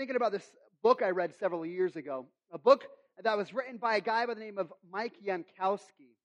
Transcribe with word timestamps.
thinking 0.00 0.16
about 0.16 0.32
this 0.32 0.50
book 0.82 1.02
I 1.04 1.10
read 1.10 1.34
several 1.38 1.66
years 1.66 1.94
ago, 1.94 2.24
a 2.50 2.56
book 2.56 2.86
that 3.22 3.36
was 3.36 3.52
written 3.52 3.76
by 3.76 3.96
a 3.96 4.00
guy 4.00 4.24
by 4.24 4.32
the 4.32 4.40
name 4.40 4.56
of 4.56 4.72
Mike 4.90 5.12
Yankoski. 5.22 6.16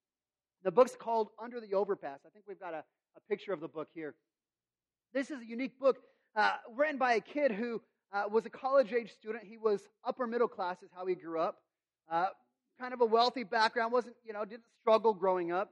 The 0.64 0.72
book's 0.72 0.96
called 0.96 1.28
Under 1.44 1.60
the 1.60 1.74
Overpass. 1.74 2.20
I 2.26 2.30
think 2.30 2.46
we've 2.48 2.58
got 2.58 2.74
a, 2.74 2.86
a 3.18 3.20
picture 3.28 3.52
of 3.52 3.60
the 3.60 3.68
book 3.68 3.90
here. 3.94 4.16
This 5.14 5.30
is 5.30 5.42
a 5.42 5.46
unique 5.46 5.78
book 5.78 5.98
uh, 6.38 6.54
written 6.74 6.98
by 6.98 7.16
a 7.16 7.20
kid 7.20 7.52
who 7.52 7.82
uh, 8.14 8.24
was 8.32 8.46
a 8.46 8.50
college 8.50 8.94
age 8.94 9.12
student. 9.12 9.44
He 9.44 9.58
was 9.58 9.82
upper 10.06 10.26
middle 10.26 10.48
class, 10.48 10.82
is 10.82 10.90
how 10.96 11.06
he 11.06 11.16
grew 11.16 11.42
up. 11.42 11.58
Uh, 12.10 12.28
kind 12.80 12.94
of 12.94 13.02
a 13.02 13.06
wealthy 13.06 13.44
background, 13.44 13.92
wasn't, 13.92 14.16
you 14.24 14.32
know, 14.32 14.46
didn't 14.46 14.64
struggle 14.80 15.14
growing 15.14 15.52
up. 15.52 15.72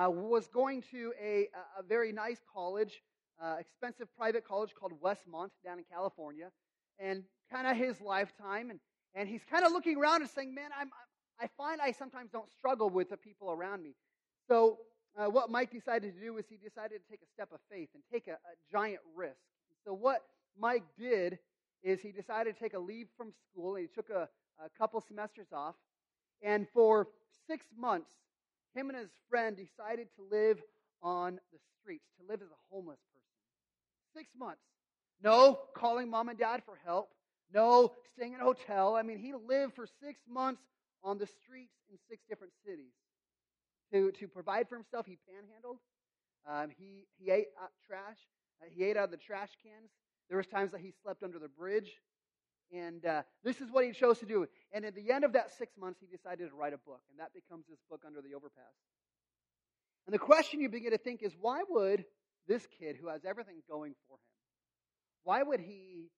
Uh, 0.00 0.08
was 0.08 0.46
going 0.46 0.84
to 0.92 1.12
a, 1.20 1.48
a 1.76 1.82
very 1.82 2.12
nice 2.12 2.38
college, 2.54 3.02
uh, 3.42 3.56
expensive 3.58 4.06
private 4.16 4.46
college 4.46 4.70
called 4.78 4.92
Westmont 5.02 5.50
down 5.64 5.78
in 5.78 5.84
California, 5.92 6.50
and 7.00 7.24
kind 7.50 7.66
of 7.66 7.76
his 7.76 8.00
lifetime. 8.00 8.70
And, 8.70 8.80
and 9.14 9.28
he's 9.28 9.42
kind 9.50 9.64
of 9.64 9.72
looking 9.72 9.96
around 9.98 10.22
and 10.22 10.30
saying, 10.30 10.54
Man, 10.54 10.70
I'm, 10.78 10.90
I 11.40 11.48
find 11.56 11.80
I 11.80 11.92
sometimes 11.92 12.30
don't 12.30 12.50
struggle 12.50 12.90
with 12.90 13.10
the 13.10 13.16
people 13.16 13.50
around 13.50 13.82
me. 13.82 13.94
So, 14.48 14.78
uh, 15.18 15.26
what 15.26 15.50
Mike 15.50 15.72
decided 15.72 16.14
to 16.14 16.20
do 16.20 16.34
was 16.34 16.44
he 16.48 16.56
decided 16.56 17.00
to 17.02 17.10
take 17.10 17.20
a 17.22 17.26
step 17.34 17.48
of 17.52 17.58
faith 17.70 17.88
and 17.94 18.02
take 18.12 18.28
a, 18.28 18.32
a 18.32 18.54
giant 18.70 19.00
risk. 19.16 19.40
So, 19.84 19.92
what 19.92 20.22
Mike 20.58 20.84
did 20.98 21.38
is 21.82 22.00
he 22.00 22.12
decided 22.12 22.54
to 22.54 22.60
take 22.60 22.74
a 22.74 22.78
leave 22.78 23.08
from 23.16 23.32
school 23.50 23.76
and 23.76 23.88
he 23.88 23.94
took 23.94 24.10
a, 24.10 24.28
a 24.64 24.68
couple 24.78 25.00
semesters 25.00 25.48
off. 25.52 25.74
And 26.42 26.66
for 26.72 27.08
six 27.46 27.66
months, 27.76 28.10
him 28.74 28.90
and 28.90 28.98
his 28.98 29.10
friend 29.28 29.56
decided 29.56 30.08
to 30.16 30.22
live 30.30 30.58
on 31.02 31.40
the 31.52 31.58
streets, 31.80 32.04
to 32.20 32.26
live 32.28 32.42
as 32.42 32.48
a 32.48 32.60
homeless 32.70 33.00
person. 33.12 33.20
Six 34.14 34.30
months. 34.38 34.62
No 35.22 35.60
calling 35.76 36.10
mom 36.10 36.28
and 36.28 36.38
dad 36.38 36.62
for 36.64 36.78
help. 36.84 37.10
No 37.52 37.92
staying 38.14 38.34
in 38.34 38.40
a 38.40 38.44
hotel. 38.44 38.96
I 38.96 39.02
mean, 39.02 39.18
he 39.18 39.32
lived 39.34 39.74
for 39.74 39.86
six 40.02 40.20
months 40.28 40.62
on 41.02 41.18
the 41.18 41.26
streets 41.26 41.74
in 41.90 41.98
six 42.08 42.22
different 42.28 42.52
cities. 42.64 42.92
To, 43.92 44.12
to 44.12 44.28
provide 44.28 44.68
for 44.68 44.76
himself, 44.76 45.06
he 45.06 45.18
panhandled. 45.28 45.78
Um, 46.48 46.70
he, 46.78 47.06
he 47.18 47.30
ate 47.30 47.48
trash. 47.86 48.18
Uh, 48.62 48.66
he 48.70 48.84
ate 48.84 48.96
out 48.96 49.04
of 49.04 49.10
the 49.10 49.16
trash 49.16 49.50
cans. 49.62 49.90
There 50.28 50.38
was 50.38 50.46
times 50.46 50.70
that 50.72 50.80
he 50.80 50.92
slept 51.02 51.22
under 51.22 51.38
the 51.38 51.48
bridge. 51.48 51.90
And 52.72 53.04
uh, 53.04 53.22
this 53.42 53.60
is 53.60 53.70
what 53.70 53.84
he 53.84 53.92
chose 53.92 54.20
to 54.20 54.26
do. 54.26 54.46
And 54.72 54.84
at 54.84 54.94
the 54.94 55.10
end 55.10 55.24
of 55.24 55.32
that 55.32 55.50
six 55.58 55.76
months, 55.76 55.98
he 56.00 56.06
decided 56.06 56.48
to 56.48 56.54
write 56.54 56.72
a 56.72 56.78
book. 56.78 57.02
And 57.10 57.18
that 57.18 57.34
becomes 57.34 57.64
this 57.68 57.80
book, 57.90 58.02
Under 58.06 58.20
the 58.20 58.34
Overpass. 58.34 58.62
And 60.06 60.14
the 60.14 60.18
question 60.18 60.60
you 60.60 60.68
begin 60.68 60.92
to 60.92 60.98
think 60.98 61.22
is 61.22 61.32
why 61.40 61.62
would 61.68 62.04
this 62.46 62.66
kid 62.78 62.96
who 63.00 63.08
has 63.08 63.24
everything 63.24 63.62
going 63.68 63.94
for 64.06 64.14
him, 64.14 64.39
why 65.24 65.42
would 65.42 65.60
he 65.60 66.10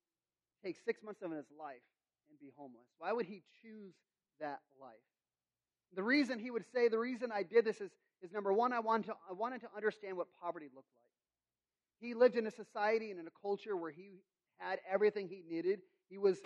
take 0.65 0.77
six 0.85 1.03
months 1.03 1.23
of 1.23 1.31
his 1.31 1.47
life 1.59 1.83
and 2.29 2.39
be 2.41 2.53
homeless? 2.57 2.87
Why 2.99 3.13
would 3.13 3.27
he 3.27 3.43
choose 3.63 3.95
that 4.41 4.61
life? 4.81 4.93
The 5.95 6.03
reason 6.03 6.39
he 6.39 6.51
would 6.51 6.65
say, 6.73 6.89
the 6.89 6.99
reason 6.99 7.31
I 7.33 7.43
did 7.43 7.65
this 7.65 7.81
is, 7.81 7.91
is 8.23 8.33
number 8.33 8.53
one, 8.53 8.73
I 8.73 8.81
wanted, 8.81 9.07
to, 9.07 9.15
I 9.29 9.33
wanted 9.33 9.61
to 9.63 9.69
understand 9.77 10.17
what 10.17 10.29
poverty 10.41 10.67
looked 10.75 10.89
like. 11.03 11.13
He 12.01 12.15
lived 12.15 12.37
in 12.37 12.47
a 12.47 12.51
society 12.51 13.11
and 13.11 13.21
in 13.21 13.27
a 13.27 13.41
culture 13.43 13.77
where 13.77 13.91
he 13.91 14.23
had 14.59 14.79
everything 14.91 15.29
he 15.29 15.43
needed. 15.49 15.81
He 16.09 16.19
was 16.19 16.39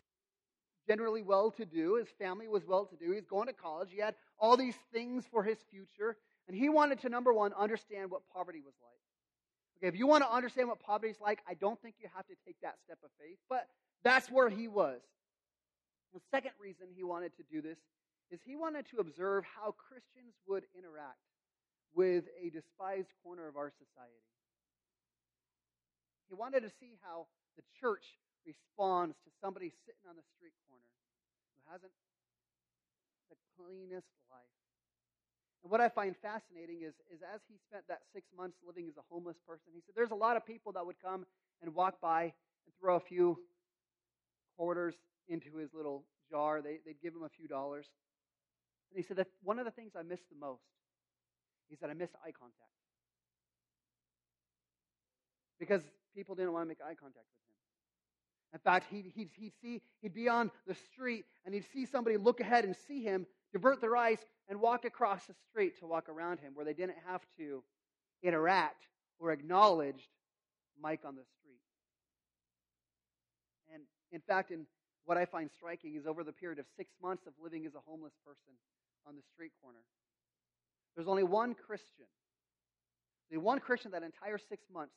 generally 0.89 1.23
well 1.23 1.51
to 1.53 1.65
do. 1.65 1.97
His 1.97 2.09
family 2.19 2.49
was 2.49 2.65
well 2.67 2.87
to 2.87 2.97
do. 2.97 3.13
He's 3.13 3.27
going 3.27 3.47
to 3.47 3.53
college. 3.53 3.89
He 3.91 4.01
had 4.01 4.15
all 4.39 4.57
these 4.57 4.77
things 4.93 5.25
for 5.31 5.43
his 5.43 5.59
future. 5.71 6.17
And 6.49 6.57
he 6.57 6.69
wanted 6.69 7.01
to, 7.01 7.09
number 7.09 7.33
one, 7.33 7.53
understand 7.59 8.11
what 8.11 8.23
poverty 8.33 8.61
was 8.65 8.75
like. 8.83 9.06
Okay, 9.79 9.89
if 9.89 9.97
you 9.97 10.07
want 10.07 10.25
to 10.25 10.33
understand 10.33 10.69
what 10.69 10.81
poverty 10.81 11.11
is 11.11 11.21
like, 11.21 11.41
I 11.49 11.55
don't 11.55 11.81
think 11.83 11.97
you 12.01 12.09
have 12.15 12.27
to 12.27 12.35
take 12.47 12.57
that 12.63 12.77
step 12.85 12.99
of 13.05 13.11
faith, 13.21 13.37
but 13.49 13.69
that's 14.05 14.31
where 14.31 14.49
he 14.49 14.69
was. 14.69 15.01
The 16.15 16.21
second 16.31 16.53
reason 16.61 16.87
he 16.95 17.05
wanted 17.05 17.37
to 17.37 17.45
do 17.53 17.61
this 17.61 17.77
is 18.31 18.41
he 18.45 18.57
wanted 18.57 18.87
to 18.91 18.99
observe 18.99 19.45
how 19.45 19.75
Christians 19.77 20.33
would 20.49 20.65
interact 20.73 21.21
with 21.95 22.25
a 22.41 22.49
despised 22.51 23.13
corner 23.23 23.49
of 23.49 23.57
our 23.57 23.71
society. 23.77 24.25
He 26.29 26.35
wanted 26.35 26.65
to 26.65 26.73
see 26.81 26.97
how 27.05 27.27
the 27.57 27.63
church 27.81 28.05
responds 28.45 29.17
to 29.25 29.31
somebody 29.41 29.73
sitting 29.85 30.07
on 30.09 30.17
the 30.17 30.27
street 30.37 30.57
corner 30.69 30.89
who 31.53 31.61
hasn't 31.71 31.93
the 33.29 33.37
cleanest 33.57 34.09
life. 34.33 34.66
And 35.67 35.71
what 35.73 35.81
I 35.81 35.89
find 35.89 36.15
fascinating 36.23 36.83
is, 36.87 36.95
is 37.13 37.27
as 37.35 37.41
he 37.49 37.57
spent 37.69 37.83
that 37.89 37.99
six 38.15 38.29
months 38.39 38.57
living 38.65 38.87
as 38.87 38.97
a 38.99 39.03
homeless 39.11 39.35
person, 39.45 39.75
he 39.75 39.81
said 39.81 39.97
there's 39.97 40.13
a 40.13 40.15
lot 40.15 40.37
of 40.37 40.47
people 40.47 40.71
that 40.71 40.87
would 40.87 40.95
come 41.03 41.27
and 41.61 41.75
walk 41.75 42.01
by 42.01 42.23
and 42.23 42.73
throw 42.81 42.95
a 42.95 43.01
few 43.01 43.37
quarters 44.57 44.95
into 45.27 45.57
his 45.57 45.75
little 45.75 46.05
jar. 46.31 46.63
They, 46.63 46.79
they'd 46.87 47.03
give 47.03 47.15
him 47.15 47.25
a 47.25 47.29
few 47.29 47.49
dollars. 47.49 47.87
And 48.93 48.97
he 48.97 49.03
said 49.03 49.17
that 49.17 49.27
one 49.43 49.59
of 49.59 49.65
the 49.65 49.73
things 49.73 49.95
I 49.99 50.05
missed 50.05 50.31
the 50.31 50.39
most, 50.39 50.63
he 51.69 51.75
said, 51.75 51.91
I 51.91 51.95
missed 51.95 52.15
eye 52.25 52.31
contact. 52.31 52.71
Because 55.59 55.83
people 56.15 56.37
didn't 56.37 56.53
want 56.53 56.63
to 56.63 56.69
make 56.69 56.79
eye 56.81 56.95
contact 56.95 57.27
with 57.27 57.43
him. 57.43 57.46
In 58.53 58.61
fact, 58.61 58.87
he'd, 58.91 59.13
he'd, 59.15 59.31
he'd, 59.37 59.53
see, 59.61 59.83
he'd 60.01 60.15
be 60.15 60.29
on 60.29 60.51
the 60.67 60.75
street 60.75 61.25
and 61.45 61.55
he'd 61.55 61.65
see 61.73 61.85
somebody 61.85 62.17
look 62.17 62.41
ahead 62.41 62.65
and 62.65 62.75
see 62.89 63.03
him, 63.03 63.27
divert 63.53 63.81
their 63.81 63.97
eyes, 63.97 64.19
and 64.49 64.61
walk 64.61 64.85
across 64.85 65.27
the 65.27 65.35
street 65.51 65.79
to 65.81 65.87
walk 65.87 66.09
around 66.09 66.41
him 66.41 66.53
where 66.55 66.65
they 66.65 66.73
didn't 66.73 66.97
have 67.07 67.23
to 67.39 67.63
interact 68.23 68.87
or 69.19 69.33
acknowledge 69.33 70.09
Mike 70.81 71.01
on 71.05 71.17
the 71.17 71.25
street. 71.39 71.61
And 73.73 73.83
in 74.13 74.21
fact, 74.21 74.51
in 74.51 74.67
what 75.05 75.17
I 75.17 75.25
find 75.25 75.51
striking 75.51 75.95
is 75.95 76.07
over 76.07 76.25
the 76.25 76.33
period 76.33 76.59
of 76.59 76.67
six 76.77 76.93
months 77.03 77.27
of 77.27 77.33
living 77.43 77.67
as 77.67 77.75
a 77.75 77.81
homeless 77.87 78.15
person 78.25 78.53
on 79.07 79.17
the 79.17 79.23
street 79.35 79.53
corner, 79.63 79.81
there's 80.95 81.09
only 81.09 81.25
one 81.25 81.55
Christian, 81.55 82.07
the 83.31 83.39
one 83.39 83.59
Christian 83.59 83.91
that 83.93 84.03
entire 84.03 84.39
six 84.39 84.65
months 84.73 84.95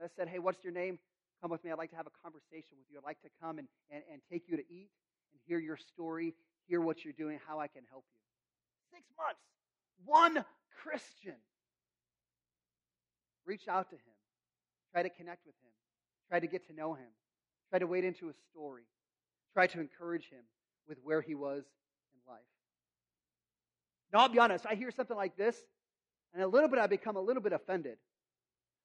that 0.00 0.10
said, 0.14 0.28
Hey, 0.28 0.38
what's 0.38 0.62
your 0.62 0.72
name? 0.72 0.98
Come 1.40 1.50
with 1.50 1.62
me. 1.62 1.70
I'd 1.70 1.78
like 1.78 1.90
to 1.90 1.96
have 1.96 2.06
a 2.06 2.22
conversation 2.22 2.76
with 2.78 2.86
you. 2.90 2.98
I'd 2.98 3.04
like 3.04 3.20
to 3.22 3.28
come 3.40 3.58
and, 3.58 3.68
and, 3.90 4.02
and 4.12 4.20
take 4.30 4.48
you 4.48 4.56
to 4.56 4.62
eat 4.68 4.90
and 5.32 5.40
hear 5.46 5.58
your 5.58 5.76
story, 5.76 6.34
hear 6.66 6.80
what 6.80 7.04
you're 7.04 7.12
doing, 7.12 7.38
how 7.46 7.60
I 7.60 7.68
can 7.68 7.82
help 7.90 8.04
you. 8.12 8.20
Six 8.92 9.06
months. 9.16 9.40
One 10.04 10.44
Christian. 10.82 11.36
Reach 13.46 13.68
out 13.68 13.88
to 13.90 13.96
him. 13.96 14.16
Try 14.92 15.02
to 15.02 15.10
connect 15.10 15.46
with 15.46 15.54
him. 15.62 15.70
Try 16.28 16.40
to 16.40 16.46
get 16.46 16.66
to 16.68 16.74
know 16.74 16.94
him. 16.94 17.08
Try 17.70 17.78
to 17.78 17.86
wade 17.86 18.04
into 18.04 18.26
his 18.26 18.36
story. 18.50 18.84
Try 19.54 19.66
to 19.68 19.80
encourage 19.80 20.28
him 20.28 20.44
with 20.88 20.98
where 21.02 21.20
he 21.20 21.34
was 21.34 21.64
in 22.14 22.32
life. 22.32 22.40
Now, 24.12 24.20
I'll 24.20 24.28
be 24.28 24.38
honest, 24.38 24.66
I 24.66 24.74
hear 24.74 24.90
something 24.90 25.16
like 25.16 25.36
this, 25.36 25.56
and 26.32 26.42
a 26.42 26.48
little 26.48 26.68
bit 26.68 26.78
I 26.78 26.86
become 26.86 27.16
a 27.16 27.20
little 27.20 27.42
bit 27.42 27.52
offended. 27.52 27.98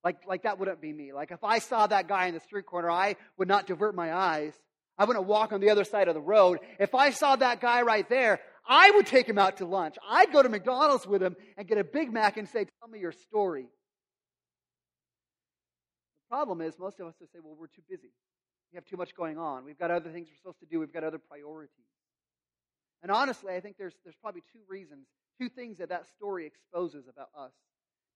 Like, 0.04 0.18
like 0.28 0.44
that 0.44 0.60
wouldn't 0.60 0.82
be 0.82 0.92
me. 0.92 1.14
Like 1.14 1.32
if 1.32 1.44
I 1.44 1.60
saw 1.60 1.88
that 1.88 2.08
guy 2.08 2.28
in 2.28 2.34
the 2.34 2.40
street 2.42 2.66
corner, 2.66 2.92
I 2.92 3.16
would 3.38 3.48
not 3.48 3.68
divert 3.68 3.96
my 3.96 4.14
eyes. 4.14 4.54
I 4.98 5.06
wouldn't 5.06 5.26
walk 5.26 5.54
on 5.54 5.62
the 5.62 5.70
other 5.70 5.86
side 5.86 6.08
of 6.08 6.14
the 6.14 6.22
road. 6.22 6.60
If 6.80 6.94
I 6.94 7.12
saw 7.12 7.36
that 7.36 7.62
guy 7.62 7.82
right 7.82 8.08
there, 8.10 8.40
I 8.68 8.92
would 8.92 9.08
take 9.08 9.28
him 9.28 9.40
out 9.40 9.58
to 9.58 9.66
lunch. 9.66 9.96
I'd 10.08 10.32
go 10.32 10.44
to 10.44 10.50
McDonald's 10.50 11.08
with 11.08 11.24
him 11.24 11.36
and 11.58 11.68
get 11.68 11.78
a 11.78 11.84
Big 11.84 12.12
Mac 12.12 12.38
and 12.38 12.48
say, 12.48 12.66
Tell 12.80 12.90
me 12.90 13.00
your 13.00 13.12
story. 13.12 13.64
The 16.30 16.36
problem 16.36 16.62
is, 16.62 16.78
most 16.78 17.00
of 17.00 17.08
us 17.08 17.16
will 17.20 17.28
say, 17.28 17.40
Well, 17.44 17.56
we're 17.58 17.68
too 17.68 17.82
busy. 17.90 18.12
We 18.72 18.78
have 18.78 18.86
too 18.86 18.98
much 18.98 19.16
going 19.16 19.38
on. 19.38 19.66
We've 19.66 19.78
got 19.78 19.92
other 19.92 20.12
things 20.12 20.28
we're 20.30 20.38
supposed 20.38 20.60
to 20.60 20.66
do. 20.66 20.80
We've 20.80 20.94
got 20.94 21.04
other 21.04 21.20
priorities. 21.20 21.72
And 23.02 23.12
honestly, 23.12 23.54
I 23.54 23.60
think 23.60 23.78
there's, 23.78 23.94
there's 24.04 24.16
probably 24.22 24.42
two 24.52 24.62
reasons, 24.68 25.06
two 25.40 25.50
things 25.50 25.78
that 25.80 25.90
that 25.90 26.08
story 26.08 26.46
exposes 26.46 27.08
about 27.08 27.30
us. 27.38 27.52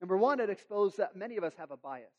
Number 0.01 0.17
one, 0.17 0.39
it 0.39 0.49
exposed 0.49 0.97
that 0.97 1.15
many 1.15 1.37
of 1.37 1.43
us 1.43 1.53
have 1.57 1.71
a 1.71 1.77
bias. 1.77 2.11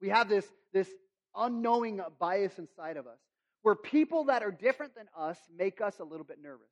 We 0.00 0.08
have 0.10 0.28
this, 0.28 0.46
this 0.72 0.88
unknowing 1.34 2.00
bias 2.18 2.58
inside 2.58 2.96
of 2.96 3.06
us 3.06 3.18
where 3.62 3.74
people 3.74 4.24
that 4.24 4.42
are 4.42 4.50
different 4.50 4.94
than 4.94 5.06
us 5.16 5.38
make 5.56 5.80
us 5.80 5.98
a 6.00 6.04
little 6.04 6.24
bit 6.24 6.38
nervous. 6.42 6.68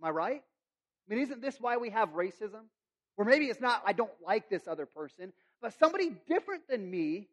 Am 0.00 0.08
I 0.08 0.10
right? 0.10 0.42
I 0.42 1.14
mean, 1.14 1.22
isn't 1.22 1.40
this 1.40 1.56
why 1.60 1.76
we 1.76 1.90
have 1.90 2.10
racism? 2.10 2.64
Or 3.16 3.24
maybe 3.24 3.46
it's 3.46 3.60
not, 3.60 3.82
I 3.84 3.92
don't 3.92 4.10
like 4.24 4.48
this 4.48 4.66
other 4.66 4.86
person, 4.86 5.32
but 5.60 5.74
somebody 5.78 6.12
different 6.28 6.62
than 6.68 6.88
me 6.88 7.28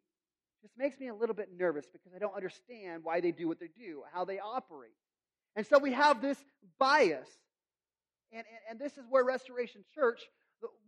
just 0.62 0.76
makes 0.76 0.98
me 0.98 1.08
a 1.08 1.14
little 1.14 1.34
bit 1.34 1.48
nervous 1.56 1.86
because 1.92 2.12
I 2.14 2.18
don't 2.18 2.34
understand 2.34 3.04
why 3.04 3.20
they 3.20 3.30
do 3.30 3.46
what 3.46 3.60
they 3.60 3.70
do, 3.78 4.02
how 4.12 4.24
they 4.24 4.38
operate. 4.38 4.96
And 5.54 5.66
so 5.66 5.78
we 5.78 5.92
have 5.92 6.20
this 6.20 6.38
bias. 6.78 7.28
And, 8.32 8.40
and, 8.40 8.60
and 8.70 8.78
this 8.80 8.98
is 8.98 9.04
where 9.08 9.24
Restoration 9.24 9.84
Church 9.94 10.20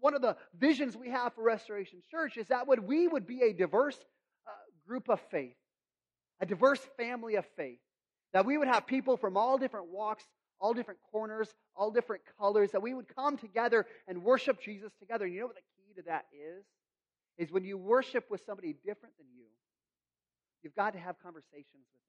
one 0.01 0.15
of 0.15 0.23
the 0.23 0.37
visions 0.59 0.97
we 0.97 1.11
have 1.11 1.35
for 1.35 1.43
Restoration 1.43 2.01
Church 2.11 2.37
is 2.37 2.49
that 2.49 2.67
we 2.87 3.09
would 3.09 3.27
be 3.27 3.43
a 3.43 3.53
diverse 3.53 3.97
uh, 4.47 4.51
group 4.87 5.09
of 5.09 5.21
faith, 5.31 5.57
a 6.41 6.47
diverse 6.47 6.81
family 6.97 7.37
of 7.37 7.45
faith. 7.57 7.81
That 8.33 8.45
we 8.45 8.59
would 8.59 8.69
have 8.69 8.87
people 8.87 9.17
from 9.17 9.37
all 9.37 9.57
different 9.59 9.89
walks, 9.89 10.25
all 10.61 10.75
different 10.75 11.01
corners, 11.11 11.49
all 11.75 11.91
different 11.91 12.23
colors, 12.39 12.73
that 12.73 12.83
we 12.83 12.93
would 12.95 13.07
come 13.15 13.39
together 13.39 13.87
and 14.07 14.23
worship 14.23 14.61
Jesus 14.61 14.93
together. 14.99 15.25
And 15.25 15.35
you 15.35 15.41
know 15.41 15.47
what 15.47 15.57
the 15.57 15.63
key 15.77 15.95
to 15.97 16.03
that 16.09 16.27
is? 16.33 16.65
Is 17.39 17.53
when 17.53 17.65
you 17.65 17.79
worship 17.79 18.25
with 18.31 18.43
somebody 18.45 18.75
different 18.85 19.17
than 19.17 19.27
you, 19.35 19.45
you've 20.63 20.75
got 20.75 20.93
to 20.95 20.99
have 20.99 21.17
conversations 21.23 21.87
with 21.93 22.03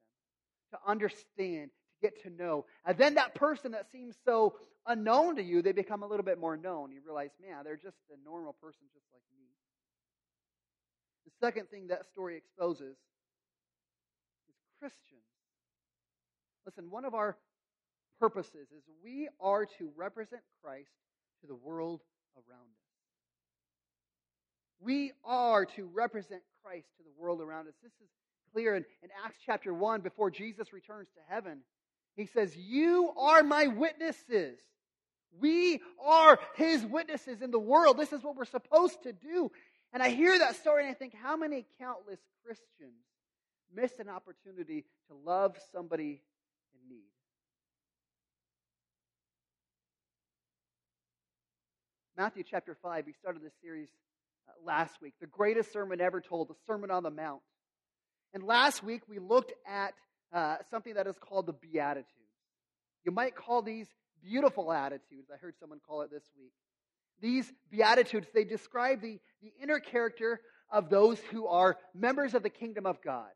them. 0.72 0.80
to 0.80 0.92
understand, 0.92 1.70
get 2.01 2.22
to 2.24 2.30
know. 2.30 2.66
And 2.86 2.98
then 2.98 3.16
that 3.16 3.36
person 3.36 3.72
that 3.72 3.92
seems 3.92 4.16
so 4.25 4.56
unknown 4.86 5.36
to 5.36 5.44
you, 5.44 5.62
they 5.62 5.72
become 5.72 6.04
a 6.04 6.07
little 6.07 6.25
bit 6.25 6.40
more 6.40 6.57
known. 6.57 6.92
You 6.92 7.01
realize, 7.06 7.31
man, 7.42 7.63
they're 7.63 7.75
just 7.75 7.98
a 8.12 8.24
normal 8.24 8.54
person 8.54 8.81
just 8.94 9.06
like 9.13 9.24
me. 9.38 9.46
The 11.25 11.46
second 11.46 11.69
thing 11.69 11.88
that 11.88 12.07
story 12.12 12.38
exposes 12.38 12.96
is 14.48 14.56
Christians. 14.80 15.22
Listen, 16.66 16.90
one 16.90 17.06
of 17.06 17.13
our 17.13 17.38
purposes 18.19 18.68
is 18.75 18.84
we 19.04 19.30
are 19.40 19.66
to 19.66 19.92
represent 19.95 20.42
Christ 20.63 20.92
to 21.42 21.48
the 21.48 21.56
world 21.56 22.02
around 22.36 22.62
us. 22.62 22.90
We 24.81 25.12
are 25.25 25.66
to 25.66 25.90
represent 25.94 26.42
Christ 26.63 26.88
to 26.98 27.04
the 27.04 27.12
world 27.22 27.42
around 27.42 27.68
us. 27.68 27.74
This 27.84 27.92
is 28.02 28.10
clear 28.54 28.75
in, 28.75 28.86
in 29.04 29.10
Acts 29.25 29.38
chapter 29.45 29.74
1 29.74 30.02
before 30.02 30.31
Jesus 30.31 30.74
returns 30.74 31.10
to 31.16 31.34
heaven. 31.34 31.60
He 32.19 32.25
says, 32.25 32.54
You 32.57 33.13
are 33.18 33.44
my 33.44 33.68
witnesses. 33.68 34.60
We 35.39 35.81
are 36.04 36.38
his 36.56 36.83
witnesses 36.83 37.42
in 37.42 37.50
the 37.50 37.60
world. 37.60 37.98
This 37.98 38.12
is 38.12 38.21
what 38.21 38.36
we're 38.36 38.44
supposed 38.44 39.04
to 39.04 39.13
do. 39.13 39.50
And 39.94 40.04
I 40.04 40.10
hear 40.10 40.38
that 40.38 40.57
story 40.57 40.83
and 40.83 40.92
I 40.92 40.95
think, 40.95 41.13
how 41.16 41.38
many 41.38 41.66
countless 41.80 42.19
Christians 42.44 43.06
miss 43.74 44.00
an 44.00 44.10
opportunity 44.10 44.83
to 45.07 45.16
love 45.25 45.56
somebody 45.71 46.21
in 46.74 46.89
need? 46.89 47.04
Matthew 52.18 52.44
chapter 52.44 52.75
5, 52.81 53.06
we 53.06 53.13
started 53.13 53.42
this 53.42 53.54
series 53.63 53.88
uh, 54.50 54.51
last 54.66 55.01
week, 55.01 55.13
the 55.21 55.27
greatest 55.27 55.71
sermon 55.71 56.01
ever 56.01 56.19
told, 56.19 56.50
the 56.50 56.56
Sermon 56.68 56.92
on 56.92 57.04
the 57.04 57.12
Mount. 57.12 57.39
And 58.33 58.44
last 58.44 58.83
week 58.83 59.04
we 59.07 59.19
looked 59.19 59.54
at 59.66 59.94
uh, 60.34 60.58
something 60.70 60.94
that 60.96 61.08
is 61.08 61.16
called 61.18 61.46
the 61.48 61.54
Beatitudes. 61.54 62.08
You 63.06 63.12
might 63.12 63.36
call 63.36 63.62
these 63.62 63.88
beautiful 64.24 64.72
attitudes. 64.72 65.30
I 65.34 65.38
heard 65.38 65.56
someone 65.60 65.80
call 65.86 66.02
it 66.02 66.12
this 66.12 66.24
week. 66.38 66.52
These 67.22 67.52
Beatitudes, 67.72 68.28
they 68.34 68.44
describe 68.44 69.02
the, 69.02 69.20
the 69.42 69.52
inner 69.62 69.80
character 69.80 70.42
of 70.72 70.90
those 70.90 71.20
who 71.31 71.48
are 71.48 71.78
members 71.94 72.34
of 72.34 72.44
the 72.44 72.50
kingdom 72.50 72.86
of 72.86 73.02
God. 73.04 73.30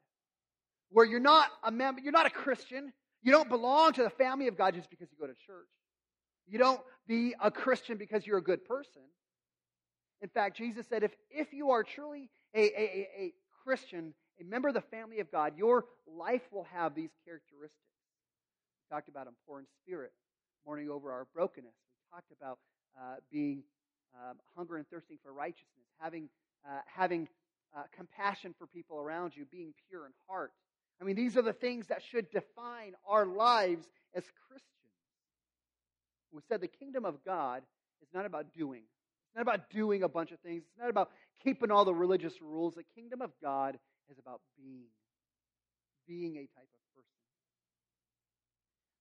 Where 0.89 1.05
you're 1.05 1.19
not 1.19 1.47
a 1.63 1.71
member, 1.71 2.01
you're 2.01 2.11
not 2.11 2.27
a 2.27 2.29
Christian. 2.29 2.93
You 3.23 3.31
don't 3.31 3.49
belong 3.49 3.93
to 3.93 4.03
the 4.03 4.09
family 4.09 4.47
of 4.47 4.57
God 4.57 4.75
just 4.75 4.89
because 4.89 5.09
you 5.11 5.17
go 5.19 5.27
to 5.27 5.33
church. 5.33 5.69
You 6.47 6.59
don't 6.59 6.81
be 7.07 7.33
a 7.41 7.49
Christian 7.49 7.97
because 7.97 8.27
you're 8.27 8.37
a 8.37 8.43
good 8.43 8.65
person. 8.65 9.01
In 10.21 10.29
fact, 10.29 10.57
Jesus 10.57 10.85
said, 10.87 11.03
if, 11.03 11.11
if 11.31 11.51
you 11.53 11.71
are 11.71 11.83
truly 11.83 12.29
a, 12.53 12.59
a, 12.59 13.09
a 13.17 13.33
Christian, 13.63 14.13
a 14.39 14.43
member 14.43 14.67
of 14.67 14.73
the 14.73 14.81
family 14.81 15.19
of 15.19 15.31
God, 15.31 15.57
your 15.57 15.85
life 16.07 16.41
will 16.51 16.67
have 16.73 16.95
these 16.95 17.11
characteristics. 17.25 17.77
We 18.89 18.95
talked 18.95 19.09
about 19.09 19.25
them 19.25 19.35
poor 19.47 19.59
in 19.59 19.65
spirit, 19.83 20.11
mourning 20.65 20.89
over 20.89 21.11
our 21.11 21.27
brokenness. 21.33 21.73
We 21.73 22.15
talked 22.15 22.31
about 22.31 22.59
uh, 22.99 23.15
being 23.31 23.63
um, 24.15 24.37
hunger 24.55 24.77
and 24.77 24.87
thirsting 24.87 25.17
for 25.23 25.33
righteousness, 25.33 25.87
having, 25.99 26.29
uh, 26.67 26.79
having 26.85 27.27
uh, 27.75 27.83
compassion 27.95 28.53
for 28.57 28.67
people 28.67 28.99
around 28.99 29.35
you, 29.35 29.45
being 29.51 29.73
pure 29.89 30.05
in 30.05 30.11
heart. 30.27 30.51
I 31.01 31.05
mean, 31.05 31.15
these 31.15 31.37
are 31.37 31.41
the 31.41 31.53
things 31.53 31.87
that 31.87 32.01
should 32.03 32.29
define 32.31 32.93
our 33.07 33.25
lives 33.25 33.85
as 34.15 34.23
Christians. 34.47 34.69
We 36.31 36.41
said 36.49 36.61
the 36.61 36.67
kingdom 36.67 37.05
of 37.05 37.23
God 37.25 37.61
is 38.01 38.07
not 38.13 38.25
about 38.25 38.53
doing. 38.53 38.81
It's 38.81 39.35
not 39.35 39.41
about 39.41 39.69
doing 39.69 40.03
a 40.03 40.09
bunch 40.09 40.31
of 40.31 40.39
things. 40.39 40.63
It's 40.63 40.79
not 40.79 40.89
about 40.89 41.09
keeping 41.43 41.71
all 41.71 41.85
the 41.85 41.93
religious 41.93 42.33
rules. 42.41 42.75
The 42.75 42.83
kingdom 42.95 43.21
of 43.21 43.31
God 43.41 43.77
is 44.09 44.17
about 44.19 44.41
being, 44.57 44.85
being 46.07 46.37
a 46.37 46.45
type 46.57 46.69
of 46.73 46.81
person. 46.95 47.13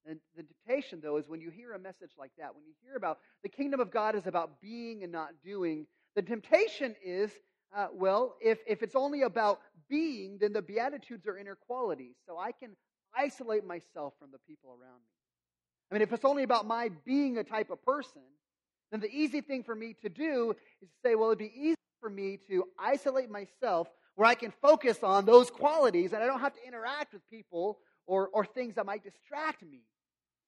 And 0.04 0.20
the 0.36 0.42
temptation, 0.42 1.00
though, 1.02 1.16
is 1.16 1.28
when 1.28 1.40
you 1.40 1.50
hear 1.50 1.74
a 1.74 1.78
message 1.78 2.10
like 2.18 2.32
that, 2.38 2.54
when 2.54 2.64
you 2.64 2.72
hear 2.82 2.96
about 2.96 3.18
the 3.42 3.48
kingdom 3.48 3.80
of 3.80 3.90
God 3.90 4.14
is 4.14 4.26
about 4.26 4.60
being 4.60 5.02
and 5.02 5.12
not 5.12 5.30
doing, 5.44 5.86
the 6.16 6.22
temptation 6.22 6.94
is, 7.04 7.30
uh, 7.76 7.86
well, 7.92 8.36
if, 8.40 8.58
if 8.66 8.82
it's 8.82 8.96
only 8.96 9.22
about 9.22 9.60
being, 9.88 10.38
then 10.40 10.52
the 10.52 10.62
Beatitudes 10.62 11.26
are 11.26 11.38
inner 11.38 11.54
qualities. 11.54 12.16
So 12.26 12.38
I 12.38 12.52
can 12.52 12.76
isolate 13.16 13.64
myself 13.64 14.14
from 14.18 14.30
the 14.32 14.38
people 14.46 14.70
around 14.70 14.98
me. 14.98 15.12
I 15.90 15.94
mean, 15.94 16.02
if 16.02 16.12
it's 16.12 16.24
only 16.24 16.42
about 16.42 16.66
my 16.66 16.90
being 17.04 17.38
a 17.38 17.44
type 17.44 17.70
of 17.70 17.82
person, 17.84 18.22
then 18.90 19.00
the 19.00 19.10
easy 19.10 19.40
thing 19.40 19.62
for 19.62 19.74
me 19.74 19.94
to 20.02 20.08
do 20.08 20.54
is 20.80 20.88
to 20.88 20.94
say, 21.04 21.14
well, 21.14 21.28
it'd 21.28 21.38
be 21.38 21.52
easy 21.54 21.76
for 22.00 22.10
me 22.10 22.38
to 22.48 22.64
isolate 22.78 23.30
myself 23.30 23.88
where 24.14 24.28
I 24.28 24.34
can 24.34 24.52
focus 24.62 24.98
on 25.02 25.24
those 25.24 25.50
qualities 25.50 26.12
and 26.12 26.22
I 26.22 26.26
don't 26.26 26.40
have 26.40 26.54
to 26.54 26.66
interact 26.66 27.12
with 27.12 27.28
people 27.30 27.78
or, 28.06 28.28
or 28.28 28.44
things 28.44 28.74
that 28.74 28.86
might 28.86 29.02
distract 29.02 29.62
me 29.62 29.80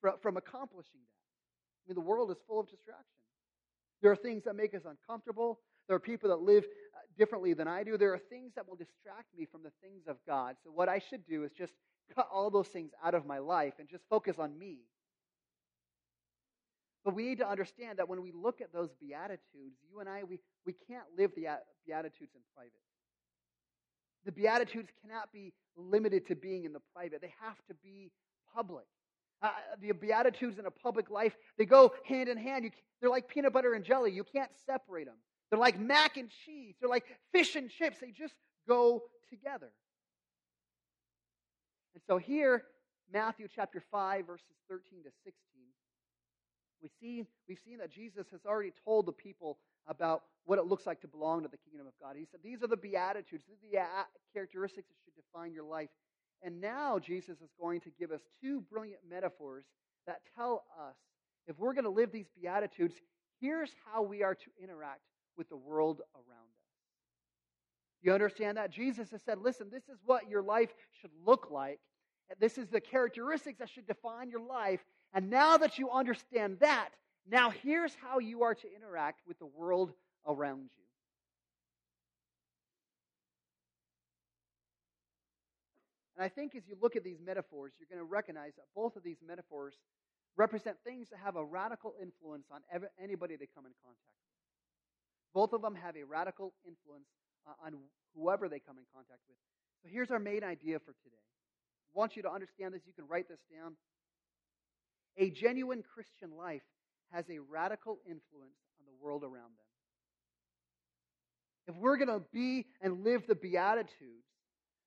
from, 0.01 0.15
from 0.21 0.37
accomplishing 0.37 1.01
that. 1.01 1.87
I 1.87 1.89
mean, 1.89 1.95
the 1.95 2.09
world 2.09 2.31
is 2.31 2.37
full 2.47 2.61
of 2.61 2.69
distractions. 2.69 3.07
There 4.03 4.11
are 4.11 4.17
things 4.17 4.45
that 4.45 4.55
make 4.55 4.75
us 4.75 4.83
uncomfortable. 4.87 5.61
There 5.89 5.97
are 5.97 6.01
people 6.01 6.29
that 6.31 6.41
live 6.41 6.65
uh, 6.65 6.99
differently 7.19 7.55
than 7.55 7.69
I 7.69 7.85
do. 7.85 7.97
There 7.97 8.13
are 8.13 8.21
things 8.31 8.53
that 8.57 8.69
will 8.69 8.77
distract 8.77 9.29
me 9.37 9.47
from 9.51 9.63
the 9.63 9.73
things 9.83 10.03
of 10.09 10.17
God. 10.27 10.57
So, 10.65 10.71
what 10.71 10.89
I 10.89 10.99
should 10.99 11.27
do 11.27 11.45
is 11.45 11.53
just 11.53 11.73
cut 12.15 12.29
all 12.33 12.51
those 12.51 12.69
things 12.69 12.91
out 13.03 13.15
of 13.15 13.27
my 13.27 13.39
life 13.39 13.75
and 13.79 13.89
just 13.89 14.05
focus 14.11 14.37
on 14.39 14.59
me 14.59 14.81
but 17.05 17.15
we 17.15 17.25
need 17.29 17.39
to 17.39 17.49
understand 17.49 17.99
that 17.99 18.09
when 18.09 18.23
we 18.23 18.33
look 18.33 18.63
at 18.63 18.73
those 18.73 18.89
Beatitudes, 18.99 19.77
you 19.91 20.01
and 20.01 20.09
I, 20.09 20.25
we, 20.25 20.41
we 20.65 20.73
can't 20.89 21.05
live 21.19 21.33
the 21.37 21.47
Beatitudes 21.87 22.33
in 22.35 22.41
private. 22.55 22.73
The 24.25 24.33
Beatitudes 24.33 24.91
cannot 25.03 25.33
be 25.33 25.53
limited 25.77 26.27
to 26.29 26.35
being 26.35 26.65
in 26.65 26.73
the 26.73 26.81
private, 26.95 27.21
they 27.21 27.35
have 27.41 27.57
to 27.69 27.75
be 27.83 28.11
public. 28.55 28.87
Uh, 29.43 29.51
the 29.81 29.93
Beatitudes 29.93 30.59
in 30.59 30.65
a 30.65 30.71
public 30.71 31.11
life, 31.11 31.37
they 31.59 31.67
go 31.67 31.93
hand 32.07 32.29
in 32.29 32.39
hand. 32.39 32.65
You, 32.65 32.71
they're 33.01 33.11
like 33.11 33.29
peanut 33.29 33.53
butter 33.53 33.75
and 33.75 33.85
jelly. 33.85 34.11
You 34.11 34.25
can't 34.25 34.51
separate 34.65 35.07
them. 35.07 35.17
They're 35.51 35.59
like 35.59 35.79
mac 35.79 36.17
and 36.17 36.31
cheese. 36.45 36.75
They're 36.81 36.89
like 36.89 37.05
fish 37.33 37.55
and 37.55 37.69
chips. 37.69 37.99
They 38.01 38.11
just 38.11 38.35
go 38.67 39.03
together. 39.29 39.71
And 41.95 42.03
so 42.07 42.17
here, 42.17 42.65
Matthew 43.13 43.47
chapter 43.55 43.83
5, 43.91 44.27
verses 44.27 44.47
13 44.69 45.03
to 45.05 45.11
16, 45.25 45.35
we 46.85 46.91
see, 47.01 47.25
we've 47.49 47.59
seen 47.65 47.79
that 47.79 47.91
Jesus 47.91 48.27
has 48.31 48.45
already 48.45 48.73
told 48.85 49.07
the 49.07 49.13
people 49.13 49.59
about 49.89 50.25
what 50.45 50.59
it 50.59 50.67
looks 50.67 50.87
like 50.87 51.01
to 51.01 51.09
belong 51.09 51.43
to 51.43 51.49
the 51.49 51.57
kingdom 51.57 51.87
of 51.87 51.95
God. 51.99 52.15
He 52.19 52.27
said, 52.31 52.41
These 52.45 52.63
are 52.63 52.67
the 52.67 52.77
Beatitudes, 52.77 53.45
these 53.49 53.57
are 53.57 53.79
the 53.79 53.87
characteristics 54.35 54.89
that 54.89 54.97
should 55.03 55.15
define 55.17 55.55
your 55.55 55.65
life. 55.65 55.89
And 56.43 56.61
now 56.61 56.99
Jesus 56.99 57.41
is 57.41 57.49
going 57.59 57.81
to 57.81 57.91
give 57.99 58.11
us 58.11 58.21
two 58.43 58.61
brilliant 58.71 59.01
metaphors 59.09 59.65
that 60.07 60.21
tell 60.37 60.65
us 60.79 60.97
if 61.47 61.59
we're 61.59 61.73
going 61.73 61.85
to 61.85 61.91
live 61.91 62.13
these 62.13 62.29
Beatitudes, 62.39 62.95
here's 63.41 63.71
how 63.91 64.03
we 64.03 64.23
are 64.23 64.35
to 64.35 64.51
interact 64.63 65.01
with 65.39 65.49
the 65.49 65.57
world 65.57 66.03
around 66.15 66.27
us. 66.27 66.65
You 68.03 68.13
understand 68.13 68.59
that? 68.59 68.71
Jesus 68.71 69.11
has 69.11 69.23
said, 69.23 69.39
Listen, 69.39 69.69
this 69.73 69.85
is 69.85 69.99
what 70.05 70.29
your 70.29 70.43
life 70.43 70.71
should 71.01 71.13
look 71.25 71.51
like. 71.51 71.81
This 72.39 72.59
is 72.59 72.69
the 72.69 72.81
characteristics 72.81 73.59
that 73.59 73.71
should 73.71 73.87
define 73.87 74.29
your 74.29 74.41
life. 74.41 74.81
And 75.15 75.31
now 75.31 75.57
that 75.57 75.79
you 75.79 75.91
understand 75.91 76.59
that, 76.61 76.91
now 77.31 77.51
here's 77.51 77.95
how 77.95 78.19
you 78.19 78.43
are 78.43 78.55
to 78.55 78.75
interact 78.75 79.21
with 79.27 79.39
the 79.39 79.47
world 79.47 79.93
around 80.27 80.71
you. 80.77 80.85
And 86.17 86.25
I 86.25 86.29
think 86.29 86.55
as 86.55 86.63
you 86.69 86.77
look 86.81 86.97
at 86.97 87.05
these 87.05 87.19
metaphors, 87.25 87.73
you're 87.79 87.89
going 87.89 88.05
to 88.05 88.13
recognize 88.13 88.55
that 88.57 88.67
both 88.75 88.97
of 88.97 89.03
these 89.03 89.19
metaphors 89.27 89.75
represent 90.37 90.77
things 90.85 91.09
that 91.11 91.19
have 91.25 91.37
a 91.37 91.45
radical 91.45 91.95
influence 92.01 92.47
on 92.53 92.61
anybody 93.03 93.37
they 93.37 93.49
come 93.55 93.67
in 93.67 93.73
contact 93.83 94.15
with. 94.19 94.25
Both 95.33 95.53
of 95.53 95.63
them 95.63 95.75
have 95.75 95.97
a 95.97 96.05
radical 96.05 96.55
influence 96.67 97.07
uh, 97.47 97.67
on 97.67 97.75
whoever 98.17 98.49
they 98.49 98.59
come 98.59 98.79
in 98.79 98.85
contact 98.95 99.21
with. 99.29 99.39
So 99.83 99.89
here's 99.91 100.11
our 100.11 100.19
main 100.19 100.45
idea 100.45 100.79
for 100.79 100.95
today. 101.03 101.23
I 101.95 101.99
want 101.99 102.17
you 102.17 102.23
to 102.23 102.31
understand 102.31 102.75
this. 102.75 102.83
You 102.87 102.93
can 102.93 103.07
write 103.07 103.29
this 103.29 103.41
down. 103.51 103.75
A 105.17 105.31
genuine 105.31 105.83
Christian 105.95 106.37
life 106.37 106.63
has 107.13 107.25
a 107.31 107.39
radical 107.39 107.99
influence 108.07 108.59
on 108.79 108.87
the 108.87 109.05
world 109.05 109.23
around 109.23 109.35
them. 109.35 109.69
If 111.69 111.77
we're 111.77 111.97
going 111.97 112.09
to 112.09 112.23
be 112.33 112.67
and 112.81 113.05
live 113.05 113.27
the 113.27 113.35
Beatitudes, 113.35 114.27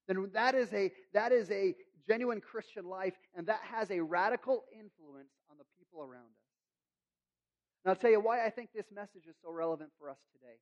then 0.08 0.30
that 0.34 0.56
is, 0.56 0.72
a, 0.74 0.92
that 1.14 1.32
is 1.32 1.50
a 1.52 1.76
genuine 2.08 2.42
Christian 2.42 2.86
life, 2.86 3.14
and 3.36 3.48
that 3.48 3.62
has 3.64 3.92
a 3.92 4.00
radical 4.00 4.64
influence 4.72 5.32
on 5.50 5.58
the 5.58 5.66
people 5.78 6.02
around 6.02 6.24
us. 6.24 6.48
And 7.84 7.92
I'll 7.92 7.96
tell 7.96 8.12
you 8.12 8.20
why 8.20 8.46
I 8.46 8.50
think 8.50 8.70
this 8.74 8.86
message 8.94 9.28
is 9.30 9.36
so 9.42 9.52
relevant 9.52 9.92
for 10.00 10.10
us 10.10 10.18
today. 10.34 10.56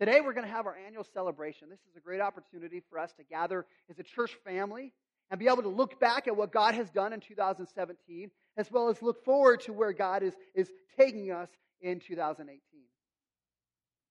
Today, 0.00 0.20
we're 0.20 0.32
going 0.32 0.46
to 0.46 0.52
have 0.52 0.66
our 0.66 0.76
annual 0.86 1.04
celebration. 1.12 1.68
This 1.70 1.80
is 1.90 1.96
a 1.96 2.00
great 2.00 2.20
opportunity 2.20 2.82
for 2.88 2.98
us 2.98 3.12
to 3.14 3.24
gather 3.24 3.66
as 3.90 3.98
a 3.98 4.02
church 4.02 4.36
family 4.44 4.92
and 5.30 5.40
be 5.40 5.46
able 5.46 5.62
to 5.62 5.68
look 5.68 5.98
back 6.00 6.28
at 6.28 6.36
what 6.36 6.52
God 6.52 6.74
has 6.74 6.88
done 6.90 7.12
in 7.12 7.20
2017, 7.20 8.30
as 8.58 8.70
well 8.72 8.88
as 8.88 9.00
look 9.00 9.24
forward 9.24 9.60
to 9.60 9.72
where 9.72 9.92
God 9.92 10.22
is, 10.22 10.34
is 10.54 10.68
taking 10.98 11.30
us 11.30 11.48
in 11.80 12.00
2018. 12.00 12.58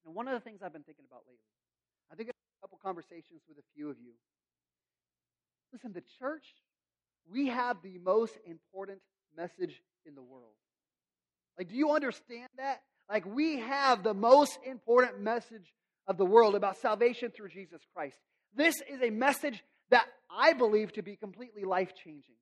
And 0.06 0.16
one 0.16 0.28
of 0.28 0.34
the 0.34 0.40
things 0.40 0.62
I've 0.64 0.72
been 0.72 0.84
thinking 0.84 1.06
about 1.08 1.24
lately, 1.28 1.44
I 2.12 2.16
think 2.16 2.30
a 2.30 2.34
couple 2.62 2.80
conversations 2.82 3.42
with 3.48 3.58
a 3.58 3.64
few 3.76 3.90
of 3.90 3.98
you. 4.00 4.14
Listen, 5.74 5.92
the 5.92 6.04
church, 6.18 6.46
we 7.30 7.48
have 7.48 7.82
the 7.84 7.98
most 8.00 8.38
important 8.46 9.00
message 9.36 9.82
in 10.06 10.16
the 10.16 10.24
world. 10.24 10.56
Like, 11.58 11.68
do 11.68 11.76
you 11.76 11.92
understand 11.92 12.48
that? 12.58 12.82
Like, 13.10 13.26
we 13.26 13.60
have 13.60 14.02
the 14.02 14.14
most 14.14 14.58
important 14.66 15.20
message 15.20 15.74
of 16.08 16.18
the 16.18 16.26
world 16.26 16.56
about 16.56 16.78
salvation 16.78 17.32
through 17.32 17.50
Jesus 17.50 17.82
Christ. 17.94 18.18
This 18.56 18.76
is 18.90 19.02
a 19.02 19.10
message 19.10 19.62
that 19.90 20.06
I 20.32 20.54
believe 20.54 20.94
to 20.94 21.02
be 21.02 21.18
completely 21.18 21.66
life 21.66 21.94
changing. 22.02 22.36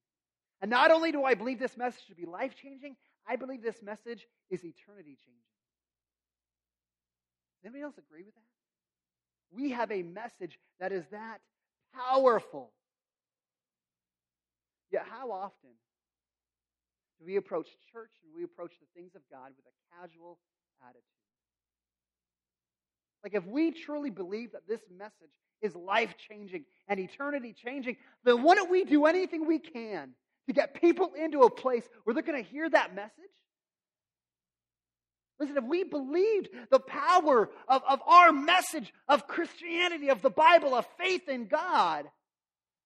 And 0.62 0.72
not 0.72 0.92
only 0.92 1.12
do 1.12 1.24
I 1.24 1.34
believe 1.34 1.60
this 1.60 1.78
message 1.78 2.06
to 2.08 2.16
be 2.16 2.26
life 2.26 2.56
changing, 2.56 2.96
I 3.28 3.36
believe 3.36 3.62
this 3.62 3.82
message 3.82 4.26
is 4.50 4.64
eternity 4.64 5.18
changing. 5.26 5.42
Anybody 7.64 7.84
else 7.84 7.98
agree 7.98 8.24
with 8.24 8.36
that? 8.36 8.42
We 9.52 9.72
have 9.72 9.92
a 9.92 10.04
message 10.04 10.60
that 10.80 10.92
is 10.92 11.06
that 11.12 11.40
powerful. 11.94 12.72
Yet, 14.92 15.06
how 15.10 15.32
often 15.32 15.72
do 17.20 17.26
we 17.26 17.38
approach 17.38 17.68
church 17.92 18.12
and 18.24 18.34
we 18.36 18.44
approach 18.44 18.74
the 18.80 19.00
things 19.00 19.16
of 19.16 19.22
God 19.32 19.52
with 19.56 19.66
a 19.66 20.00
casual 20.00 20.38
attitude? 20.84 21.04
Like, 23.24 23.34
if 23.34 23.46
we 23.46 23.72
truly 23.72 24.12
believe 24.12 24.52
that 24.52 24.68
this 24.68 24.82
message 24.96 25.34
is 25.62 25.76
life 25.76 26.14
changing 26.30 26.66
and 26.88 27.00
eternity 27.00 27.54
changing, 27.54 27.98
then 28.24 28.44
wouldn't 28.44 28.70
we 28.70 28.84
do 28.84 29.06
anything 29.06 29.48
we 29.48 29.58
can 29.58 30.12
to 30.48 30.54
get 30.54 30.80
people 30.80 31.12
into 31.18 31.42
a 31.42 31.50
place 31.50 31.84
where 32.04 32.14
they're 32.14 32.24
going 32.24 32.44
to 32.44 32.50
hear 32.50 32.70
that 32.70 32.96
message? 32.96 33.12
Listen, 35.40 35.58
if 35.58 35.66
we 35.66 35.84
believed 35.84 36.50
the 36.70 36.80
power 36.80 37.50
of, 37.68 37.82
of 37.88 38.02
our 38.08 38.32
message 38.32 38.94
of 39.10 39.28
Christianity, 39.28 40.10
of 40.10 40.22
the 40.22 40.30
Bible, 40.30 40.74
of 40.74 40.88
faith 40.98 41.28
in 41.28 41.48
God, 41.48 42.06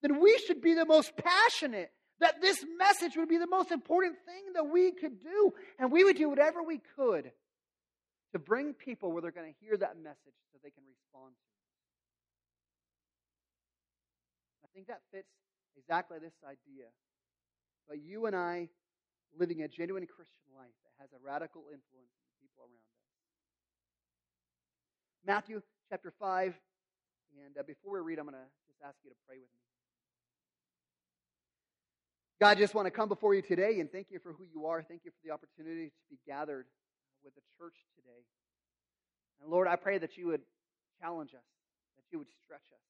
then 0.01 0.19
we 0.19 0.37
should 0.39 0.61
be 0.61 0.73
the 0.73 0.85
most 0.85 1.13
passionate 1.15 1.91
that 2.19 2.41
this 2.41 2.65
message 2.77 3.15
would 3.15 3.29
be 3.29 3.37
the 3.37 3.47
most 3.47 3.71
important 3.71 4.15
thing 4.25 4.53
that 4.55 4.67
we 4.67 4.91
could 4.91 5.21
do. 5.21 5.53
And 5.77 5.91
we 5.91 6.03
would 6.03 6.17
do 6.17 6.29
whatever 6.29 6.63
we 6.63 6.81
could 6.95 7.31
to 8.33 8.39
bring 8.39 8.73
people 8.73 9.11
where 9.11 9.21
they're 9.21 9.31
going 9.31 9.53
to 9.53 9.65
hear 9.65 9.77
that 9.77 9.97
message 9.97 10.35
so 10.51 10.59
they 10.63 10.69
can 10.71 10.83
respond 10.89 11.33
to 11.33 11.41
it. 11.41 11.59
I 14.65 14.67
think 14.73 14.87
that 14.87 15.01
fits 15.11 15.29
exactly 15.77 16.17
this 16.19 16.33
idea. 16.43 16.87
But 17.89 17.97
you 18.05 18.27
and 18.27 18.35
I 18.35 18.69
living 19.33 19.63
a 19.63 19.67
genuine 19.67 20.05
Christian 20.05 20.45
life 20.53 20.77
that 20.85 20.93
has 21.01 21.09
a 21.11 21.17
radical 21.25 21.65
influence 21.73 22.13
on 22.13 22.23
the 22.29 22.37
people 22.37 22.61
around 22.61 22.85
us. 22.85 23.01
Matthew 25.25 25.61
chapter 25.89 26.13
5. 26.19 26.53
And 27.45 27.57
uh, 27.57 27.63
before 27.65 27.93
we 27.93 27.99
read, 27.99 28.19
I'm 28.19 28.25
going 28.25 28.37
to 28.37 28.49
just 28.69 28.77
ask 28.85 28.97
you 29.03 29.09
to 29.09 29.17
pray 29.25 29.37
with 29.37 29.49
me. 29.49 29.65
God, 32.39 32.57
I 32.57 32.59
just 32.61 32.73
want 32.73 32.85
to 32.85 32.91
come 32.91 33.09
before 33.09 33.33
you 33.33 33.41
today 33.41 33.81
and 33.81 33.91
thank 33.91 34.07
you 34.09 34.19
for 34.19 34.33
who 34.33 34.45
you 34.45 34.65
are. 34.67 34.81
Thank 34.81 35.01
you 35.03 35.11
for 35.11 35.19
the 35.25 35.33
opportunity 35.33 35.89
to 35.89 36.05
be 36.09 36.17
gathered 36.25 36.65
with 37.23 37.35
the 37.35 37.41
church 37.57 37.75
today. 37.97 38.23
And 39.41 39.51
Lord, 39.51 39.67
I 39.67 39.75
pray 39.75 39.97
that 39.97 40.15
you 40.15 40.27
would 40.27 40.41
challenge 41.01 41.33
us, 41.33 41.49
that 41.97 42.05
you 42.11 42.19
would 42.19 42.31
stretch 42.45 42.69
us. 42.71 42.85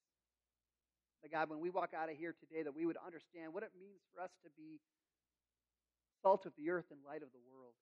That 1.23 1.31
God, 1.31 1.49
when 1.49 1.59
we 1.59 1.69
walk 1.69 1.91
out 1.91 2.07
of 2.07 2.15
here 2.15 2.31
today, 2.31 2.63
that 2.63 2.75
we 2.75 2.87
would 2.87 2.97
understand 2.99 3.51
what 3.51 3.63
it 3.63 3.75
means 3.75 3.99
for 4.13 4.23
us 4.23 4.31
to 4.43 4.49
be 4.55 4.79
salt 6.23 6.45
of 6.47 6.55
the 6.55 6.71
earth 6.71 6.87
and 6.91 6.99
light 7.03 7.23
of 7.23 7.31
the 7.35 7.43
world. 7.51 7.75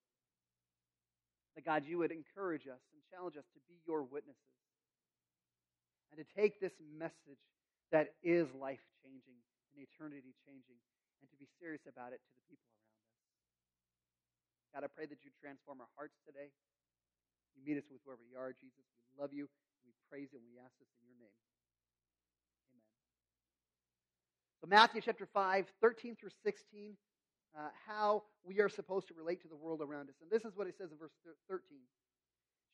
That 1.53 1.65
God, 1.65 1.85
you 1.85 2.01
would 2.01 2.13
encourage 2.13 2.65
us 2.65 2.81
and 2.93 3.01
challenge 3.13 3.37
us 3.37 3.45
to 3.53 3.59
be 3.69 3.77
your 3.85 4.01
witnesses 4.05 4.57
and 6.09 6.17
to 6.21 6.25
take 6.33 6.61
this 6.61 6.73
message 6.97 7.41
that 7.93 8.13
is 8.21 8.49
life 8.57 8.81
changing 9.01 9.37
and 9.73 9.85
eternity 9.85 10.33
changing 10.45 10.79
and 11.21 11.27
to 11.29 11.37
be 11.37 11.49
serious 11.61 11.85
about 11.89 12.13
it 12.13 12.21
to 12.21 12.31
the 12.37 12.43
people 12.45 12.69
around 12.77 12.97
us. 12.97 13.13
God, 14.73 14.81
I 14.85 14.89
pray 14.93 15.05
that 15.09 15.21
you 15.25 15.33
transform 15.41 15.81
our 15.81 15.89
hearts 15.97 16.17
today. 16.25 16.53
You 17.57 17.65
meet 17.65 17.77
us 17.81 17.87
with 17.89 18.01
where 18.05 18.17
we 18.17 18.37
are, 18.37 18.53
Jesus. 18.53 18.85
We 19.09 19.17
love 19.17 19.33
you. 19.33 19.49
We 19.81 19.93
praise 20.11 20.29
you, 20.29 20.37
and 20.37 20.45
we 20.45 20.61
ask 20.61 20.73
this 20.77 20.89
in 21.01 21.09
your 21.09 21.17
name. 21.17 21.56
So, 24.61 24.67
Matthew 24.67 25.01
chapter 25.01 25.27
5, 25.31 25.65
13 25.81 26.15
through 26.15 26.31
16, 26.43 26.97
uh, 27.57 27.69
how 27.87 28.23
we 28.43 28.59
are 28.59 28.69
supposed 28.69 29.07
to 29.09 29.13
relate 29.13 29.41
to 29.41 29.47
the 29.47 29.55
world 29.55 29.81
around 29.81 30.09
us. 30.09 30.15
And 30.21 30.29
this 30.31 30.45
is 30.45 30.57
what 30.57 30.67
it 30.67 30.75
says 30.77 30.91
in 30.91 30.97
verse 30.97 31.11
13. 31.49 31.77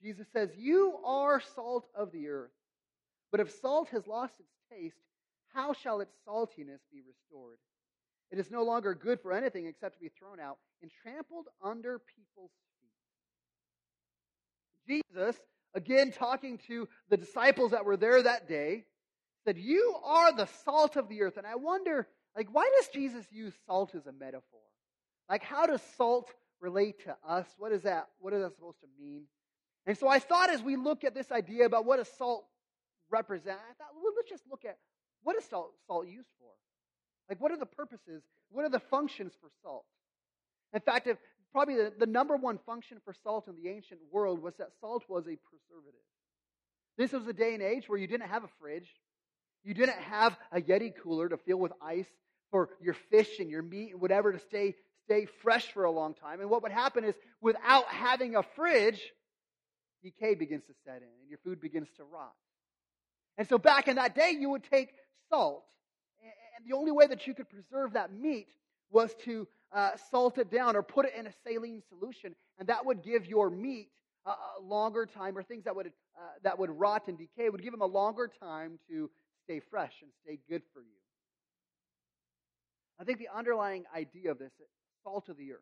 Jesus 0.02 0.28
says, 0.32 0.50
You 0.58 1.00
are 1.06 1.42
salt 1.56 1.88
of 1.96 2.12
the 2.12 2.28
earth. 2.28 2.52
But 3.32 3.40
if 3.40 3.52
salt 3.52 3.90
has 3.90 4.08
lost 4.08 4.36
its 4.40 4.54
taste, 4.72 4.98
how 5.54 5.74
shall 5.74 6.02
its 6.02 6.13
saltiness 6.28 6.80
be 6.92 7.02
restored? 7.06 7.58
It 8.32 8.40
is 8.40 8.50
no 8.50 8.63
longer 8.63 8.94
good 8.96 9.20
for 9.22 9.32
anything 9.32 9.68
except 9.68 9.96
to 9.96 10.02
be 10.02 10.10
thrown 10.10 10.40
out 10.40 10.58
and 10.82 10.92
trampled 11.04 11.48
under 11.63 12.00
people's 12.00 12.52
feet. 14.88 15.04
Jesus, 15.06 15.38
again 15.75 16.12
talking 16.12 16.58
to 16.68 16.88
the 17.10 17.18
disciples 17.18 17.72
that 17.72 17.86
were 17.86 17.98
there 17.98 18.22
that 18.22 18.48
day, 18.48 18.86
said, 19.46 19.58
You 19.58 19.96
are 20.04 20.36
the 20.36 20.48
salt 20.64 20.96
of 20.96 21.10
the 21.10 21.22
earth. 21.22 21.38
And 21.38 21.48
I 21.48 21.56
wonder, 21.56 22.08
like, 22.36 22.48
why 22.52 22.70
does 22.78 22.90
Jesus 22.90 23.26
use 23.32 23.54
salt 23.66 23.96
as 23.96 24.06
a 24.06 24.12
metaphor? 24.12 24.60
Like, 25.30 25.44
how 25.44 25.66
does 25.66 25.82
salt 25.98 26.30
relate 26.60 27.04
to 27.06 27.16
us? 27.28 27.46
What 27.58 27.72
is 27.72 27.84
that? 27.84 28.08
What 28.20 28.34
is 28.34 28.42
that 28.42 28.54
supposed 28.56 28.80
to 28.82 28.88
mean? 29.00 29.24
And 29.86 29.98
so 29.98 30.08
I 30.08 30.20
thought 30.20 30.50
as 30.50 30.62
we 30.62 30.76
look 30.76 31.04
at 31.04 31.14
this 31.14 31.32
idea 31.32 31.66
about 31.66 31.86
what 31.86 31.98
does 31.98 32.10
salt 32.18 32.46
represent, 33.10 33.58
I 33.58 33.74
thought, 33.76 33.90
well, 33.96 34.14
let's 34.16 34.30
just 34.30 34.44
look 34.50 34.66
at 34.66 34.78
what 35.24 35.36
is 35.38 35.46
salt, 35.46 35.74
salt 35.88 36.08
used 36.08 36.30
for? 36.40 36.50
Like, 37.30 37.42
what 37.42 37.52
are 37.52 37.58
the 37.58 37.66
purposes? 37.66 38.24
What 38.50 38.66
are 38.66 38.70
the 38.70 38.80
functions 38.80 39.34
for 39.40 39.50
salt? 39.62 39.86
In 40.74 40.82
fact, 40.82 41.08
if, 41.08 41.18
probably 41.52 41.76
the, 41.76 41.94
the 41.98 42.06
number 42.06 42.36
one 42.36 42.60
function 42.66 42.98
for 43.04 43.14
salt 43.24 43.48
in 43.48 43.56
the 43.56 43.70
ancient 43.70 44.00
world 44.12 44.42
was 44.42 44.56
that 44.58 44.70
salt 44.82 45.04
was 45.08 45.24
a 45.24 45.38
preservative. 45.38 46.02
This 46.98 47.12
was 47.12 47.28
a 47.28 47.34
day 47.34 47.54
and 47.54 47.64
age 47.64 47.88
where 47.88 47.98
you 47.98 48.08
didn't 48.08 48.30
have 48.30 48.44
a 48.44 48.50
fridge, 48.60 48.90
you 49.63 49.74
didn't 49.74 50.00
have 50.00 50.38
a 50.51 50.62
Yeti 50.62 50.93
cooler 51.01 51.29
to 51.29 51.38
fill 51.38 51.58
with 51.58 51.72
ice 51.82 52.08
for 52.51 52.70
your 52.82 52.96
fish 53.10 53.39
and 53.39 53.50
your 53.50 53.62
meat 53.62 53.91
and 53.91 54.01
whatever 54.01 54.32
to 54.32 54.39
stay, 54.39 54.75
stay 55.05 55.25
fresh 55.41 55.72
for 55.72 55.86
a 55.86 55.91
long 55.91 56.13
time. 56.13 56.41
And 56.41 56.50
what 56.50 56.63
would 56.63 56.72
happen 56.72 57.03
is, 57.03 57.15
without 57.41 57.86
having 57.88 58.36
a 58.36 58.43
fridge, 58.55 59.01
decay 60.03 60.36
begins 60.36 60.63
to 60.65 60.74
set 60.86 60.98
in 60.98 61.10
and 61.22 61.29
your 61.29 61.39
food 61.43 61.60
begins 61.62 61.88
to 61.98 62.03
rot. 62.03 62.34
And 63.38 63.48
so 63.48 63.58
back 63.58 63.88
in 63.88 63.96
that 63.96 64.15
day, 64.15 64.36
you 64.38 64.50
would 64.50 64.63
take 64.70 64.93
salt 65.29 65.63
and 66.63 66.72
the 66.72 66.75
only 66.75 66.91
way 66.91 67.08
that 67.08 67.27
you 67.27 67.34
could 67.34 67.50
preserve 67.50 67.93
that 67.93 68.13
meat 68.13 68.48
was 68.91 69.13
to 69.25 69.48
uh, 69.74 69.91
salt 70.12 70.38
it 70.38 70.51
down 70.51 70.75
or 70.75 70.84
put 70.84 71.05
it 71.05 71.13
in 71.17 71.27
a 71.27 71.32
saline 71.46 71.82
solution, 71.89 72.36
and 72.60 72.67
that 72.70 72.86
would 72.86 73.03
give 73.03 73.25
your 73.25 73.50
meat 73.50 73.89
a, 74.25 74.29
a 74.29 74.62
longer 74.62 75.05
time, 75.05 75.38
or 75.38 75.43
things 75.43 75.63
that 75.65 75.75
would 75.75 75.88
uh, 75.88 76.22
that 76.43 76.60
would 76.60 76.70
rot 76.70 77.08
and 77.08 77.17
decay 77.17 77.50
would 77.50 77.63
give 77.63 77.72
them 77.72 77.82
a 77.82 77.88
longer 77.88 78.29
time 78.39 78.77
to 78.88 79.10
stay 79.44 79.60
fresh 79.60 79.94
and 80.02 80.12
stay 80.24 80.40
good 80.50 80.62
for 80.74 80.82
you. 80.82 81.00
I 83.00 83.04
think 83.04 83.20
the 83.20 83.30
underlying 83.36 83.86
idea 83.96 84.32
of 84.32 84.40
this, 84.40 84.52
salt 85.04 85.30
of 85.30 85.38
the 85.38 85.54
earth, 85.54 85.60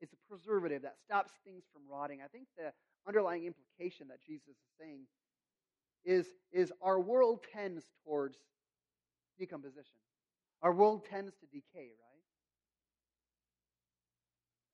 is 0.00 0.08
a 0.12 0.16
preservative 0.28 0.82
that 0.82 0.96
stops 1.04 1.32
things 1.44 1.62
from 1.72 1.82
rotting. 1.90 2.20
I 2.24 2.28
think 2.28 2.46
the 2.56 2.72
underlying 3.06 3.44
implication 3.44 4.08
that 4.08 4.20
Jesus 4.26 4.48
is 4.48 4.56
saying 4.80 5.06
is, 6.04 6.26
is 6.52 6.72
our 6.82 6.98
world 7.00 7.40
tends 7.52 7.84
towards 8.04 8.36
decomposition. 9.38 10.00
Our 10.62 10.72
world 10.72 11.04
tends 11.08 11.34
to 11.40 11.46
decay, 11.46 11.90
right? 11.90 12.22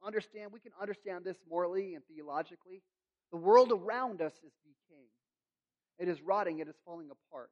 Understand, 0.07 0.53
we 0.53 0.61
can 0.61 0.73
understand 0.81 1.25
this 1.25 1.37
morally 1.49 1.95
and 1.95 2.05
theologically. 2.07 2.83
The 3.31 3.39
world 3.39 3.73
around 3.73 4.23
us 4.23 4.33
is 4.33 4.53
decaying. 4.65 5.09
It 5.99 6.09
is 6.09 6.23
rotting, 6.23 6.61
it 6.61 6.69
is 6.69 6.77
falling 6.85 7.09
apart. 7.11 7.51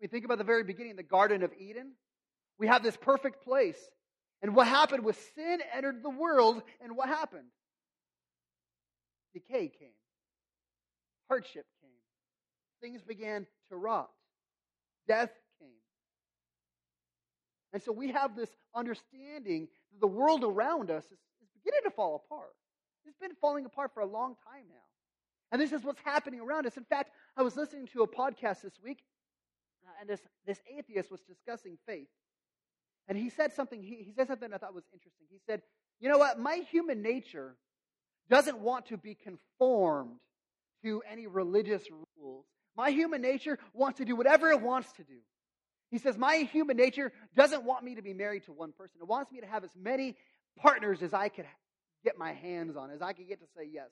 We 0.00 0.08
think 0.08 0.24
about 0.24 0.38
the 0.38 0.44
very 0.44 0.64
beginning, 0.64 0.96
the 0.96 1.02
Garden 1.02 1.42
of 1.42 1.52
Eden. 1.58 1.92
We 2.58 2.66
have 2.66 2.82
this 2.82 2.96
perfect 2.96 3.44
place. 3.44 3.78
And 4.42 4.54
what 4.54 4.66
happened 4.66 5.04
was 5.04 5.16
sin 5.34 5.60
entered 5.74 6.02
the 6.02 6.10
world, 6.10 6.62
and 6.82 6.96
what 6.96 7.08
happened? 7.08 7.48
Decay 9.34 9.68
came, 9.78 9.88
hardship 11.28 11.66
came, 11.80 11.90
things 12.80 13.02
began 13.02 13.46
to 13.68 13.76
rot, 13.76 14.10
death 15.06 15.30
came. 15.60 15.68
and 17.72 17.82
so 17.82 17.92
we 17.92 18.10
have 18.10 18.34
this 18.34 18.50
understanding 18.74 19.68
that 19.92 20.00
the 20.00 20.06
world 20.08 20.42
around 20.42 20.90
us 20.90 21.04
is, 21.04 21.12
is 21.12 21.48
beginning 21.54 21.82
to 21.84 21.90
fall 21.90 22.24
apart. 22.24 22.54
It's 23.06 23.18
been 23.18 23.36
falling 23.40 23.66
apart 23.66 23.92
for 23.94 24.00
a 24.00 24.06
long 24.06 24.34
time 24.44 24.64
now. 24.68 24.76
And 25.52 25.60
this 25.60 25.72
is 25.72 25.84
what's 25.84 26.00
happening 26.04 26.40
around 26.40 26.66
us. 26.66 26.76
In 26.76 26.84
fact, 26.84 27.10
I 27.36 27.42
was 27.42 27.56
listening 27.56 27.86
to 27.88 28.02
a 28.02 28.08
podcast 28.08 28.62
this 28.62 28.78
week, 28.82 29.02
and 30.00 30.08
this, 30.08 30.20
this 30.46 30.58
atheist 30.78 31.10
was 31.10 31.20
discussing 31.20 31.76
faith. 31.86 32.08
And 33.06 33.18
he 33.18 33.28
said 33.30 33.52
something, 33.52 33.82
he, 33.82 34.02
he 34.04 34.12
said 34.16 34.28
something 34.28 34.52
I 34.52 34.58
thought 34.58 34.74
was 34.74 34.84
interesting. 34.92 35.26
He 35.30 35.40
said, 35.46 35.62
You 36.00 36.08
know 36.08 36.18
what? 36.18 36.38
My 36.38 36.62
human 36.70 37.02
nature 37.02 37.56
doesn't 38.30 38.58
want 38.58 38.86
to 38.86 38.96
be 38.96 39.14
conformed 39.14 40.16
to 40.84 41.02
any 41.10 41.26
religious 41.26 41.82
rules. 42.16 42.46
My 42.76 42.90
human 42.90 43.20
nature 43.20 43.58
wants 43.74 43.98
to 43.98 44.04
do 44.04 44.16
whatever 44.16 44.50
it 44.50 44.62
wants 44.62 44.90
to 44.92 45.04
do. 45.04 45.18
He 45.90 45.98
says, 45.98 46.16
My 46.16 46.36
human 46.36 46.76
nature 46.76 47.12
doesn't 47.36 47.64
want 47.64 47.84
me 47.84 47.96
to 47.96 48.02
be 48.02 48.14
married 48.14 48.44
to 48.44 48.52
one 48.52 48.72
person. 48.72 49.00
It 49.00 49.08
wants 49.08 49.30
me 49.32 49.40
to 49.40 49.46
have 49.46 49.64
as 49.64 49.70
many 49.76 50.16
partners 50.56 51.02
as 51.02 51.12
I 51.12 51.28
could 51.28 51.46
get 52.04 52.16
my 52.16 52.32
hands 52.32 52.76
on, 52.76 52.90
as 52.90 53.02
I 53.02 53.12
could 53.12 53.28
get 53.28 53.40
to 53.40 53.46
say 53.56 53.68
yes. 53.70 53.88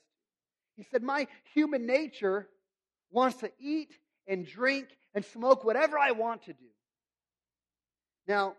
He 0.76 0.84
said, 0.84 1.02
My 1.02 1.26
human 1.54 1.86
nature 1.86 2.48
wants 3.10 3.38
to 3.38 3.50
eat 3.58 3.90
and 4.28 4.46
drink 4.46 4.86
and 5.14 5.24
smoke 5.24 5.64
whatever 5.64 5.98
I 5.98 6.12
want 6.12 6.44
to 6.44 6.52
do. 6.52 6.68
Now, 8.28 8.54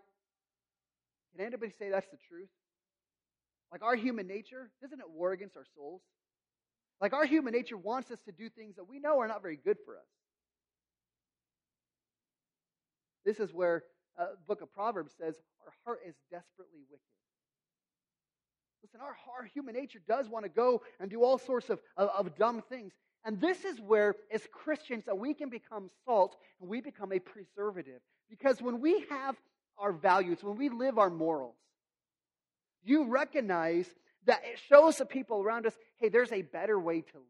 can 1.34 1.46
anybody 1.46 1.72
say 1.78 1.90
that's 1.90 2.08
the 2.10 2.18
truth? 2.28 2.48
Like 3.70 3.82
our 3.82 3.94
human 3.94 4.26
nature, 4.26 4.70
doesn't 4.82 4.98
it 4.98 5.08
war 5.08 5.32
against 5.32 5.56
our 5.56 5.64
souls? 5.76 6.02
Like 7.00 7.12
our 7.12 7.24
human 7.24 7.54
nature 7.54 7.76
wants 7.76 8.10
us 8.10 8.18
to 8.26 8.32
do 8.32 8.50
things 8.50 8.76
that 8.76 8.88
we 8.88 8.98
know 8.98 9.20
are 9.20 9.28
not 9.28 9.42
very 9.42 9.56
good 9.56 9.78
for 9.84 9.96
us. 9.96 10.08
This 13.24 13.38
is 13.38 13.54
where 13.54 13.84
uh, 14.18 14.26
book 14.48 14.60
of 14.60 14.72
Proverbs 14.72 15.12
says 15.18 15.36
our 15.64 15.72
heart 15.84 16.00
is 16.06 16.14
desperately 16.30 16.80
wicked. 16.90 17.04
Listen, 18.82 19.00
our, 19.00 19.16
our 19.38 19.44
human 19.44 19.74
nature 19.74 20.00
does 20.08 20.28
want 20.28 20.44
to 20.44 20.48
go 20.48 20.82
and 20.98 21.10
do 21.10 21.22
all 21.22 21.38
sorts 21.38 21.70
of, 21.70 21.80
of, 21.96 22.08
of 22.16 22.36
dumb 22.36 22.62
things. 22.68 22.92
And 23.24 23.40
this 23.40 23.64
is 23.64 23.80
where, 23.80 24.16
as 24.32 24.42
Christians, 24.52 25.04
that 25.06 25.18
we 25.18 25.34
can 25.34 25.50
become 25.50 25.90
salt 26.06 26.36
and 26.60 26.70
we 26.70 26.80
become 26.80 27.12
a 27.12 27.18
preservative. 27.18 28.00
Because 28.30 28.62
when 28.62 28.80
we 28.80 29.04
have 29.10 29.36
our 29.78 29.92
values, 29.92 30.38
when 30.42 30.56
we 30.56 30.68
live 30.68 30.98
our 30.98 31.10
morals, 31.10 31.56
you 32.82 33.08
recognize 33.08 33.86
that 34.26 34.40
it 34.44 34.58
shows 34.68 34.96
the 34.96 35.04
people 35.04 35.42
around 35.42 35.66
us, 35.66 35.74
hey, 35.98 36.08
there's 36.08 36.32
a 36.32 36.42
better 36.42 36.78
way 36.78 37.00
to 37.00 37.16
live. 37.16 37.26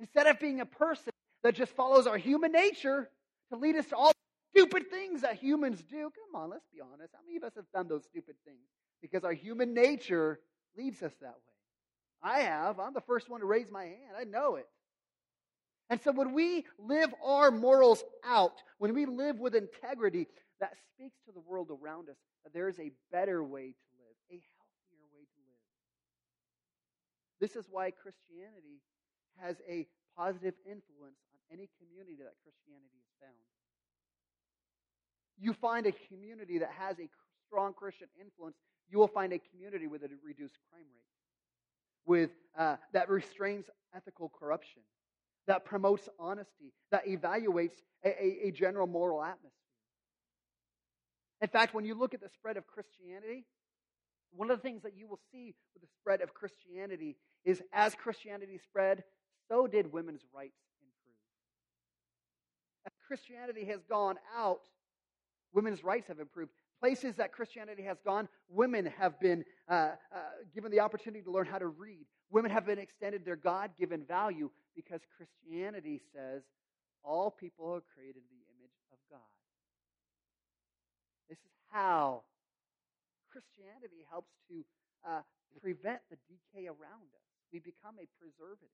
Instead 0.00 0.26
of 0.26 0.40
being 0.40 0.60
a 0.60 0.66
person 0.66 1.12
that 1.42 1.54
just 1.54 1.72
follows 1.72 2.06
our 2.06 2.18
human 2.18 2.52
nature 2.52 3.08
to 3.50 3.58
lead 3.58 3.76
us 3.76 3.86
to 3.86 3.96
all 3.96 4.12
stupid 4.54 4.90
things 4.90 5.22
that 5.22 5.36
humans 5.36 5.82
do. 5.82 6.10
Come 6.10 6.42
on, 6.42 6.50
let's 6.50 6.66
be 6.72 6.80
honest. 6.80 7.12
How 7.12 7.20
many 7.26 7.36
of 7.36 7.44
us 7.44 7.52
have 7.56 7.70
done 7.72 7.88
those 7.88 8.04
stupid 8.04 8.34
things? 8.44 8.66
Because 9.00 9.24
our 9.24 9.32
human 9.32 9.74
nature 9.74 10.40
leads 10.76 11.02
us 11.02 11.12
that 11.20 11.28
way. 11.28 11.53
I 12.24 12.40
have. 12.40 12.80
I'm 12.80 12.94
the 12.94 13.02
first 13.02 13.28
one 13.28 13.40
to 13.40 13.46
raise 13.46 13.70
my 13.70 13.84
hand. 13.84 14.16
I 14.18 14.24
know 14.24 14.56
it. 14.56 14.66
And 15.90 16.00
so 16.02 16.10
when 16.10 16.32
we 16.32 16.64
live 16.78 17.14
our 17.22 17.50
morals 17.50 18.02
out, 18.24 18.62
when 18.78 18.94
we 18.94 19.04
live 19.04 19.38
with 19.38 19.54
integrity, 19.54 20.26
that 20.60 20.72
speaks 20.94 21.20
to 21.26 21.32
the 21.32 21.40
world 21.40 21.68
around 21.70 22.08
us 22.08 22.16
that 22.42 22.54
there 22.54 22.68
is 22.68 22.80
a 22.80 22.90
better 23.12 23.44
way 23.44 23.76
to 23.76 23.88
live, 24.00 24.16
a 24.32 24.40
healthier 24.56 25.04
way 25.12 25.28
to 25.28 25.40
live. 25.44 25.62
This 27.38 27.54
is 27.54 27.68
why 27.70 27.90
Christianity 27.92 28.80
has 29.36 29.60
a 29.68 29.86
positive 30.16 30.54
influence 30.64 31.20
on 31.28 31.38
any 31.52 31.68
community 31.76 32.16
that 32.16 32.32
Christianity 32.40 32.96
is 32.96 33.12
found 33.20 33.36
you 35.38 35.52
find 35.52 35.86
a 35.86 35.92
community 36.08 36.58
that 36.58 36.70
has 36.78 36.98
a 36.98 37.08
strong 37.46 37.72
Christian 37.74 38.08
influence, 38.20 38.56
you 38.90 38.98
will 38.98 39.08
find 39.08 39.32
a 39.32 39.40
community 39.50 39.86
with 39.86 40.02
a 40.02 40.08
reduced 40.24 40.58
crime 40.70 40.86
rate, 40.94 41.10
with 42.06 42.30
uh, 42.58 42.76
that 42.92 43.08
restrains 43.08 43.66
ethical 43.94 44.30
corruption, 44.38 44.82
that 45.46 45.64
promotes 45.64 46.08
honesty, 46.18 46.72
that 46.90 47.06
evaluates 47.06 47.82
a, 48.04 48.08
a, 48.08 48.48
a 48.48 48.50
general 48.50 48.86
moral 48.86 49.22
atmosphere. 49.22 49.50
In 51.40 51.48
fact, 51.48 51.74
when 51.74 51.84
you 51.84 51.94
look 51.94 52.14
at 52.14 52.20
the 52.20 52.28
spread 52.28 52.56
of 52.56 52.66
Christianity, 52.66 53.44
one 54.32 54.50
of 54.50 54.58
the 54.58 54.62
things 54.62 54.82
that 54.82 54.96
you 54.96 55.06
will 55.06 55.20
see 55.32 55.54
with 55.74 55.82
the 55.82 55.88
spread 56.00 56.20
of 56.20 56.34
Christianity 56.34 57.16
is 57.44 57.62
as 57.72 57.94
Christianity 57.94 58.58
spread, 58.58 59.04
so 59.48 59.66
did 59.66 59.92
women's 59.92 60.22
rights 60.34 60.56
improve. 60.80 61.16
As 62.86 62.92
Christianity 63.06 63.66
has 63.66 63.80
gone 63.88 64.16
out, 64.36 64.60
Women's 65.54 65.84
rights 65.84 66.08
have 66.08 66.18
improved. 66.18 66.50
Places 66.84 67.16
that 67.16 67.32
Christianity 67.32 67.82
has 67.84 67.96
gone, 68.04 68.28
women 68.50 68.92
have 69.00 69.18
been 69.18 69.42
uh, 69.70 69.72
uh, 69.72 70.18
given 70.54 70.70
the 70.70 70.80
opportunity 70.80 71.22
to 71.24 71.30
learn 71.32 71.46
how 71.46 71.56
to 71.56 71.68
read. 71.68 72.04
Women 72.30 72.50
have 72.50 72.66
been 72.66 72.78
extended 72.78 73.24
their 73.24 73.40
God 73.40 73.70
given 73.80 74.04
value 74.04 74.50
because 74.76 75.00
Christianity 75.16 76.02
says 76.12 76.42
all 77.02 77.30
people 77.30 77.72
are 77.72 77.80
created 77.96 78.20
in 78.20 78.36
the 78.36 78.44
image 78.52 78.76
of 78.92 78.98
God. 79.08 79.32
This 81.30 81.38
is 81.38 81.56
how 81.72 82.24
Christianity 83.32 84.04
helps 84.10 84.34
to 84.50 84.62
uh, 85.08 85.22
prevent 85.62 86.00
the 86.10 86.18
decay 86.28 86.66
around 86.66 87.08
us. 87.16 87.24
We 87.50 87.60
become 87.60 87.96
a 87.96 88.04
preservative. 88.20 88.68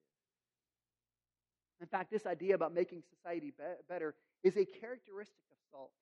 In 1.81 1.87
fact, 1.87 2.11
this 2.11 2.27
idea 2.27 2.57
about 2.57 2.75
making 2.75 3.05
society 3.15 3.53
be- 3.57 3.87
better 3.89 4.17
is 4.43 4.57
a 4.57 4.65
characteristic 4.65 5.47
of 5.53 5.59
salt. 5.71 5.93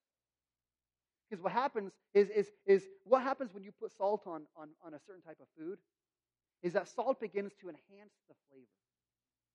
Because 1.28 1.42
what 1.42 1.52
happens 1.52 1.92
is, 2.14 2.28
is, 2.30 2.50
is 2.66 2.84
what 3.04 3.22
happens 3.22 3.52
when 3.52 3.62
you 3.62 3.72
put 3.72 3.92
salt 3.96 4.22
on, 4.26 4.42
on, 4.56 4.68
on 4.84 4.94
a 4.94 4.98
certain 5.06 5.22
type 5.22 5.38
of 5.40 5.46
food 5.58 5.78
is 6.62 6.72
that 6.72 6.88
salt 6.88 7.20
begins 7.20 7.52
to 7.60 7.68
enhance 7.68 8.14
the 8.28 8.34
flavor. 8.48 8.66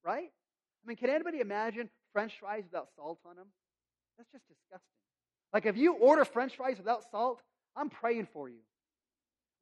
Right? 0.03 0.31
I 0.31 0.87
mean, 0.87 0.97
can 0.97 1.09
anybody 1.09 1.39
imagine 1.39 1.89
french 2.11 2.33
fries 2.39 2.63
without 2.63 2.89
salt 2.95 3.19
on 3.25 3.35
them? 3.35 3.47
That's 4.17 4.29
just 4.31 4.47
disgusting. 4.47 4.87
Like 5.51 5.65
if 5.65 5.77
you 5.77 5.93
order 5.93 6.25
french 6.25 6.55
fries 6.55 6.77
without 6.77 7.03
salt, 7.09 7.41
I'm 7.75 7.89
praying 7.89 8.27
for 8.31 8.49
you. 8.49 8.59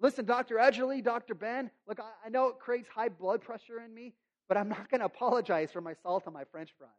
Listen, 0.02 0.26
Dr. 0.26 0.56
Edgerly, 0.56 1.04
Dr. 1.04 1.36
Ben, 1.36 1.70
look, 1.88 2.00
I, 2.00 2.28
I 2.28 2.30
know 2.30 2.48
it 2.48 2.60
creates 2.60 2.90
high 2.90 3.10
blood 3.10 3.42
pressure 3.42 3.80
in 3.80 3.94
me, 3.94 4.14
but 4.48 4.58
I'm 4.58 4.68
not 4.68 4.90
going 4.90 5.00
to 5.00 5.06
apologize 5.06 5.72
for 5.72 5.80
my 5.80 5.94
salt 6.02 6.24
on 6.28 6.34
my 6.34 6.44
french 6.52 6.72
fries. 6.78 6.90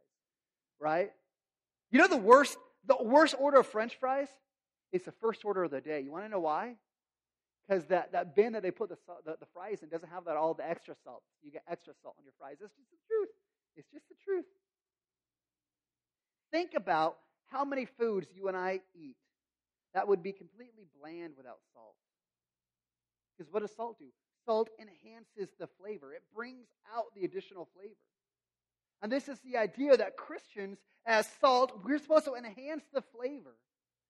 Right? 0.81 1.12
You 1.90 1.98
know 1.98 2.09
the 2.09 2.16
worst, 2.16 2.57
the 2.87 2.96
worst 3.01 3.35
order 3.38 3.59
of 3.59 3.66
french 3.66 3.96
fries 3.98 4.29
it's 4.92 5.07
the 5.07 5.12
first 5.12 5.44
order 5.44 5.64
of 5.64 5.70
the 5.70 5.81
day. 5.81 6.00
You 6.00 6.12
want 6.12 6.24
to 6.24 6.28
know 6.28 6.40
why? 6.40 6.76
Because 7.66 7.85
that, 7.87 8.12
that 8.12 8.37
bin 8.37 8.52
that 8.52 8.62
they 8.62 8.70
put 8.70 8.88
the, 8.90 8.98
the, 9.24 9.37
the 9.40 9.46
fries 9.55 9.83
in 9.83 9.88
doesn't 9.88 10.11
have 10.11 10.24
that 10.26 10.37
all 10.37 10.55
the 10.55 10.68
extra 10.68 10.94
salt. 11.05 11.22
You 11.42 11.50
get 11.50 11.62
extra 11.70 11.94
salt 12.02 12.16
on 12.18 12.24
your 12.24 12.35
fries. 12.38 12.57
It's 12.61 12.74
just 12.74 12.90
the 12.90 12.98
truth. 13.09 13.28
It's 13.76 13.88
just 13.90 14.09
the 14.09 14.16
truth. 14.24 14.44
Think 16.50 16.74
about 16.74 17.16
how 17.46 17.64
many 17.64 17.87
foods 17.87 18.26
you 18.35 18.48
and 18.48 18.57
I 18.57 18.81
eat 18.94 19.16
that 19.94 20.09
would 20.09 20.22
be 20.22 20.33
completely 20.33 20.85
bland 21.00 21.35
without 21.37 21.59
salt. 21.72 21.94
Because 23.37 23.52
what 23.52 23.61
does 23.61 23.74
salt 23.74 23.98
do? 23.98 24.07
Salt 24.44 24.70
enhances 24.81 25.55
the 25.59 25.68
flavor, 25.81 26.12
it 26.12 26.22
brings 26.35 26.66
out 26.94 27.07
the 27.14 27.24
additional 27.24 27.68
flavor. 27.74 27.94
And 29.00 29.11
this 29.11 29.28
is 29.28 29.38
the 29.40 29.57
idea 29.57 29.96
that 29.96 30.16
Christians, 30.16 30.78
as 31.07 31.28
salt, 31.40 31.81
we're 31.85 31.98
supposed 31.98 32.26
to 32.26 32.35
enhance 32.35 32.85
the 32.92 33.02
flavor 33.02 33.57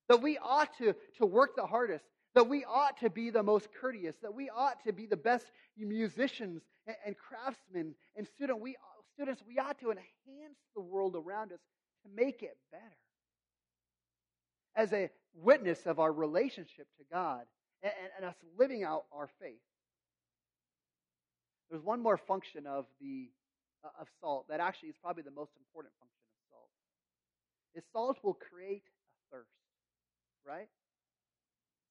that 0.09 0.23
we 0.23 0.39
ought 0.39 0.77
to, 0.79 0.95
to 1.19 1.27
work 1.27 1.57
the 1.57 1.67
hardest, 1.67 2.05
that 2.35 2.49
we 2.49 2.65
ought 2.65 2.99
to 2.99 3.11
be 3.11 3.31
the 3.31 3.43
most 3.43 3.69
courteous, 3.79 4.17
that 4.23 4.35
we 4.35 4.51
ought 4.51 4.83
to 4.85 4.93
be 4.93 5.07
the 5.07 5.17
best 5.17 5.47
musicians 5.77 6.63
and, 6.87 6.97
and 7.07 7.17
craftsmen 7.17 7.95
and 8.17 8.27
student, 8.27 8.61
we, 8.61 8.77
students. 9.15 9.43
We 9.47 9.59
ought 9.59 9.79
to 9.81 9.91
enhance 9.91 10.59
the 10.75 10.81
world 10.81 11.17
around 11.17 11.53
us 11.53 11.61
to 12.05 12.11
make 12.15 12.43
it 12.43 12.57
better. 12.71 12.85
As 14.75 14.93
a 14.93 15.11
witness 15.35 15.87
of 15.87 15.99
our 15.99 16.13
relationship 16.13 16.87
to 16.99 17.05
God 17.13 17.43
and, 17.83 17.93
and, 18.01 18.11
and 18.19 18.27
us 18.27 18.37
living 18.59 18.85
out 18.85 19.05
our 19.13 19.29
faith. 19.41 19.61
There's 21.71 21.83
one 21.83 22.01
more 22.01 22.17
function 22.17 22.67
of 22.67 22.87
the 23.01 23.31
uh, 23.85 23.89
of 24.01 24.07
salt 24.21 24.47
that 24.49 24.61
actually 24.61 24.91
is 24.91 24.97
probably 25.03 25.23
the 25.23 25.35
most 25.35 25.53
important 25.59 25.93
function 25.99 26.23
of 26.31 26.41
salt. 26.51 26.71
Is 27.75 27.85
salt 27.93 28.19
will 28.23 28.35
create 28.35 28.85
a 28.85 29.37
thirst 29.37 29.51
right? 30.47 30.69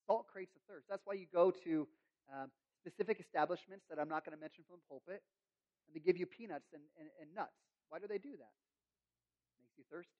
Salt 0.08 0.28
creates 0.28 0.54
a 0.56 0.72
thirst. 0.72 0.88
That's 0.90 1.06
why 1.06 1.14
you 1.14 1.26
go 1.34 1.52
to 1.64 1.88
um, 2.34 2.50
specific 2.80 3.20
establishments 3.20 3.86
that 3.90 4.00
I'm 4.00 4.10
not 4.10 4.26
going 4.26 4.36
to 4.36 4.42
mention 4.42 4.64
from 4.68 4.78
the 4.80 4.88
pulpit, 4.90 5.22
and 5.88 5.96
they 5.96 6.00
give 6.00 6.18
you 6.18 6.26
peanuts 6.26 6.68
and, 6.74 6.82
and, 7.00 7.10
and 7.22 7.36
nuts. 7.36 7.56
Why 7.90 8.00
do 8.00 8.08
they 8.08 8.18
do 8.18 8.32
that? 8.32 8.54
It 9.52 9.60
makes 9.60 9.78
you 9.78 9.84
thirsty. 9.92 10.12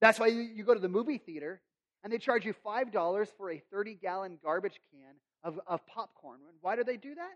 That's 0.00 0.18
why 0.18 0.28
you, 0.28 0.40
you 0.40 0.64
go 0.64 0.74
to 0.74 0.80
the 0.80 0.88
movie 0.88 1.18
theater 1.18 1.60
and 2.02 2.12
they 2.12 2.18
charge 2.18 2.44
you 2.44 2.54
$5 2.66 3.28
for 3.36 3.50
a 3.50 3.62
30 3.70 3.94
gallon 3.94 4.38
garbage 4.42 4.80
can 4.90 5.14
of, 5.44 5.60
of 5.66 5.86
popcorn. 5.86 6.40
Why 6.60 6.74
do 6.76 6.84
they 6.84 6.96
do 6.96 7.14
that? 7.14 7.34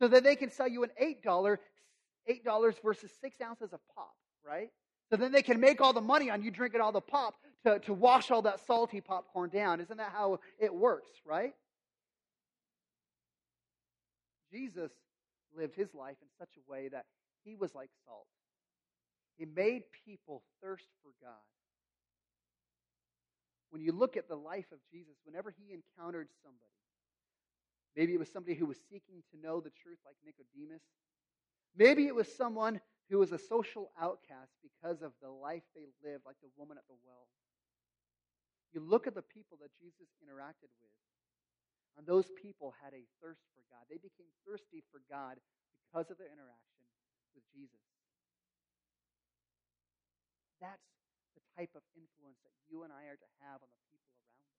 So 0.00 0.08
that 0.08 0.24
they 0.24 0.36
can 0.36 0.50
sell 0.50 0.68
you 0.68 0.84
an 0.84 0.90
$8, 1.00 1.58
$8 2.30 2.74
versus 2.82 3.10
six 3.20 3.36
ounces 3.42 3.72
of 3.72 3.80
pop, 3.94 4.14
right? 4.46 4.70
So 5.10 5.16
then 5.16 5.32
they 5.32 5.42
can 5.42 5.60
make 5.60 5.80
all 5.80 5.92
the 5.92 6.00
money 6.00 6.30
on 6.30 6.42
you 6.42 6.50
drinking 6.50 6.80
all 6.80 6.92
the 6.92 7.00
pop 7.00 7.34
to, 7.64 7.78
to 7.80 7.94
wash 7.94 8.30
all 8.30 8.42
that 8.42 8.60
salty 8.66 9.00
popcorn 9.00 9.50
down. 9.50 9.80
Isn't 9.80 9.96
that 9.96 10.12
how 10.12 10.40
it 10.58 10.74
works, 10.74 11.10
right? 11.24 11.54
Jesus 14.52 14.90
lived 15.56 15.74
his 15.74 15.94
life 15.94 16.16
in 16.22 16.28
such 16.38 16.50
a 16.56 16.70
way 16.70 16.88
that 16.88 17.04
he 17.44 17.54
was 17.54 17.74
like 17.74 17.90
salt. 18.06 18.26
He 19.36 19.44
made 19.44 19.82
people 20.04 20.42
thirst 20.62 20.86
for 21.02 21.12
God. 21.22 21.32
When 23.70 23.82
you 23.82 23.92
look 23.92 24.16
at 24.16 24.28
the 24.28 24.36
life 24.36 24.66
of 24.72 24.78
Jesus, 24.90 25.14
whenever 25.24 25.50
he 25.50 25.74
encountered 25.74 26.28
somebody, 26.42 26.64
maybe 27.96 28.14
it 28.14 28.18
was 28.18 28.30
somebody 28.32 28.54
who 28.54 28.66
was 28.66 28.78
seeking 28.90 29.22
to 29.30 29.40
know 29.40 29.60
the 29.60 29.70
truth 29.82 29.98
like 30.06 30.16
Nicodemus, 30.24 30.82
maybe 31.76 32.06
it 32.06 32.14
was 32.14 32.32
someone 32.34 32.80
who 33.10 33.18
was 33.18 33.32
a 33.32 33.38
social 33.38 33.90
outcast 34.00 34.52
because 34.62 35.02
of 35.02 35.12
the 35.22 35.28
life 35.28 35.62
they 35.74 35.86
lived, 36.02 36.24
like 36.24 36.36
the 36.42 36.48
woman 36.56 36.78
at 36.78 36.86
the 36.88 36.96
well. 37.06 37.28
You 38.72 38.84
look 38.84 39.06
at 39.06 39.14
the 39.16 39.24
people 39.24 39.56
that 39.64 39.72
Jesus 39.80 40.08
interacted 40.20 40.68
with, 40.84 40.98
and 41.96 42.06
those 42.06 42.30
people 42.36 42.74
had 42.78 42.92
a 42.94 43.02
thirst 43.18 43.42
for 43.56 43.64
God. 43.72 43.82
They 43.90 43.98
became 43.98 44.30
thirsty 44.46 44.84
for 44.92 45.02
God 45.10 45.40
because 45.88 46.12
of 46.12 46.20
their 46.20 46.30
interaction 46.30 46.84
with 47.34 47.42
Jesus. 47.50 47.82
That's 50.60 50.86
the 51.34 51.42
type 51.56 51.70
of 51.74 51.82
influence 51.96 52.38
that 52.44 52.54
you 52.70 52.84
and 52.84 52.92
I 52.92 53.10
are 53.10 53.18
to 53.18 53.30
have 53.46 53.58
on 53.62 53.70
the 53.70 53.82
people 53.90 54.10
around 54.14 54.38
us. 54.38 54.58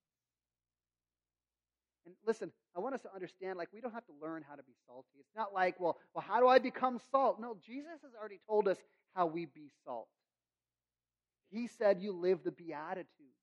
And 2.08 2.14
listen, 2.26 2.52
I 2.76 2.80
want 2.80 2.96
us 2.96 3.04
to 3.04 3.14
understand 3.14 3.58
like 3.58 3.70
we 3.72 3.82
don't 3.82 3.94
have 3.94 4.08
to 4.08 4.16
learn 4.22 4.44
how 4.48 4.56
to 4.56 4.64
be 4.64 4.76
salty. 4.88 5.20
It's 5.20 5.36
not 5.36 5.54
like, 5.54 5.80
well, 5.80 5.98
well, 6.16 6.26
how 6.28 6.40
do 6.40 6.48
I 6.48 6.60
become 6.60 7.00
salt? 7.12 7.40
No, 7.40 7.56
Jesus 7.64 8.02
has 8.04 8.12
already 8.20 8.40
told 8.48 8.68
us 8.68 8.78
how 9.16 9.28
we 9.28 9.46
be 9.46 9.72
salt. 9.86 10.08
He 11.52 11.68
said 11.68 12.02
you 12.02 12.14
live 12.14 12.44
the 12.44 12.52
beatitudes. 12.52 13.39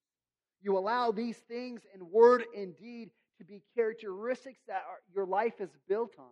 You 0.63 0.79
allow 0.79 1.13
these 1.13 1.37
things 1.49 1.83
in 1.95 2.11
word 2.11 2.45
and 2.57 2.77
deed 2.77 3.11
to 3.39 3.45
be 3.45 3.63
characteristics 3.75 4.61
that 4.67 4.83
are, 4.89 4.99
your 5.15 5.27
life 5.27 5.61
is 5.61 5.71
built 5.89 6.13
on. 6.19 6.25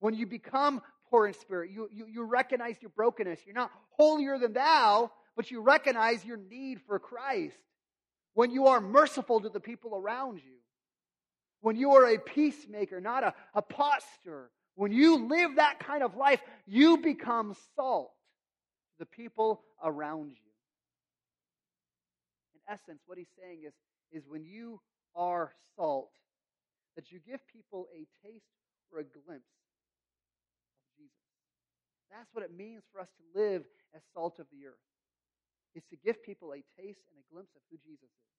When 0.00 0.14
you 0.14 0.26
become 0.26 0.80
poor 1.10 1.26
in 1.26 1.34
spirit, 1.34 1.70
you, 1.70 1.88
you, 1.92 2.06
you 2.06 2.24
recognize 2.24 2.76
your 2.80 2.90
brokenness. 2.90 3.40
You're 3.44 3.54
not 3.54 3.70
holier 3.90 4.38
than 4.38 4.52
thou, 4.52 5.10
but 5.36 5.50
you 5.50 5.60
recognize 5.60 6.24
your 6.24 6.36
need 6.36 6.80
for 6.86 6.98
Christ. 6.98 7.56
When 8.34 8.50
you 8.50 8.68
are 8.68 8.80
merciful 8.80 9.40
to 9.40 9.48
the 9.48 9.60
people 9.60 9.94
around 9.94 10.38
you. 10.38 10.56
When 11.60 11.76
you 11.76 11.92
are 11.92 12.06
a 12.06 12.18
peacemaker, 12.18 13.00
not 13.00 13.22
a, 13.22 13.34
a 13.54 13.62
posture. 13.62 14.50
When 14.74 14.90
you 14.90 15.28
live 15.28 15.56
that 15.56 15.78
kind 15.78 16.02
of 16.02 16.16
life, 16.16 16.40
you 16.66 16.98
become 16.98 17.54
salt 17.76 18.10
to 18.92 18.98
the 19.00 19.06
people 19.06 19.62
around 19.84 20.30
you. 20.30 20.51
Essence, 22.72 23.02
what 23.04 23.18
he's 23.18 23.32
saying 23.38 23.60
is, 23.66 23.74
is 24.10 24.24
when 24.28 24.44
you 24.44 24.80
are 25.14 25.52
salt, 25.76 26.10
that 26.96 27.12
you 27.12 27.20
give 27.20 27.40
people 27.52 27.86
a 27.92 28.08
taste 28.24 28.56
or 28.92 29.00
a 29.00 29.04
glimpse 29.04 29.52
of 30.80 30.84
Jesus. 30.96 31.28
That's 32.10 32.32
what 32.32 32.44
it 32.44 32.56
means 32.56 32.82
for 32.92 33.00
us 33.00 33.08
to 33.16 33.38
live 33.38 33.64
as 33.94 34.00
salt 34.14 34.38
of 34.38 34.46
the 34.52 34.66
earth 34.66 34.86
is 35.74 35.82
to 35.90 35.96
give 35.96 36.22
people 36.22 36.52
a 36.52 36.60
taste 36.80 37.00
and 37.08 37.16
a 37.16 37.24
glimpse 37.32 37.52
of 37.56 37.62
who 37.70 37.76
Jesus 37.80 38.08
is. 38.08 38.32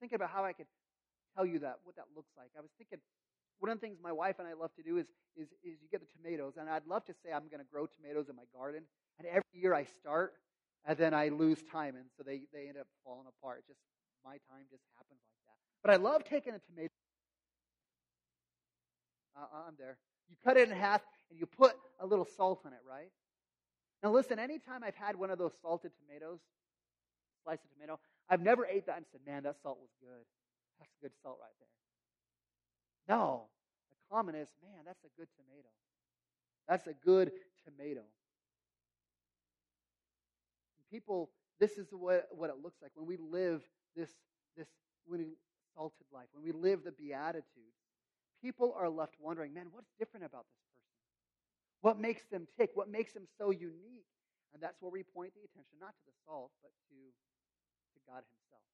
Thinking 0.00 0.16
about 0.16 0.30
how 0.30 0.44
I 0.44 0.52
could 0.52 0.68
tell 1.36 1.44
you 1.44 1.60
that, 1.60 1.80
what 1.84 1.96
that 1.96 2.08
looks 2.16 2.32
like. 2.36 2.48
I 2.56 2.60
was 2.60 2.70
thinking, 2.76 2.98
one 3.60 3.70
of 3.70 3.80
the 3.80 3.84
things 3.84 3.98
my 4.02 4.12
wife 4.12 4.36
and 4.38 4.48
I 4.48 4.54
love 4.54 4.72
to 4.76 4.82
do 4.82 4.96
is, 4.96 5.06
is, 5.36 5.48
is 5.64 5.76
you 5.80 5.88
get 5.90 6.00
the 6.00 6.12
tomatoes, 6.16 6.54
and 6.56 6.68
I'd 6.68 6.86
love 6.86 7.04
to 7.06 7.14
say 7.24 7.32
I'm 7.32 7.48
going 7.48 7.60
to 7.60 7.70
grow 7.70 7.86
tomatoes 7.86 8.28
in 8.28 8.36
my 8.36 8.48
garden, 8.52 8.84
and 9.18 9.28
every 9.28 9.52
year 9.52 9.74
I 9.74 9.84
start, 9.84 10.32
and 10.86 10.96
then 10.98 11.14
I 11.14 11.28
lose 11.28 11.62
time, 11.70 11.96
and 11.96 12.06
so 12.16 12.22
they, 12.22 12.42
they 12.52 12.68
end 12.68 12.78
up 12.78 12.86
falling 13.04 13.26
apart. 13.28 13.64
Just 13.66 13.80
my 14.24 14.32
time 14.50 14.64
just 14.70 14.82
happens 14.96 15.20
like 15.20 15.40
that. 15.46 15.56
But 15.82 15.90
I 15.92 15.96
love 15.96 16.24
taking 16.24 16.54
a 16.54 16.58
tomato. 16.58 16.92
Uh, 19.36 19.68
I'm 19.68 19.74
there. 19.78 19.98
You 20.28 20.36
cut 20.44 20.56
it 20.56 20.68
in 20.68 20.74
half, 20.74 21.02
and 21.30 21.38
you 21.38 21.46
put 21.46 21.74
a 22.00 22.06
little 22.06 22.26
salt 22.36 22.62
on 22.64 22.72
it, 22.72 22.80
right? 22.88 23.10
Now, 24.02 24.10
listen, 24.10 24.38
anytime 24.38 24.82
I've 24.82 24.94
had 24.94 25.16
one 25.16 25.30
of 25.30 25.38
those 25.38 25.52
salted 25.60 25.92
tomatoes, 26.00 26.40
slice 27.44 27.58
of 27.64 27.70
tomato, 27.74 27.98
I've 28.28 28.40
never 28.40 28.66
ate 28.66 28.86
that 28.86 28.96
and 28.96 29.06
said, 29.12 29.20
man, 29.26 29.42
that 29.42 29.56
salt 29.62 29.78
was 29.80 29.90
good. 30.00 30.24
That's 30.78 30.92
good 31.02 31.12
salt 31.22 31.38
right 31.40 31.52
there. 31.58 33.16
No. 33.16 33.44
The 33.90 34.14
common 34.16 34.34
is, 34.34 34.48
man, 34.62 34.84
that's 34.86 35.02
a 35.04 35.10
good 35.18 35.28
tomato. 35.36 35.68
That's 36.68 36.86
a 36.86 36.94
good 36.94 37.32
tomato. 37.64 38.02
People, 40.90 41.30
this 41.58 41.72
is 41.78 41.88
what, 41.90 42.28
what 42.30 42.50
it 42.50 42.56
looks 42.62 42.80
like 42.82 42.90
when 42.94 43.06
we 43.06 43.16
live 43.16 43.62
this, 43.96 44.10
this 44.56 44.66
when 45.06 45.20
we, 45.20 45.26
salted 45.76 46.06
life, 46.12 46.26
when 46.32 46.44
we 46.44 46.52
live 46.52 46.82
the 46.84 46.92
Beatitudes. 46.92 47.78
People 48.42 48.74
are 48.76 48.88
left 48.88 49.14
wondering, 49.20 49.54
man, 49.54 49.66
what's 49.70 49.90
different 49.98 50.26
about 50.26 50.44
this 50.50 50.58
person? 50.66 50.80
what 51.80 51.98
makes 51.98 52.24
them 52.30 52.46
tick? 52.58 52.70
What 52.74 52.90
makes 52.90 53.12
them 53.12 53.24
so 53.38 53.50
unique? 53.50 54.08
And 54.52 54.62
that's 54.62 54.76
where 54.80 54.90
we 54.90 55.02
point 55.02 55.32
the 55.34 55.40
attention, 55.40 55.78
not 55.80 55.94
to 55.96 56.04
the 56.06 56.16
salt, 56.26 56.50
but 56.62 56.72
to, 56.90 56.96
to 56.96 57.98
God 58.06 58.22
Himself. 58.26 58.66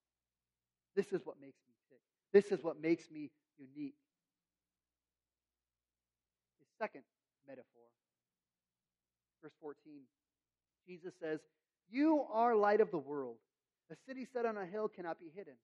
This 0.97 1.13
is 1.13 1.25
what 1.27 1.37
makes 1.41 1.59
me 1.69 1.75
tick. 1.91 2.03
This 2.33 2.51
is 2.51 2.65
what 2.65 2.81
makes 2.81 3.11
me 3.11 3.31
unique. 3.59 4.01
The 6.59 6.67
second 6.81 7.03
metaphor, 7.47 7.87
verse 9.43 9.55
14, 9.61 10.03
Jesus 10.89 11.13
says, 11.21 11.41
You 11.91 12.25
are 12.33 12.55
light 12.55 12.81
of 12.81 12.91
the 12.91 12.99
world. 12.99 13.37
A 13.91 13.97
city 14.07 14.27
set 14.33 14.47
on 14.47 14.57
a 14.57 14.67
hill 14.67 14.89
cannot 14.89 15.19
be 15.21 15.31
hidden. 15.35 15.55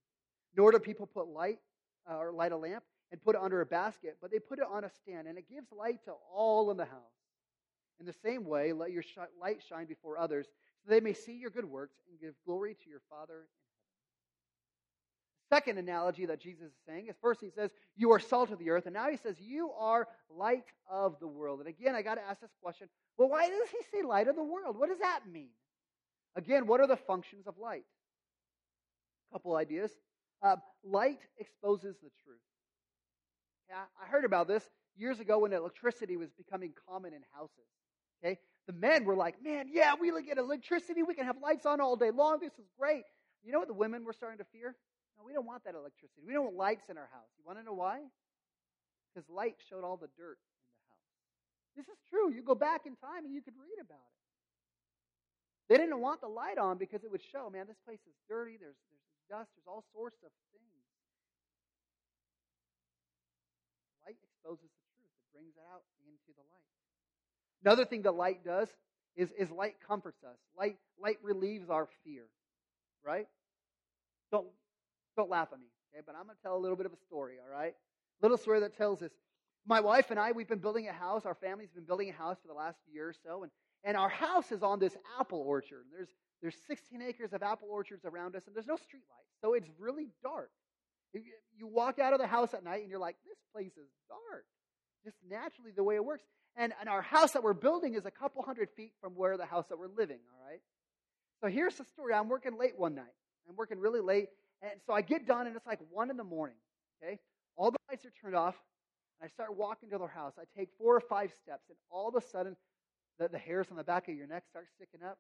Nor 0.57 0.73
do 0.73 0.79
people 0.79 1.07
put 1.07 1.27
light 1.29 1.59
uh, 2.09 2.17
or 2.17 2.33
light 2.33 2.53
a 2.53 2.57
lamp 2.57 2.85
and 3.11 3.23
put 3.23 3.35
it 3.35 3.43
under 3.43 3.61
a 3.61 3.67
basket, 3.67 4.17
but 4.21 4.31
they 4.31 4.39
put 4.39 4.59
it 4.59 4.65
on 4.71 4.85
a 4.85 4.91
stand, 4.91 5.27
and 5.29 5.37
it 5.37 5.49
gives 5.49 5.71
light 5.73 6.05
to 6.05 6.13
all 6.35 6.71
in 6.71 6.77
the 6.77 6.85
house. 6.85 7.01
In 8.01 8.07
the 8.07 8.15
same 8.25 8.47
way, 8.47 8.73
let 8.73 8.91
your 8.91 9.05
light 9.41 9.63
shine 9.69 9.87
before 9.87 10.19
others, 10.19 10.47
so 10.85 10.91
they 10.91 11.01
may 11.01 11.13
see 11.13 11.35
your 11.35 11.51
good 11.51 11.65
works 11.65 11.97
and 12.09 12.19
give 12.19 12.35
glory 12.47 12.75
to 12.83 12.91
your 12.91 13.03
Father 13.11 13.35
in 13.35 13.41
heaven. 13.41 13.49
Second 15.51 15.79
analogy 15.79 16.25
that 16.27 16.41
Jesus 16.41 16.65
is 16.65 16.79
saying 16.89 17.09
is 17.09 17.17
first 17.21 17.41
he 17.41 17.51
says, 17.51 17.71
You 17.95 18.13
are 18.13 18.19
salt 18.19 18.51
of 18.51 18.59
the 18.59 18.71
earth, 18.71 18.87
and 18.87 18.95
now 18.95 19.11
he 19.11 19.19
says, 19.19 19.37
You 19.39 19.71
are 19.79 20.09
light 20.31 20.65
of 20.91 21.21
the 21.21 21.29
world. 21.29 21.61
And 21.61 21.69
again, 21.69 21.95
I 21.95 22.01
got 22.01 22.15
to 22.15 22.23
ask 22.23 22.41
this 22.41 22.55
question 22.63 22.89
well, 23.19 23.29
why 23.29 23.49
does 23.49 23.69
he 23.71 23.79
say 23.93 24.03
light 24.03 24.29
of 24.29 24.37
the 24.37 24.43
world? 24.43 24.79
What 24.79 24.89
does 24.89 24.99
that 25.01 25.21
mean? 25.31 25.51
Again, 26.37 26.67
what 26.67 26.81
are 26.81 26.87
the 26.87 26.97
functions 26.97 27.47
of 27.47 27.59
light? 27.59 27.85
A 29.31 29.35
couple 29.35 29.57
ideas. 29.57 29.91
Uh, 30.43 30.57
light 30.85 31.21
exposes 31.39 31.97
the 32.03 32.11
truth. 32.25 32.41
Yeah, 33.69 33.83
I 34.03 34.09
heard 34.09 34.25
about 34.25 34.49
this 34.49 34.69
years 34.97 35.21
ago 35.21 35.41
when 35.41 35.53
electricity 35.53 36.17
was 36.17 36.31
becoming 36.31 36.73
common 36.89 37.13
in 37.15 37.23
houses. 37.33 37.69
Okay? 38.23 38.39
The 38.67 38.73
men 38.73 39.05
were 39.05 39.17
like, 39.17 39.43
man, 39.43 39.67
yeah, 39.73 39.95
we 39.99 40.11
get 40.23 40.39
electricity. 40.39 41.03
We 41.03 41.15
can 41.15 41.27
have 41.27 41.37
lights 41.43 41.67
on 41.67 41.81
all 41.81 41.97
day 41.97 42.11
long. 42.11 42.39
This 42.41 42.53
is 42.59 42.67
great. 42.79 43.05
You 43.43 43.53
know 43.53 43.59
what 43.59 43.69
the 43.69 43.75
women 43.75 44.05
were 44.05 44.13
starting 44.13 44.39
to 44.39 44.45
fear? 44.53 44.77
No, 45.19 45.25
we 45.27 45.33
don't 45.33 45.47
want 45.47 45.65
that 45.65 45.75
electricity. 45.75 46.23
We 46.27 46.33
don't 46.33 46.45
want 46.45 46.57
lights 46.57 46.89
in 46.89 46.97
our 46.97 47.09
house. 47.13 47.29
You 47.39 47.45
want 47.47 47.59
to 47.59 47.65
know 47.65 47.75
why? 47.75 48.01
Because 49.13 49.29
light 49.29 49.57
showed 49.69 49.85
all 49.85 49.97
the 49.97 50.09
dirt 50.17 50.39
in 50.39 50.53
the 50.55 50.87
house. 50.89 51.13
This 51.77 51.89
is 51.89 51.99
true. 52.09 52.33
You 52.33 52.43
go 52.43 52.55
back 52.55 52.87
in 52.87 52.95
time 52.97 53.25
and 53.25 53.35
you 53.35 53.43
could 53.43 53.55
read 53.59 53.81
about 53.81 53.99
it. 53.99 54.22
They 55.69 55.77
didn't 55.77 56.01
want 56.01 56.21
the 56.21 56.29
light 56.29 56.59
on 56.59 56.77
because 56.79 57.05
it 57.05 57.11
would 57.11 57.23
show, 57.33 57.49
man, 57.49 57.67
this 57.67 57.81
place 57.87 58.01
is 58.07 58.15
dirty. 58.29 58.57
There's, 58.61 58.77
there's 58.91 59.07
dust. 59.31 59.51
There's 59.57 59.67
all 59.67 59.85
sorts 59.95 60.17
of 60.25 60.31
things. 60.53 60.85
Light 64.05 64.17
exposes 64.21 64.69
the 64.69 64.85
truth. 64.97 65.13
It 65.17 65.33
brings 65.33 65.55
it 65.57 65.65
out 65.73 65.83
into 66.05 66.35
the 66.37 66.45
light. 66.51 66.69
Another 67.65 67.85
thing 67.85 68.03
that 68.03 68.13
light 68.13 68.45
does 68.45 68.69
is, 69.17 69.31
is 69.39 69.51
light 69.51 69.77
comforts 69.87 70.23
us. 70.25 70.37
Light, 70.59 70.77
light 71.01 71.19
relieves 71.23 71.71
our 71.71 71.89
fear, 72.05 72.25
right? 73.05 73.27
Don't, 74.31 74.47
don't 75.17 75.31
laugh 75.31 75.49
at 75.53 75.61
me, 75.61 75.67
okay? 75.95 76.03
But 76.05 76.17
I'm 76.17 76.25
going 76.25 76.37
to 76.37 76.43
tell 76.43 76.57
a 76.57 76.59
little 76.59 76.77
bit 76.77 76.87
of 76.87 76.93
a 76.93 77.01
story, 77.07 77.37
all 77.43 77.51
right? 77.51 77.75
Little 78.21 78.39
story 78.39 78.61
that 78.61 78.77
tells 78.77 79.01
us. 79.03 79.11
My 79.65 79.81
wife 79.81 80.11
and 80.11 80.19
I, 80.19 80.33
we've 80.33 80.49
been 80.49 80.59
building 80.59 80.89
a 80.89 80.93
house. 80.93 81.25
Our 81.25 81.37
family's 81.37 81.71
been 81.71 81.85
building 81.85 82.11
a 82.11 82.13
house 82.13 82.37
for 82.43 82.49
the 82.49 82.55
last 82.55 82.79
year 82.93 83.09
or 83.09 83.15
so, 83.25 83.45
and, 83.45 83.53
and 83.85 83.97
our 83.97 84.09
house 84.09 84.53
is 84.53 84.63
on 84.63 84.79
this 84.79 84.97
apple 85.19 85.41
orchard. 85.41 85.85
There's, 85.93 86.09
there's 86.41 86.57
16 86.67 87.03
acres 87.03 87.33
of 87.33 87.43
apple 87.43 87.69
orchards 87.71 88.05
around 88.05 88.37
us, 88.37 88.47
and 88.47 88.55
there's 88.55 88.67
no 88.67 88.77
street 88.77 89.05
lights, 89.11 89.31
so 89.41 89.55
it's 89.55 89.69
really 89.79 90.09
dark. 90.23 90.51
You, 91.13 91.23
walk 91.67 91.99
out 91.99 92.13
of 92.13 92.19
the 92.19 92.27
house 92.27 92.55
at 92.55 92.65
night, 92.65 92.81
and 92.81 92.91
you're 92.91 92.99
like, 92.99 93.17
this 93.27 93.39
place 93.53 93.73
is 93.77 93.89
dark. 94.09 94.45
Just 95.05 95.17
naturally 95.29 95.71
the 95.75 95.85
way 95.85 95.95
it 95.95 96.05
works. 96.05 96.25
And, 96.57 96.73
and 96.81 96.89
our 96.89 97.03
house 97.03 97.33
that 97.33 97.43
we're 97.43 97.53
building 97.55 97.95
is 97.95 98.05
a 98.05 98.11
couple 98.11 98.43
hundred 98.43 98.69
feet 98.77 98.93
from 99.01 99.13
where 99.13 99.37
the 99.37 99.47
house 99.47 99.67
that 99.69 99.79
we're 99.79 99.89
living, 99.89 100.19
all 100.33 100.51
right? 100.51 100.61
So 101.41 101.49
here's 101.49 101.77
the 101.77 101.85
story. 101.85 102.15
I'm 102.15 102.29
working 102.29 102.59
late 102.59 102.73
one 102.77 102.95
night. 102.95 103.15
I'm 103.49 103.57
working 103.57 103.79
really 103.79 104.01
late. 104.01 104.29
And 104.63 104.73
so 104.87 104.93
I 104.93 105.03
get 105.03 105.27
done, 105.27 105.47
and 105.47 105.57
it's 105.57 105.67
like 105.67 105.81
1 105.91 106.11
in 106.11 106.17
the 106.17 106.25
morning, 106.25 106.57
okay? 107.03 107.19
All 107.57 107.71
the 107.71 107.79
lights 107.91 108.05
are 108.05 108.13
turned 108.21 108.37
off. 108.37 108.57
I 109.23 109.29
start 109.29 109.57
walking 109.57 109.91
to 109.91 109.99
their 109.99 110.09
house. 110.09 110.35
I 110.39 110.45
take 110.59 110.69
four 110.79 110.97
or 110.97 111.01
five 111.01 111.33
steps, 111.43 111.65
and 111.69 111.77
all 111.91 112.09
of 112.09 112.17
a 112.17 112.21
sudden, 112.21 112.57
the, 113.19 113.29
the 113.29 113.39
hairs 113.39 113.67
on 113.71 113.77
the 113.77 113.85
back 113.85 114.09
of 114.09 114.15
your 114.15 114.27
neck 114.27 114.45
start 114.51 114.67
sticking 114.77 115.07
up. 115.07 115.19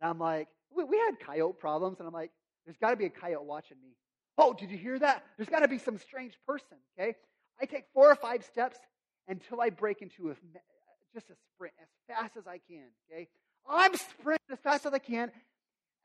And 0.00 0.10
I'm 0.10 0.18
like, 0.18 0.48
we, 0.74 0.84
we 0.84 0.98
had 0.98 1.20
coyote 1.20 1.58
problems, 1.58 1.98
and 1.98 2.06
I'm 2.06 2.14
like, 2.14 2.30
there's 2.64 2.78
got 2.78 2.90
to 2.90 2.96
be 2.96 3.06
a 3.06 3.10
coyote 3.10 3.44
watching 3.44 3.76
me. 3.82 3.96
Oh, 4.38 4.52
did 4.54 4.70
you 4.70 4.78
hear 4.78 4.98
that? 4.98 5.24
There's 5.36 5.48
got 5.48 5.60
to 5.60 5.68
be 5.68 5.78
some 5.78 5.98
strange 5.98 6.34
person, 6.46 6.78
okay? 6.98 7.14
I 7.60 7.66
take 7.66 7.84
four 7.92 8.10
or 8.10 8.14
five 8.14 8.44
steps, 8.44 8.78
until 9.30 9.60
I 9.60 9.70
break 9.70 10.02
into 10.02 10.30
a, 10.30 10.34
just 11.14 11.30
a 11.30 11.34
sprint 11.54 11.74
as 11.80 11.88
fast 12.08 12.36
as 12.36 12.46
I 12.46 12.58
can. 12.68 12.84
Okay, 13.10 13.28
I'm 13.68 13.94
sprinting 13.96 14.52
as 14.52 14.58
fast 14.58 14.84
as 14.86 14.92
I 14.92 14.98
can, 14.98 15.30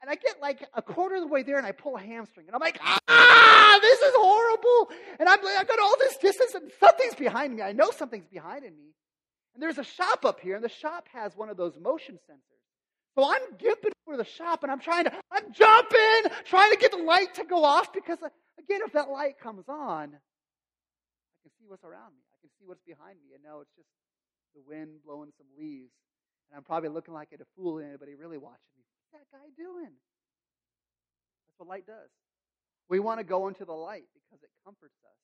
and 0.02 0.10
I 0.10 0.16
get 0.16 0.42
like 0.42 0.68
a 0.74 0.82
quarter 0.82 1.16
of 1.16 1.22
the 1.22 1.28
way 1.28 1.44
there, 1.44 1.58
and 1.58 1.66
I 1.66 1.72
pull 1.72 1.96
a 1.98 2.00
hamstring, 2.00 2.48
and 2.48 2.56
I'm 2.56 2.62
like, 2.62 2.80
ah, 2.82 3.80
this 3.82 4.00
is 4.00 4.14
horrible. 4.16 4.92
And 5.20 5.28
I'm 5.28 5.44
like, 5.44 5.58
"I've 5.60 5.68
got 5.68 5.80
all 5.80 5.96
this 6.00 6.18
distance, 6.18 6.54
and 6.54 6.72
something's 6.80 7.16
behind 7.16 7.56
me. 7.56 7.62
I 7.62 7.72
know 7.72 7.92
something's 7.92 8.28
behind 8.28 8.64
me. 8.64 8.94
And 9.56 9.64
there's 9.64 9.78
a 9.78 9.84
shop 9.84 10.26
up 10.26 10.40
here, 10.42 10.56
and 10.56 10.64
the 10.64 10.70
shop 10.70 11.08
has 11.14 11.36
one 11.36 11.50
of 11.50 11.58
those 11.58 11.78
motion 11.80 12.20
sensors. 12.30 12.56
So 13.16 13.24
I'm 13.24 13.42
gimping 13.58 13.96
over 14.06 14.18
the 14.18 14.28
shop 14.28 14.64
and 14.64 14.72
I'm 14.72 14.80
trying 14.80 15.06
to, 15.06 15.14
I'm 15.32 15.52
jumping, 15.54 16.32
trying 16.44 16.72
to 16.72 16.78
get 16.78 16.92
the 16.92 16.98
light 16.98 17.34
to 17.36 17.46
go 17.46 17.64
off 17.64 17.94
because, 17.94 18.20
uh, 18.22 18.28
again, 18.60 18.82
if 18.86 18.92
that 18.92 19.10
light 19.10 19.40
comes 19.40 19.64
on, 19.70 20.12
I 20.12 21.38
can 21.44 21.52
see 21.58 21.66
what's 21.66 21.86
around 21.86 22.12
me. 22.12 22.22
I 22.36 22.38
can 22.42 22.50
see 22.60 22.68
what's 22.68 22.84
behind 22.84 23.16
me. 23.24 23.34
And 23.34 23.44
no, 23.44 23.62
it's 23.62 23.72
just 23.76 23.88
the 24.54 24.62
wind 24.68 25.00
blowing 25.06 25.32
some 25.38 25.48
leaves. 25.58 25.96
And 26.52 26.58
I'm 26.58 26.64
probably 26.64 26.90
looking 26.90 27.14
like 27.14 27.30
a 27.32 27.40
fool 27.56 27.80
to 27.80 27.86
anybody 27.86 28.16
really 28.16 28.38
watching 28.38 28.76
me. 28.76 28.84
What's 28.84 29.24
that 29.24 29.32
guy 29.32 29.48
doing? 29.56 29.96
That's 31.48 31.58
what 31.58 31.70
light 31.70 31.88
does. 31.88 32.12
We 32.90 33.00
want 33.00 33.20
to 33.20 33.24
go 33.24 33.48
into 33.48 33.64
the 33.64 33.74
light 33.74 34.12
because 34.14 34.44
it 34.44 34.52
comforts 34.64 35.00
us. 35.08 35.20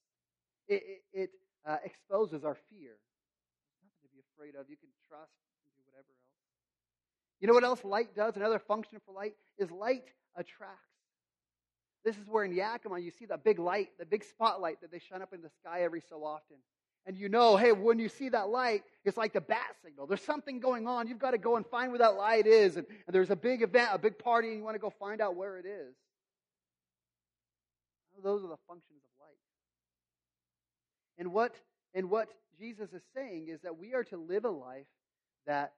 It, 0.68 0.84
it, 0.88 1.02
it 1.14 1.30
uh, 1.68 1.78
exposes 1.84 2.46
our 2.46 2.56
fear. 2.72 2.96
There's 2.96 3.84
nothing 3.84 4.08
to 4.08 4.10
be 4.16 4.24
afraid 4.42 4.60
of. 4.60 4.70
You 4.70 4.78
can 4.78 4.90
trust 5.08 5.32
and 5.66 5.74
do 5.76 5.82
whatever 5.92 6.08
else. 6.10 6.32
You 7.40 7.48
know 7.48 7.54
what 7.54 7.64
else 7.64 7.84
light 7.84 8.16
does? 8.16 8.36
Another 8.36 8.60
function 8.60 9.00
for 9.06 9.14
light 9.14 9.34
is 9.58 9.72
light 9.72 10.06
attracts. 10.36 10.78
This 12.04 12.18
is 12.18 12.28
where 12.28 12.44
in 12.44 12.54
Yakima 12.54 13.00
you 13.00 13.12
see 13.12 13.26
that 13.26 13.44
big 13.44 13.60
light, 13.60 13.90
the 14.00 14.06
big 14.06 14.24
spotlight 14.24 14.82
that 14.82 14.92
they 14.92 15.00
shine 15.00 15.22
up 15.22 15.34
in 15.34 15.42
the 15.42 15.52
sky 15.62 15.84
every 15.84 16.02
so 16.10 16.24
often. 16.24 16.58
And 17.06 17.18
you 17.18 17.30
know, 17.30 17.58
hey, 17.58 17.72
when 17.72 18.00
you 18.00 18.10
see 18.10 18.30
that 18.30 18.50
light, 18.50 18.84
it's 19.06 19.18
like 19.18 19.34
the 19.34 19.42
bat 19.42 19.76
signal. 19.84 20.08
There's 20.08 20.24
something 20.24 20.60
going 20.60 20.88
on. 20.88 21.08
You've 21.08 21.20
got 21.20 21.32
to 21.32 21.40
go 21.40 21.56
and 21.56 21.66
find 21.66 21.92
where 21.92 22.00
that 22.00 22.16
light 22.16 22.46
is. 22.46 22.78
And, 22.78 22.86
and 23.08 23.14
there's 23.14 23.32
a 23.32 23.36
big 23.36 23.62
event, 23.64 23.90
a 23.92 23.98
big 23.98 24.20
party, 24.20 24.50
and 24.50 24.58
you 24.58 24.64
want 24.64 24.76
to 24.76 24.80
go 24.80 24.92
find 24.92 25.20
out 25.22 25.36
where 25.36 25.58
it 25.58 25.66
is. 25.66 25.94
Those 28.24 28.44
are 28.44 28.50
the 28.50 28.58
functions 28.68 29.02
of 29.04 29.26
light. 29.26 29.38
And 31.18 31.34
what, 31.34 31.56
and 31.96 32.10
what 32.12 32.30
Jesus 32.62 32.90
is 32.94 33.02
saying 33.16 33.48
is 33.50 33.60
that 33.64 33.80
we 33.80 33.96
are 33.96 34.04
to 34.06 34.18
live 34.18 34.46
a 34.46 34.52
life 34.52 34.86
that 35.48 35.74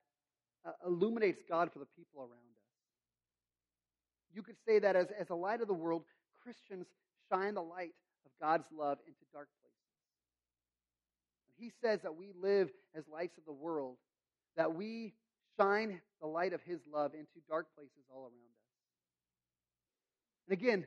uh, 0.65 0.71
illuminates 0.85 1.41
God 1.47 1.71
for 1.71 1.79
the 1.79 1.87
people 1.97 2.19
around 2.19 2.31
us. 2.31 2.63
You 4.33 4.41
could 4.41 4.57
say 4.67 4.79
that 4.79 4.95
as, 4.95 5.07
as 5.17 5.29
a 5.29 5.35
light 5.35 5.61
of 5.61 5.67
the 5.67 5.73
world, 5.73 6.03
Christians 6.43 6.87
shine 7.31 7.53
the 7.53 7.61
light 7.61 7.93
of 8.25 8.31
God's 8.41 8.67
love 8.77 8.97
into 9.07 9.19
dark 9.31 9.47
places. 9.61 9.73
He 11.57 11.71
says 11.81 12.01
that 12.03 12.17
we 12.17 12.31
live 12.37 12.69
as 12.93 13.05
lights 13.07 13.37
of 13.37 13.45
the 13.45 13.53
world, 13.53 13.95
that 14.57 14.75
we 14.75 15.13
shine 15.57 16.01
the 16.19 16.27
light 16.27 16.51
of 16.51 16.61
His 16.63 16.79
love 16.91 17.13
into 17.13 17.39
dark 17.47 17.67
places 17.77 18.03
all 18.13 18.23
around 18.23 18.33
us. 18.33 18.63
And 20.49 20.59
again, 20.59 20.79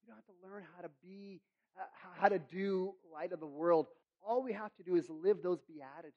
you 0.00 0.08
don't 0.08 0.16
have 0.16 0.24
to 0.24 0.48
learn 0.48 0.64
how 0.74 0.82
to 0.82 0.90
be, 1.02 1.42
uh, 1.78 1.84
how 2.18 2.28
to 2.28 2.38
do 2.38 2.94
light 3.12 3.32
of 3.32 3.40
the 3.40 3.46
world. 3.46 3.88
All 4.26 4.42
we 4.42 4.52
have 4.52 4.74
to 4.76 4.82
do 4.82 4.96
is 4.96 5.08
live 5.08 5.42
those 5.42 5.60
beatitudes. 5.62 6.16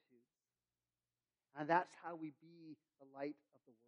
And 1.58 1.68
that's 1.68 1.92
how 2.04 2.14
we 2.16 2.32
be 2.40 2.76
the 3.00 3.06
light 3.14 3.36
of 3.54 3.60
the 3.64 3.72
world. 3.72 3.86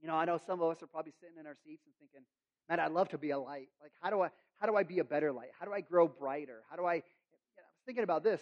You 0.00 0.08
know, 0.08 0.14
I 0.14 0.24
know 0.24 0.38
some 0.38 0.60
of 0.60 0.70
us 0.70 0.82
are 0.82 0.86
probably 0.86 1.12
sitting 1.20 1.36
in 1.38 1.46
our 1.46 1.56
seats 1.64 1.82
and 1.86 1.94
thinking, 1.98 2.26
man, 2.68 2.80
I'd 2.80 2.92
love 2.92 3.08
to 3.10 3.18
be 3.18 3.30
a 3.30 3.38
light. 3.38 3.68
Like, 3.82 3.92
how 4.00 4.10
do 4.10 4.22
I, 4.22 4.28
how 4.60 4.66
do 4.66 4.76
I 4.76 4.82
be 4.82 5.00
a 5.00 5.04
better 5.04 5.32
light? 5.32 5.48
How 5.58 5.66
do 5.66 5.72
I 5.72 5.80
grow 5.80 6.06
brighter? 6.06 6.62
How 6.70 6.76
do 6.76 6.84
I, 6.84 6.94
you 6.94 7.00
know, 7.00 7.62
I 7.62 7.72
was 7.72 7.82
thinking 7.84 8.04
about 8.04 8.22
this. 8.22 8.40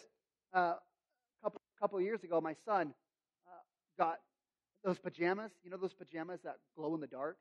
Uh, 0.54 0.58
a 0.58 0.78
couple, 1.42 1.60
couple 1.80 2.00
years 2.00 2.22
ago, 2.22 2.40
my 2.40 2.54
son 2.64 2.94
uh, 3.48 4.02
got 4.02 4.18
those 4.84 4.98
pajamas. 4.98 5.50
You 5.62 5.70
know 5.70 5.76
those 5.76 5.94
pajamas 5.94 6.40
that 6.44 6.56
glow 6.76 6.94
in 6.94 7.00
the 7.00 7.06
dark? 7.06 7.38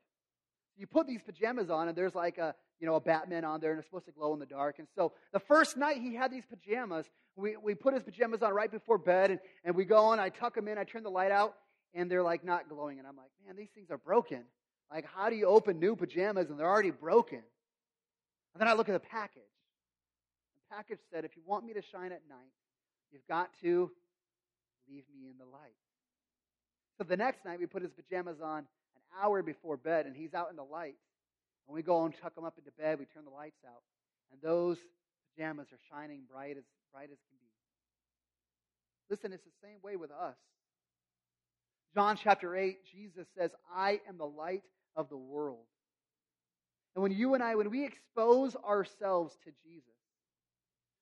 You 0.76 0.86
put 0.86 1.06
these 1.06 1.20
pajamas 1.22 1.70
on 1.70 1.88
and 1.88 1.96
there's 1.96 2.14
like 2.14 2.38
a 2.38 2.54
you 2.80 2.86
know 2.86 2.96
a 2.96 3.00
batman 3.00 3.44
on 3.44 3.60
there 3.60 3.70
and 3.70 3.78
it's 3.78 3.86
supposed 3.86 4.06
to 4.06 4.12
glow 4.12 4.32
in 4.32 4.40
the 4.40 4.46
dark. 4.46 4.78
And 4.78 4.88
so 4.94 5.12
the 5.32 5.40
first 5.40 5.76
night 5.76 5.98
he 6.00 6.14
had 6.14 6.32
these 6.32 6.44
pajamas 6.48 7.06
we, 7.36 7.56
we 7.56 7.74
put 7.74 7.94
his 7.94 8.02
pajamas 8.02 8.42
on 8.42 8.52
right 8.52 8.70
before 8.70 8.98
bed 8.98 9.30
and, 9.30 9.40
and 9.64 9.74
we 9.74 9.84
go 9.84 9.98
on 9.98 10.20
i 10.20 10.28
tuck 10.28 10.54
them 10.54 10.68
in 10.68 10.78
i 10.78 10.84
turn 10.84 11.02
the 11.02 11.10
light 11.10 11.32
out 11.32 11.54
and 11.94 12.10
they're 12.10 12.22
like 12.22 12.44
not 12.44 12.68
glowing. 12.68 12.98
And 12.98 13.06
i'm 13.06 13.16
like 13.16 13.30
man 13.46 13.56
these 13.56 13.70
things 13.74 13.90
are 13.90 13.98
broken. 13.98 14.42
Like 14.92 15.06
how 15.14 15.30
do 15.30 15.36
you 15.36 15.46
open 15.46 15.78
new 15.78 15.96
pajamas 15.96 16.50
and 16.50 16.58
they're 16.58 16.70
already 16.70 16.90
broken? 16.90 17.42
And 18.54 18.60
then 18.60 18.68
i 18.68 18.72
look 18.72 18.88
at 18.88 18.92
the 18.92 19.08
package. 19.08 19.42
The 20.54 20.76
package 20.76 21.00
said 21.12 21.24
if 21.24 21.36
you 21.36 21.42
want 21.46 21.64
me 21.64 21.72
to 21.74 21.82
shine 21.82 22.12
at 22.12 22.22
night 22.28 22.52
you've 23.12 23.26
got 23.28 23.50
to 23.62 23.90
leave 24.88 25.04
me 25.16 25.30
in 25.30 25.38
the 25.38 25.44
light. 25.44 25.76
So 26.98 27.04
the 27.04 27.16
next 27.16 27.44
night 27.44 27.58
we 27.58 27.66
put 27.66 27.82
his 27.82 27.92
pajamas 27.92 28.40
on 28.42 28.66
hour 29.22 29.42
before 29.42 29.76
bed 29.76 30.06
and 30.06 30.16
he's 30.16 30.34
out 30.34 30.50
in 30.50 30.56
the 30.56 30.64
light. 30.64 30.96
And 31.66 31.74
we 31.74 31.82
go 31.82 32.04
and 32.04 32.14
tuck 32.20 32.36
him 32.36 32.44
up 32.44 32.58
into 32.58 32.70
bed, 32.72 32.98
we 32.98 33.06
turn 33.06 33.24
the 33.24 33.30
lights 33.30 33.60
out, 33.66 33.82
and 34.30 34.40
those 34.42 34.76
pajamas 35.34 35.68
are 35.72 35.78
shining 35.90 36.22
bright 36.30 36.56
as 36.58 36.64
bright 36.92 37.08
as 37.10 37.18
can 37.18 37.38
be. 37.40 37.48
Listen, 39.10 39.32
it's 39.32 39.44
the 39.44 39.66
same 39.66 39.78
way 39.82 39.96
with 39.96 40.10
us. 40.10 40.36
John 41.94 42.18
chapter 42.22 42.56
8, 42.56 42.78
Jesus 42.90 43.26
says, 43.38 43.52
I 43.74 44.00
am 44.08 44.18
the 44.18 44.26
light 44.26 44.62
of 44.96 45.08
the 45.08 45.16
world. 45.16 45.66
And 46.94 47.02
when 47.02 47.12
you 47.12 47.34
and 47.34 47.42
I, 47.42 47.54
when 47.54 47.70
we 47.70 47.84
expose 47.84 48.56
ourselves 48.56 49.36
to 49.44 49.50
Jesus, 49.64 49.88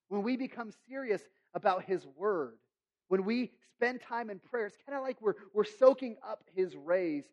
when 0.09 0.23
we 0.23 0.37
become 0.37 0.73
serious 0.89 1.23
about 1.55 1.85
his 1.85 2.07
word, 2.17 2.59
when 3.09 3.25
we 3.25 3.53
spend 3.77 4.01
time 4.01 4.31
in 4.31 4.39
prayer, 4.39 4.67
it's 4.67 4.77
kind 4.87 4.97
of 4.97 5.03
like 5.03 5.21
we're, 5.21 5.35
we're 5.55 5.65
soaking 5.65 6.17
up 6.27 6.45
his 6.55 6.77
rays 6.77 7.25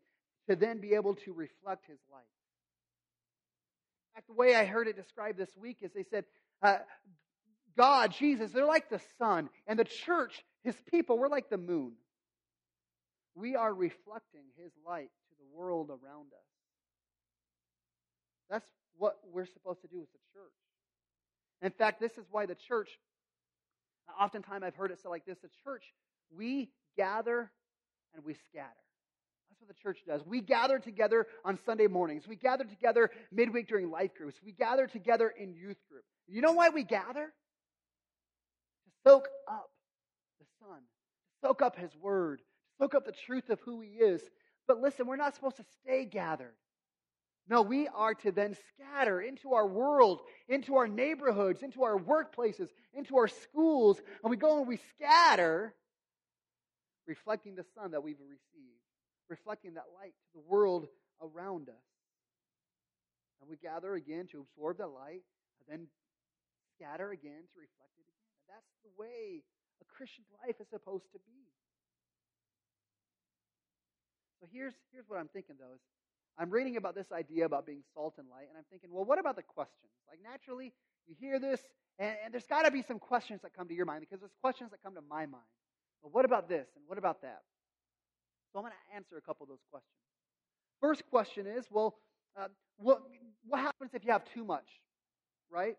to 0.49 0.55
then 0.55 0.79
be 0.79 0.95
able 0.95 1.13
to 1.13 1.31
reflect 1.31 1.85
his 1.87 1.99
light. 2.11 2.23
In 4.09 4.15
fact, 4.15 4.27
the 4.27 4.33
way 4.33 4.55
I 4.55 4.65
heard 4.65 4.87
it 4.87 4.95
described 4.95 5.37
this 5.37 5.55
week 5.55 5.77
is 5.81 5.91
they 5.93 6.05
said, 6.09 6.25
uh, 6.63 6.79
God, 7.77 8.11
Jesus, 8.17 8.51
they're 8.51 8.65
like 8.65 8.89
the 8.89 8.99
sun, 9.19 9.49
and 9.67 9.77
the 9.77 9.85
church, 9.85 10.43
his 10.63 10.75
people, 10.91 11.19
we're 11.19 11.29
like 11.29 11.49
the 11.49 11.57
moon. 11.57 11.93
We 13.35 13.55
are 13.55 13.71
reflecting 13.71 14.45
his 14.57 14.71
light 14.85 15.11
to 15.29 15.35
the 15.37 15.57
world 15.57 15.89
around 15.89 16.33
us. 16.33 16.49
That's 18.49 18.67
what 18.97 19.17
we're 19.31 19.45
supposed 19.45 19.81
to 19.81 19.87
do 19.87 20.01
as 20.01 20.07
a 20.09 20.33
church. 20.33 20.51
In 21.61 21.71
fact, 21.71 22.01
this 22.01 22.17
is 22.17 22.25
why 22.31 22.47
the 22.47 22.55
church, 22.55 22.89
oftentimes 24.19 24.63
I've 24.63 24.75
heard 24.75 24.89
it 24.89 24.99
said 24.99 25.09
like 25.09 25.25
this 25.25 25.37
the 25.43 25.49
church, 25.63 25.83
we 26.35 26.71
gather 26.97 27.51
and 28.15 28.25
we 28.25 28.33
scatter. 28.49 28.73
The 29.69 29.75
church 29.75 29.99
does. 30.07 30.25
We 30.25 30.41
gather 30.41 30.79
together 30.79 31.27
on 31.45 31.59
Sunday 31.63 31.85
mornings. 31.85 32.27
We 32.27 32.35
gather 32.35 32.63
together 32.63 33.11
midweek 33.31 33.67
during 33.67 33.91
life 33.91 34.15
groups. 34.15 34.35
We 34.43 34.51
gather 34.51 34.87
together 34.87 35.29
in 35.29 35.53
youth 35.53 35.77
group. 35.87 36.03
You 36.27 36.41
know 36.41 36.53
why 36.53 36.69
we 36.69 36.83
gather? 36.83 37.31
To 38.85 38.91
soak 39.05 39.27
up 39.47 39.69
the 40.39 40.45
Son, 40.59 40.79
soak 41.43 41.61
up 41.61 41.77
His 41.77 41.95
Word, 42.01 42.41
soak 42.79 42.95
up 42.95 43.05
the 43.05 43.13
truth 43.27 43.51
of 43.51 43.59
who 43.59 43.81
He 43.81 43.89
is. 43.89 44.23
But 44.67 44.81
listen, 44.81 45.05
we're 45.05 45.17
not 45.17 45.35
supposed 45.35 45.57
to 45.57 45.65
stay 45.83 46.05
gathered. 46.05 46.55
No, 47.47 47.61
we 47.61 47.87
are 47.87 48.15
to 48.15 48.31
then 48.31 48.55
scatter 48.73 49.21
into 49.21 49.53
our 49.53 49.67
world, 49.67 50.21
into 50.47 50.77
our 50.77 50.87
neighborhoods, 50.87 51.61
into 51.61 51.83
our 51.83 51.99
workplaces, 51.99 52.69
into 52.93 53.17
our 53.17 53.27
schools, 53.27 54.01
and 54.23 54.31
we 54.31 54.37
go 54.37 54.57
and 54.57 54.67
we 54.67 54.79
scatter, 54.95 55.75
reflecting 57.07 57.53
the 57.53 57.65
Son 57.75 57.91
that 57.91 58.03
we've 58.03 58.19
received 58.19 58.78
reflecting 59.29 59.75
that 59.75 59.93
light 59.95 60.13
to 60.13 60.29
the 60.33 60.45
world 60.47 60.87
around 61.21 61.69
us. 61.69 61.87
And 63.41 63.49
we 63.49 63.55
gather 63.55 63.95
again 63.95 64.27
to 64.31 64.41
absorb 64.41 64.77
the 64.77 64.87
light, 64.87 65.23
and 65.61 65.67
then 65.69 65.87
scatter 66.75 67.11
again 67.11 67.47
to 67.53 67.55
reflect 67.55 67.95
it 67.95 68.07
again. 68.09 68.31
And 68.43 68.47
that's 68.51 68.71
the 68.83 68.91
way 68.99 69.43
a 69.81 69.85
Christian 69.85 70.25
life 70.43 70.55
is 70.59 70.67
supposed 70.67 71.07
to 71.13 71.19
be. 71.23 71.47
So 74.41 74.47
here's, 74.51 74.73
here's 74.91 75.07
what 75.07 75.19
I'm 75.19 75.27
thinking, 75.27 75.55
though. 75.59 75.75
Is 75.75 75.81
I'm 76.37 76.49
reading 76.49 76.77
about 76.77 76.95
this 76.95 77.11
idea 77.11 77.45
about 77.45 77.65
being 77.65 77.83
salt 77.93 78.15
and 78.17 78.27
light, 78.29 78.47
and 78.47 78.57
I'm 78.57 78.63
thinking, 78.71 78.89
well, 78.91 79.03
what 79.03 79.19
about 79.19 79.35
the 79.35 79.43
questions? 79.43 79.91
Like, 80.07 80.19
naturally, 80.23 80.73
you 81.07 81.15
hear 81.19 81.39
this, 81.39 81.59
and, 81.99 82.15
and 82.23 82.33
there's 82.33 82.47
got 82.47 82.63
to 82.63 82.71
be 82.71 82.81
some 82.81 82.99
questions 82.99 83.41
that 83.43 83.53
come 83.53 83.67
to 83.67 83.73
your 83.73 83.85
mind 83.85 84.01
because 84.01 84.19
there's 84.19 84.35
questions 84.41 84.71
that 84.71 84.81
come 84.81 84.95
to 84.95 85.03
my 85.09 85.25
mind. 85.25 85.43
But 86.01 86.13
what 86.13 86.23
about 86.23 86.47
this, 86.47 86.67
and 86.75 86.83
what 86.87 86.97
about 86.97 87.21
that? 87.23 87.41
So 88.51 88.59
I'm 88.59 88.63
going 88.63 88.73
to 88.73 88.95
answer 88.95 89.17
a 89.17 89.21
couple 89.21 89.43
of 89.43 89.49
those 89.49 89.63
questions. 89.71 89.93
First 90.81 91.03
question 91.09 91.45
is 91.45 91.65
well, 91.69 91.95
uh, 92.37 92.47
what, 92.77 93.01
what 93.47 93.59
happens 93.59 93.91
if 93.93 94.05
you 94.05 94.11
have 94.11 94.23
too 94.33 94.43
much, 94.43 94.67
right? 95.51 95.77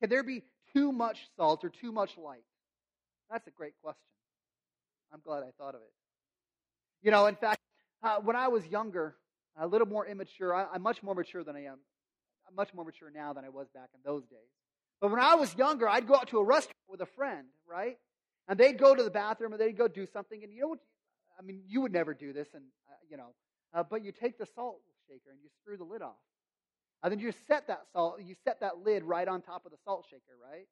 Can 0.00 0.10
there 0.10 0.22
be 0.22 0.42
too 0.74 0.92
much 0.92 1.28
salt 1.36 1.64
or 1.64 1.70
too 1.70 1.92
much 1.92 2.16
light? 2.18 2.44
That's 3.30 3.46
a 3.46 3.50
great 3.50 3.74
question. 3.82 4.00
I'm 5.12 5.20
glad 5.24 5.42
I 5.42 5.50
thought 5.58 5.74
of 5.74 5.80
it. 5.80 5.92
You 7.02 7.10
know, 7.10 7.26
in 7.26 7.36
fact, 7.36 7.60
uh, 8.02 8.16
when 8.16 8.36
I 8.36 8.48
was 8.48 8.66
younger, 8.66 9.16
a 9.56 9.66
little 9.66 9.86
more 9.86 10.06
immature, 10.06 10.54
I, 10.54 10.66
I'm 10.74 10.82
much 10.82 11.02
more 11.02 11.14
mature 11.14 11.44
than 11.44 11.56
I 11.56 11.64
am. 11.64 11.78
I'm 12.48 12.54
much 12.54 12.74
more 12.74 12.84
mature 12.84 13.10
now 13.14 13.32
than 13.32 13.44
I 13.44 13.48
was 13.48 13.68
back 13.74 13.88
in 13.94 14.00
those 14.04 14.24
days. 14.24 14.50
But 15.00 15.10
when 15.10 15.20
I 15.20 15.34
was 15.34 15.54
younger, 15.56 15.88
I'd 15.88 16.06
go 16.06 16.14
out 16.14 16.28
to 16.28 16.38
a 16.38 16.44
restaurant 16.44 16.76
with 16.88 17.00
a 17.00 17.06
friend, 17.06 17.46
right? 17.68 17.98
And 18.48 18.58
they'd 18.58 18.78
go 18.78 18.94
to 18.94 19.02
the 19.02 19.10
bathroom 19.10 19.54
or 19.54 19.58
they'd 19.58 19.76
go 19.76 19.88
do 19.88 20.06
something. 20.12 20.42
And 20.42 20.52
you 20.52 20.62
know 20.62 20.68
what? 20.68 20.78
I 21.38 21.42
mean, 21.42 21.62
you 21.66 21.80
would 21.80 21.92
never 21.92 22.14
do 22.14 22.32
this, 22.32 22.48
and 22.54 22.64
uh, 22.88 22.94
you 23.10 23.16
know, 23.16 23.34
uh, 23.72 23.82
but 23.82 24.04
you 24.04 24.12
take 24.12 24.38
the 24.38 24.46
salt 24.54 24.80
shaker 25.08 25.30
and 25.30 25.38
you 25.42 25.48
screw 25.60 25.76
the 25.76 25.84
lid 25.84 26.02
off, 26.02 26.14
and 27.02 27.12
then 27.12 27.18
you 27.18 27.32
set 27.48 27.68
that 27.68 27.82
salt, 27.92 28.20
you 28.22 28.34
set 28.44 28.60
that 28.60 28.78
lid 28.84 29.04
right 29.04 29.28
on 29.28 29.42
top 29.42 29.64
of 29.66 29.72
the 29.72 29.78
salt 29.84 30.06
shaker, 30.10 30.36
right? 30.42 30.66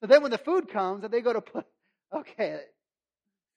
So 0.00 0.06
then 0.06 0.22
when 0.22 0.30
the 0.30 0.38
food 0.38 0.68
comes 0.68 1.04
and 1.04 1.12
they 1.12 1.20
go 1.20 1.32
to 1.32 1.40
put, 1.40 1.66
okay, 2.14 2.60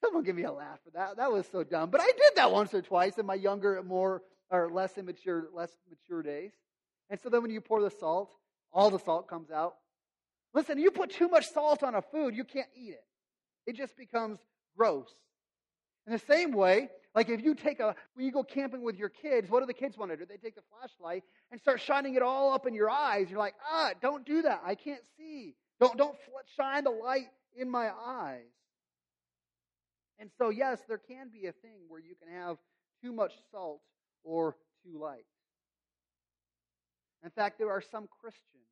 Someone 0.00 0.24
give 0.24 0.36
me 0.36 0.44
a 0.44 0.52
laugh 0.52 0.78
for 0.82 0.90
that. 0.92 1.16
That 1.18 1.30
was 1.30 1.46
so 1.52 1.62
dumb. 1.62 1.90
But 1.90 2.00
I 2.00 2.06
did 2.06 2.36
that 2.36 2.50
once 2.50 2.72
or 2.72 2.80
twice 2.80 3.18
in 3.18 3.26
my 3.26 3.34
younger, 3.34 3.82
more 3.82 4.22
or 4.50 4.70
less 4.70 4.96
immature, 4.96 5.48
less 5.54 5.70
mature 5.88 6.22
days. 6.22 6.52
And 7.10 7.20
so 7.20 7.28
then 7.28 7.42
when 7.42 7.50
you 7.50 7.60
pour 7.60 7.82
the 7.82 7.90
salt, 7.90 8.30
all 8.72 8.90
the 8.90 8.98
salt 8.98 9.28
comes 9.28 9.50
out. 9.50 9.74
Listen, 10.54 10.78
you 10.78 10.90
put 10.90 11.10
too 11.10 11.28
much 11.28 11.48
salt 11.50 11.82
on 11.82 11.94
a 11.94 12.02
food, 12.02 12.34
you 12.34 12.44
can't 12.44 12.68
eat 12.74 12.94
it. 12.94 13.04
It 13.66 13.76
just 13.76 13.96
becomes 13.96 14.38
gross. 14.76 15.08
In 16.10 16.16
the 16.16 16.34
same 16.34 16.50
way, 16.50 16.88
like 17.14 17.28
if 17.28 17.40
you 17.40 17.54
take 17.54 17.78
a, 17.78 17.94
when 18.14 18.26
you 18.26 18.32
go 18.32 18.42
camping 18.42 18.82
with 18.82 18.96
your 18.96 19.10
kids, 19.10 19.48
what 19.48 19.60
do 19.60 19.66
the 19.66 19.72
kids 19.72 19.96
want 19.96 20.10
to 20.10 20.16
do? 20.16 20.26
They 20.26 20.38
take 20.38 20.56
the 20.56 20.62
flashlight 20.68 21.22
and 21.52 21.60
start 21.60 21.80
shining 21.80 22.16
it 22.16 22.22
all 22.22 22.52
up 22.52 22.66
in 22.66 22.74
your 22.74 22.90
eyes. 22.90 23.30
You're 23.30 23.38
like, 23.38 23.54
ah, 23.72 23.92
don't 24.02 24.26
do 24.26 24.42
that. 24.42 24.60
I 24.66 24.74
can't 24.74 25.04
see. 25.16 25.54
Don't, 25.78 25.96
don't 25.96 26.16
shine 26.56 26.82
the 26.82 26.90
light 26.90 27.28
in 27.56 27.70
my 27.70 27.90
eyes. 27.92 28.42
And 30.18 30.32
so, 30.36 30.48
yes, 30.48 30.80
there 30.88 30.98
can 30.98 31.28
be 31.28 31.46
a 31.46 31.52
thing 31.52 31.82
where 31.86 32.00
you 32.00 32.16
can 32.16 32.34
have 32.34 32.56
too 33.00 33.12
much 33.12 33.34
salt 33.52 33.80
or 34.24 34.56
too 34.82 34.98
light. 34.98 35.26
In 37.22 37.30
fact, 37.30 37.56
there 37.56 37.70
are 37.70 37.80
some 37.80 38.08
Christians 38.20 38.66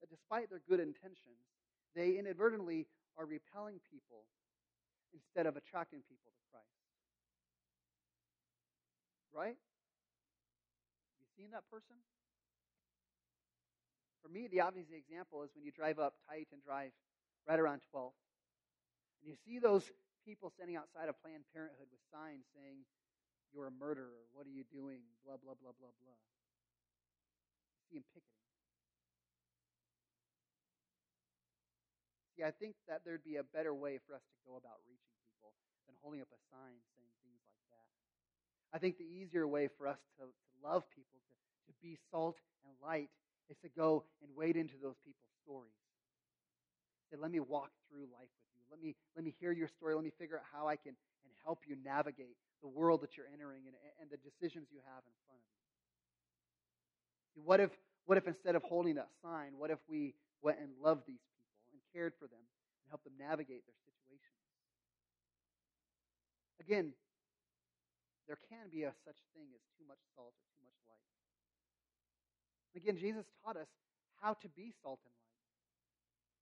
that, 0.00 0.10
despite 0.10 0.50
their 0.50 0.62
good 0.68 0.80
intentions, 0.80 1.46
they 1.94 2.18
inadvertently 2.18 2.88
are 3.16 3.24
repelling 3.24 3.78
people 3.88 4.24
instead 5.12 5.46
of 5.46 5.56
attracting 5.56 6.00
people 6.08 6.32
to 6.32 6.42
Christ. 6.50 6.78
Right? 9.32 9.56
You 11.20 11.26
seen 11.36 11.50
that 11.52 11.64
person? 11.70 11.96
For 14.22 14.28
me, 14.28 14.48
the 14.48 14.60
obvious 14.60 14.88
example 14.90 15.42
is 15.42 15.50
when 15.54 15.64
you 15.64 15.72
drive 15.72 15.98
up 15.98 16.14
tight 16.28 16.48
and 16.52 16.60
drive 16.62 16.92
right 17.46 17.58
around 17.58 17.80
12. 17.90 18.12
And 19.22 19.30
you 19.30 19.36
see 19.46 19.58
those 19.58 19.88
people 20.26 20.50
standing 20.50 20.76
outside 20.76 21.08
of 21.08 21.16
Planned 21.22 21.48
Parenthood 21.54 21.88
with 21.88 22.02
signs 22.12 22.44
saying, 22.52 22.84
You're 23.54 23.66
a 23.66 23.74
murderer. 23.74 24.28
What 24.34 24.44
are 24.46 24.52
you 24.52 24.64
doing? 24.68 25.00
Blah, 25.24 25.40
blah, 25.40 25.56
blah, 25.56 25.72
blah, 25.78 25.94
blah. 26.02 26.18
You 27.72 27.80
see 27.88 27.96
them 27.96 28.04
picketing. 28.12 28.37
See, 32.38 32.46
I 32.46 32.54
think 32.54 32.78
that 32.86 33.02
there'd 33.02 33.26
be 33.26 33.42
a 33.42 33.46
better 33.50 33.74
way 33.74 33.98
for 34.06 34.14
us 34.14 34.22
to 34.22 34.38
go 34.46 34.54
about 34.54 34.78
reaching 34.86 35.10
people 35.26 35.50
than 35.90 35.98
holding 35.98 36.22
up 36.22 36.30
a 36.30 36.38
sign 36.54 36.78
saying 36.94 37.10
things 37.26 37.42
like 37.50 37.66
that. 37.74 37.86
I 38.70 38.78
think 38.78 38.94
the 38.94 39.10
easier 39.10 39.42
way 39.42 39.66
for 39.66 39.90
us 39.90 39.98
to, 40.22 40.30
to 40.30 40.54
love 40.62 40.86
people, 40.94 41.18
to, 41.18 41.34
to 41.34 41.72
be 41.82 41.98
salt 42.14 42.38
and 42.62 42.70
light, 42.78 43.10
is 43.50 43.58
to 43.66 43.68
go 43.74 44.06
and 44.22 44.30
wade 44.38 44.54
into 44.54 44.78
those 44.78 44.94
people's 45.02 45.34
stories. 45.42 45.74
Say, 47.10 47.18
let 47.18 47.34
me 47.34 47.42
walk 47.42 47.74
through 47.90 48.06
life 48.14 48.30
with 48.30 48.46
you. 48.54 48.62
Let 48.70 48.78
me, 48.78 48.94
let 49.18 49.26
me 49.26 49.34
hear 49.42 49.50
your 49.50 49.66
story. 49.66 49.98
Let 49.98 50.06
me 50.06 50.14
figure 50.14 50.38
out 50.38 50.46
how 50.46 50.70
I 50.70 50.78
can 50.78 50.94
and 50.94 51.32
help 51.42 51.66
you 51.66 51.74
navigate 51.82 52.38
the 52.62 52.70
world 52.70 53.02
that 53.02 53.18
you're 53.18 53.26
entering 53.34 53.66
and, 53.66 53.74
and 53.98 54.06
the 54.14 54.20
decisions 54.22 54.70
you 54.70 54.78
have 54.86 55.02
in 55.02 55.14
front 55.26 55.42
of 55.42 55.50
you. 57.34 57.42
What 57.42 57.58
if, 57.58 57.74
what 58.06 58.14
if 58.14 58.30
instead 58.30 58.54
of 58.54 58.62
holding 58.62 58.94
that 58.94 59.10
sign, 59.26 59.58
what 59.58 59.74
if 59.74 59.82
we 59.90 60.14
went 60.38 60.62
and 60.62 60.70
loved 60.78 61.02
these 61.02 61.18
people 61.34 61.37
cared 61.98 62.14
for 62.14 62.30
them 62.30 62.38
and 62.38 62.86
helped 62.94 63.02
them 63.02 63.18
navigate 63.18 63.66
their 63.66 63.80
situations? 63.82 64.38
Again, 66.62 66.94
there 68.30 68.38
can 68.46 68.70
be 68.70 68.86
a 68.86 68.94
such 69.02 69.18
thing 69.34 69.50
as 69.50 69.62
too 69.74 69.82
much 69.90 69.98
salt 70.14 70.30
or 70.30 70.46
too 70.54 70.62
much 70.62 70.78
light. 70.86 71.10
Again, 72.78 72.94
Jesus 72.94 73.26
taught 73.42 73.56
us 73.56 73.66
how 74.22 74.34
to 74.34 74.48
be 74.54 74.70
salt 74.82 75.00
and 75.02 75.10
light. 75.10 75.42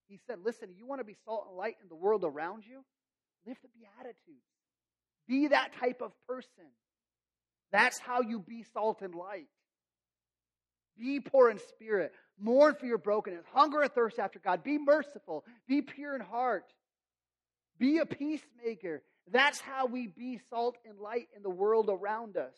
He 0.09 0.21
said, 0.27 0.45
Listen, 0.45 0.69
you 0.77 0.85
want 0.85 1.01
to 1.01 1.05
be 1.05 1.17
salt 1.25 1.47
and 1.49 1.57
light 1.57 1.77
in 1.81 1.89
the 1.89 1.97
world 1.97 2.25
around 2.25 2.65
you? 2.67 2.85
Live 3.47 3.57
the 3.63 3.69
Beatitudes. 3.73 4.45
Be 5.29 5.49
that 5.49 5.73
type 5.81 6.03
of 6.03 6.13
person. 6.29 6.69
That's 7.73 7.99
how 7.99 8.21
you 8.21 8.41
be 8.41 8.65
salt 8.75 9.01
and 9.03 9.15
light. 9.15 9.49
Be 10.99 11.21
poor 11.21 11.51
in 11.51 11.59
spirit. 11.59 12.13
Mourn 12.39 12.75
for 12.79 12.87
your 12.87 12.99
brokenness. 12.99 13.45
Hunger 13.53 13.83
and 13.83 13.93
thirst 13.93 14.19
after 14.19 14.39
God. 14.39 14.63
Be 14.63 14.79
merciful. 14.79 15.45
Be 15.67 15.83
pure 15.83 16.15
in 16.15 16.21
heart. 16.21 16.65
Be 17.79 17.99
a 17.99 18.07
peacemaker. 18.07 19.03
That's 19.31 19.61
how 19.61 19.87
we 19.87 20.07
be 20.07 20.41
salt 20.51 20.77
and 20.87 20.99
light 20.99 21.29
in 21.37 21.43
the 21.43 21.51
world 21.51 21.89
around 21.91 22.37
us. 22.37 22.55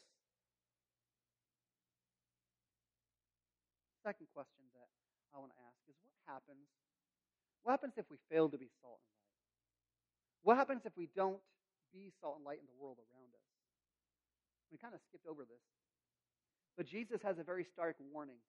second 4.08 4.32
question 4.32 4.64
that 4.72 4.88
I 5.36 5.36
want 5.36 5.52
to 5.52 5.60
ask 5.68 5.76
is 5.84 5.92
what 6.00 6.16
happens? 6.24 6.64
What 7.60 7.76
happens 7.76 7.92
if 8.00 8.08
we 8.08 8.16
fail 8.32 8.48
to 8.48 8.56
be 8.56 8.72
salt 8.80 9.04
and 9.04 9.12
light? 9.20 9.36
What 10.48 10.56
happens 10.56 10.88
if 10.88 10.96
we 10.96 11.12
don't 11.12 11.44
be 11.92 12.08
salt 12.24 12.40
and 12.40 12.44
light 12.48 12.56
in 12.56 12.64
the 12.64 12.78
world 12.80 12.96
around 12.96 13.36
us? 13.36 13.48
We 14.72 14.80
kind 14.80 14.96
of 14.96 15.04
skipped 15.04 15.28
over 15.28 15.44
this. 15.44 15.60
But 16.72 16.88
Jesus 16.88 17.20
has 17.20 17.36
a 17.36 17.44
very 17.44 17.68
stark 17.68 18.00
warning 18.00 18.40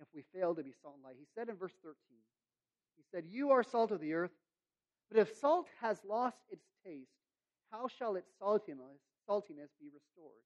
if 0.00 0.08
we 0.14 0.22
fail 0.34 0.54
to 0.54 0.62
be 0.62 0.74
salt 0.82 0.94
and 0.96 1.04
light. 1.04 1.16
He 1.18 1.26
said 1.34 1.48
in 1.48 1.56
verse 1.56 1.74
13, 1.82 1.94
He 2.96 3.04
said, 3.10 3.24
You 3.28 3.50
are 3.50 3.62
salt 3.62 3.90
of 3.90 4.00
the 4.00 4.14
earth, 4.14 4.34
but 5.10 5.18
if 5.20 5.36
salt 5.36 5.66
has 5.80 5.98
lost 6.04 6.38
its 6.50 6.64
taste, 6.84 7.10
how 7.70 7.88
shall 7.88 8.16
its 8.16 8.30
saltiness, 8.40 9.02
saltiness 9.28 9.72
be 9.80 9.90
restored? 9.92 10.44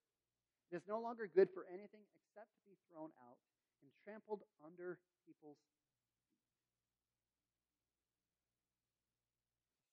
It 0.70 0.76
is 0.76 0.82
no 0.88 1.00
longer 1.00 1.28
good 1.28 1.48
for 1.52 1.66
anything 1.68 2.02
except 2.16 2.48
to 2.56 2.62
be 2.64 2.76
thrown 2.88 3.10
out 3.28 3.38
and 3.82 3.90
trampled 4.04 4.40
under 4.64 4.98
people's 5.26 5.58
feet. 5.68 5.92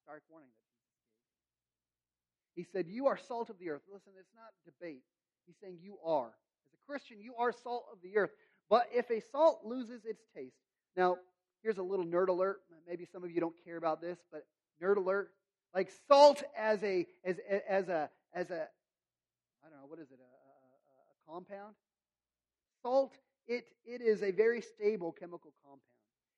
Stark 0.04 0.24
warning 0.30 0.50
that 0.50 0.65
Jesus 0.72 0.89
gave. 0.95 2.63
He 2.63 2.65
said, 2.72 2.88
You 2.88 3.08
are 3.08 3.17
salt 3.17 3.50
of 3.50 3.60
the 3.60 3.69
earth. 3.69 3.84
Listen, 3.91 4.13
it's 4.17 4.34
not 4.34 4.56
debate. 4.65 5.04
He's 5.45 5.58
saying 5.62 5.78
you 5.82 5.98
are. 6.06 6.34
As 6.65 6.74
a 6.74 6.82
Christian, 6.86 7.22
you 7.22 7.36
are 7.38 7.52
salt 7.52 7.86
of 7.91 8.02
the 8.02 8.17
earth. 8.17 8.32
But 8.69 8.88
if 8.93 9.10
a 9.10 9.21
salt 9.32 9.62
loses 9.65 10.05
its 10.05 10.21
taste, 10.36 10.55
now 10.95 11.17
here's 11.63 11.77
a 11.77 11.84
little 11.84 12.05
nerd 12.05 12.27
alert. 12.27 12.62
Maybe 12.88 13.05
some 13.12 13.23
of 13.23 13.32
you 13.32 13.39
don't 13.39 13.55
care 13.65 13.77
about 13.77 14.01
this, 14.01 14.17
but 14.32 14.45
nerd 14.82 14.97
alert. 14.97 15.32
Like 15.73 15.91
salt 16.08 16.43
as 16.58 16.84
a 16.84 17.05
as 17.23 17.38
as 17.67 17.89
a 17.89 18.10
as 18.34 18.49
a 18.49 18.67
I 19.63 19.69
don't 19.69 19.79
know 19.79 19.88
what 19.88 19.99
is 19.99 20.10
it 20.12 20.19
a, 20.19 21.32
a, 21.32 21.32
a 21.32 21.34
compound. 21.34 21.75
Salt 22.82 23.13
it, 23.49 23.65
it 23.84 24.01
is 24.01 24.21
a 24.21 24.32
very 24.32 24.62
stable 24.62 25.12
chemical 25.12 25.51
compound. 25.63 25.82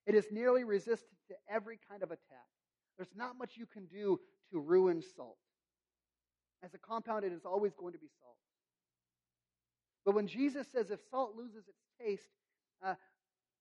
It 0.07 0.15
is 0.15 0.25
nearly 0.31 0.63
resistant 0.63 1.19
to 1.27 1.35
every 1.53 1.77
kind 1.89 2.03
of 2.03 2.09
attack. 2.09 2.47
There's 2.97 3.13
not 3.15 3.37
much 3.37 3.57
you 3.57 3.65
can 3.65 3.85
do 3.85 4.19
to 4.51 4.59
ruin 4.59 5.03
salt. 5.15 5.37
As 6.63 6.73
a 6.73 6.77
compound, 6.77 7.25
it 7.25 7.33
is 7.33 7.43
always 7.43 7.73
going 7.73 7.93
to 7.93 7.99
be 7.99 8.07
salt. 8.21 8.37
But 10.05 10.15
when 10.15 10.27
Jesus 10.27 10.67
says 10.71 10.89
if 10.89 10.99
salt 11.09 11.35
loses 11.35 11.67
its 11.67 11.77
taste, 12.03 12.29
uh, 12.83 12.95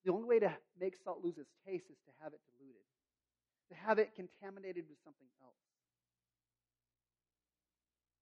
the 0.04 0.12
only 0.12 0.24
way 0.24 0.38
to 0.38 0.52
make 0.80 0.96
salt 1.02 1.20
lose 1.22 1.38
its 1.38 1.50
taste 1.66 1.86
is 1.90 1.98
to 2.06 2.12
have 2.22 2.32
it 2.32 2.40
diluted, 2.58 2.82
to 3.68 3.74
have 3.86 3.98
it 3.98 4.14
contaminated 4.14 4.84
with 4.88 4.98
something 5.04 5.28
else. 5.42 5.54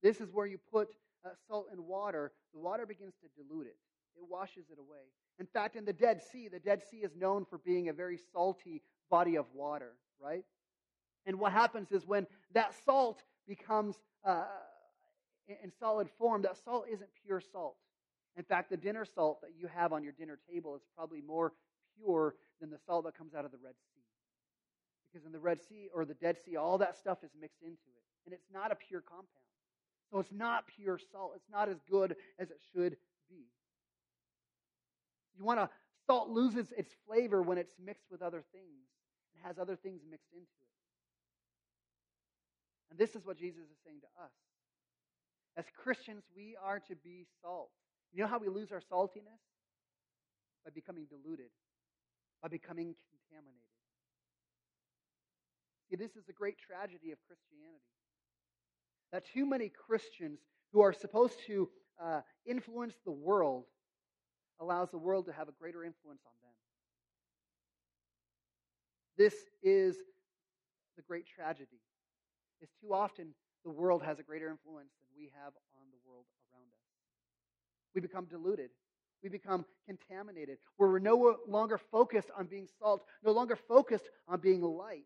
This 0.01 0.21
is 0.21 0.33
where 0.33 0.45
you 0.45 0.57
put 0.71 0.89
uh, 1.25 1.29
salt 1.47 1.67
in 1.73 1.85
water, 1.85 2.31
the 2.53 2.59
water 2.59 2.85
begins 2.85 3.13
to 3.21 3.43
dilute 3.43 3.67
it 3.67 3.75
it 4.19 4.29
washes 4.29 4.65
it 4.71 4.79
away. 4.79 5.07
In 5.39 5.45
fact, 5.45 5.75
in 5.75 5.85
the 5.85 5.93
Dead 5.93 6.21
Sea, 6.21 6.49
the 6.49 6.59
Dead 6.59 6.81
Sea 6.89 6.97
is 6.97 7.15
known 7.15 7.45
for 7.45 7.57
being 7.59 7.89
a 7.89 7.93
very 7.93 8.19
salty 8.33 8.81
body 9.09 9.35
of 9.37 9.45
water, 9.53 9.93
right? 10.19 10.43
And 11.25 11.39
what 11.39 11.51
happens 11.51 11.91
is 11.91 12.05
when 12.05 12.27
that 12.53 12.73
salt 12.85 13.23
becomes 13.47 13.95
uh, 14.25 14.43
in 15.47 15.71
solid 15.79 16.09
form, 16.17 16.41
that 16.43 16.57
salt 16.57 16.85
isn't 16.91 17.09
pure 17.25 17.41
salt. 17.41 17.77
In 18.39 18.45
fact, 18.45 18.69
the 18.69 18.77
dinner 18.77 19.03
salt 19.03 19.41
that 19.41 19.51
you 19.59 19.67
have 19.67 19.91
on 19.91 20.01
your 20.01 20.13
dinner 20.13 20.39
table 20.49 20.73
is 20.73 20.81
probably 20.95 21.19
more 21.19 21.51
pure 21.97 22.35
than 22.61 22.69
the 22.69 22.77
salt 22.85 23.03
that 23.03 23.17
comes 23.17 23.35
out 23.35 23.43
of 23.43 23.51
the 23.51 23.57
Red 23.61 23.73
Sea. 23.93 24.01
Because 25.11 25.25
in 25.25 25.33
the 25.33 25.39
Red 25.39 25.59
Sea 25.59 25.89
or 25.93 26.05
the 26.05 26.13
Dead 26.13 26.37
Sea, 26.45 26.55
all 26.55 26.77
that 26.77 26.95
stuff 26.95 27.17
is 27.21 27.31
mixed 27.39 27.61
into 27.61 27.73
it. 27.73 28.03
And 28.25 28.33
it's 28.33 28.47
not 28.53 28.71
a 28.71 28.75
pure 28.75 29.01
compound. 29.01 29.27
So 30.09 30.19
it's 30.19 30.31
not 30.31 30.63
pure 30.73 30.97
salt. 31.11 31.33
It's 31.35 31.49
not 31.51 31.67
as 31.67 31.81
good 31.91 32.15
as 32.39 32.49
it 32.49 32.61
should 32.71 32.95
be. 33.29 33.43
You 35.37 35.43
want 35.43 35.59
to, 35.59 35.69
salt 36.07 36.29
loses 36.29 36.71
its 36.77 36.93
flavor 37.05 37.41
when 37.41 37.57
it's 37.57 37.73
mixed 37.83 38.09
with 38.09 38.21
other 38.21 38.45
things 38.53 38.87
and 39.35 39.45
has 39.45 39.59
other 39.59 39.75
things 39.75 39.99
mixed 40.09 40.31
into 40.31 40.43
it. 40.43 40.69
And 42.89 42.97
this 42.97 43.17
is 43.17 43.25
what 43.25 43.37
Jesus 43.37 43.63
is 43.63 43.77
saying 43.85 43.99
to 43.99 44.23
us. 44.23 44.31
As 45.57 45.65
Christians, 45.75 46.23
we 46.33 46.55
are 46.63 46.79
to 46.79 46.95
be 46.95 47.25
salt. 47.41 47.71
You 48.13 48.23
know 48.23 48.27
how 48.27 48.39
we 48.39 48.49
lose 48.49 48.71
our 48.71 48.81
saltiness? 48.81 49.41
By 50.65 50.71
becoming 50.73 51.05
diluted, 51.05 51.51
by 52.41 52.49
becoming 52.49 52.95
contaminated. 53.09 53.69
See, 55.89 55.95
this 55.95 56.15
is 56.15 56.25
the 56.25 56.33
great 56.33 56.57
tragedy 56.57 57.11
of 57.11 57.17
Christianity. 57.27 57.79
That 59.11 59.25
too 59.25 59.45
many 59.45 59.69
Christians 59.69 60.39
who 60.71 60.81
are 60.81 60.93
supposed 60.93 61.39
to 61.47 61.69
uh, 62.01 62.21
influence 62.45 62.93
the 63.05 63.11
world 63.11 63.65
allows 64.59 64.91
the 64.91 64.97
world 64.97 65.25
to 65.25 65.33
have 65.33 65.47
a 65.47 65.53
greater 65.53 65.83
influence 65.83 66.21
on 66.25 66.33
them. 66.41 66.53
This 69.17 69.33
is 69.63 69.97
the 70.95 71.01
great 71.01 71.25
tragedy. 71.25 71.81
is 72.61 72.69
too 72.81 72.93
often 72.93 73.33
the 73.63 73.71
world 73.71 74.03
has 74.03 74.19
a 74.19 74.23
greater 74.23 74.49
influence 74.49 74.91
than 75.01 75.09
we 75.17 75.31
have 75.35 75.53
on 75.75 75.87
the 75.91 75.97
world. 76.07 76.25
We 77.93 78.01
become 78.01 78.25
diluted. 78.25 78.69
We 79.23 79.29
become 79.29 79.65
contaminated. 79.85 80.57
Where 80.77 80.89
we're 80.89 80.99
no 80.99 81.37
longer 81.47 81.77
focused 81.91 82.29
on 82.37 82.45
being 82.45 82.67
salt, 82.79 83.03
no 83.23 83.31
longer 83.31 83.55
focused 83.55 84.09
on 84.27 84.39
being 84.39 84.61
light. 84.61 85.05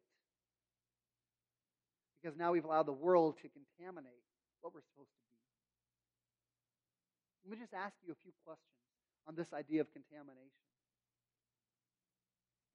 Because 2.21 2.37
now 2.37 2.51
we've 2.51 2.65
allowed 2.65 2.85
the 2.85 2.93
world 2.93 3.37
to 3.41 3.49
contaminate 3.49 4.23
what 4.61 4.73
we're 4.73 4.81
supposed 4.81 5.09
to 5.09 5.19
be. 5.29 5.37
Let 7.45 7.51
me 7.51 7.61
just 7.61 7.73
ask 7.73 7.93
you 8.05 8.13
a 8.13 8.15
few 8.23 8.31
questions 8.45 8.69
on 9.27 9.35
this 9.35 9.51
idea 9.53 9.81
of 9.81 9.91
contamination. 9.91 10.39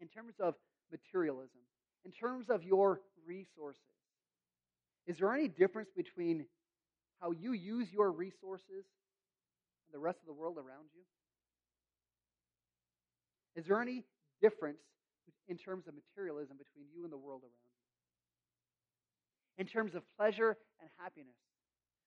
In 0.00 0.08
terms 0.08 0.34
of 0.38 0.54
materialism, 0.90 1.60
in 2.04 2.12
terms 2.12 2.50
of 2.50 2.62
your 2.62 3.00
resources, 3.26 3.80
is 5.06 5.18
there 5.18 5.32
any 5.32 5.48
difference 5.48 5.88
between 5.96 6.44
how 7.20 7.30
you 7.32 7.52
use 7.52 7.90
your 7.92 8.10
resources 8.10 8.84
and 9.88 9.94
the 9.94 10.04
rest 10.04 10.18
of 10.20 10.26
the 10.26 10.32
world 10.32 10.56
around 10.56 10.88
you? 10.94 11.02
Is 13.56 13.66
there 13.66 13.80
any 13.80 14.04
difference 14.40 14.80
in 15.48 15.56
terms 15.56 15.88
of 15.88 15.94
materialism 15.94 16.56
between 16.56 16.86
you 16.94 17.04
and 17.04 17.12
the 17.12 17.18
world 17.18 17.42
around 17.42 17.52
you? 19.56 19.58
In 19.58 19.66
terms 19.66 19.94
of 19.94 20.02
pleasure 20.16 20.56
and 20.80 20.88
happiness, 20.98 21.34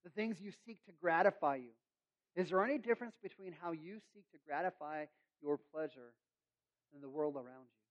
the 0.05 0.11
things 0.11 0.39
you 0.39 0.51
seek 0.65 0.83
to 0.85 0.91
gratify 1.01 1.57
you, 1.57 1.73
is 2.35 2.49
there 2.49 2.63
any 2.63 2.77
difference 2.77 3.15
between 3.21 3.53
how 3.61 3.73
you 3.73 3.99
seek 4.13 4.23
to 4.31 4.37
gratify 4.47 5.05
your 5.41 5.59
pleasure 5.73 6.13
and 6.93 7.03
the 7.03 7.09
world 7.09 7.35
around 7.35 7.67
you? 7.67 7.81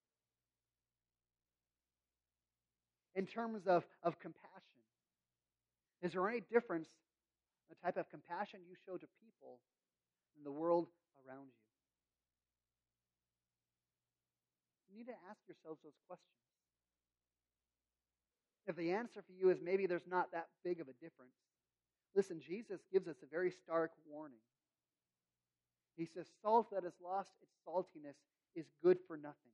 In 3.21 3.27
terms 3.27 3.67
of, 3.67 3.85
of 4.03 4.19
compassion, 4.21 4.81
is 6.01 6.13
there 6.13 6.27
any 6.29 6.41
difference 6.41 6.89
in 7.69 7.77
the 7.77 7.81
type 7.85 7.99
of 7.99 8.09
compassion 8.09 8.61
you 8.67 8.75
show 8.87 8.97
to 8.97 9.07
people 9.21 9.59
in 10.41 10.45
the 10.45 10.51
world 10.53 10.89
around 11.21 11.53
you? 11.53 11.61
You 14.89 14.97
need 14.97 15.13
to 15.13 15.19
ask 15.29 15.39
yourselves 15.47 15.79
those 15.85 16.01
questions. 16.09 16.33
If 18.67 18.77
the 18.77 18.93
answer 18.93 19.21
for 19.21 19.33
you 19.33 19.51
is 19.51 19.59
maybe 19.63 19.87
there's 19.87 20.09
not 20.09 20.33
that 20.33 20.49
big 20.65 20.81
of 20.81 20.89
a 20.89 20.97
difference, 21.05 21.37
listen, 22.17 22.41
Jesus 22.41 22.81
gives 22.93 23.07
us 23.07 23.17
a 23.23 23.27
very 23.27 23.51
stark 23.51 23.91
warning. 24.09 24.41
He 25.97 26.07
says, 26.07 26.27
Salt 26.41 26.71
that 26.73 26.85
has 26.85 26.95
lost 27.05 27.31
its 27.43 27.53
saltiness 27.67 28.17
is 28.57 28.67
good 28.83 28.99
for 29.07 29.17
nothing 29.17 29.53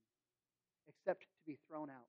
except 0.87 1.23
to 1.23 1.27
be 1.47 1.59
thrown 1.69 1.91
out. 1.91 2.07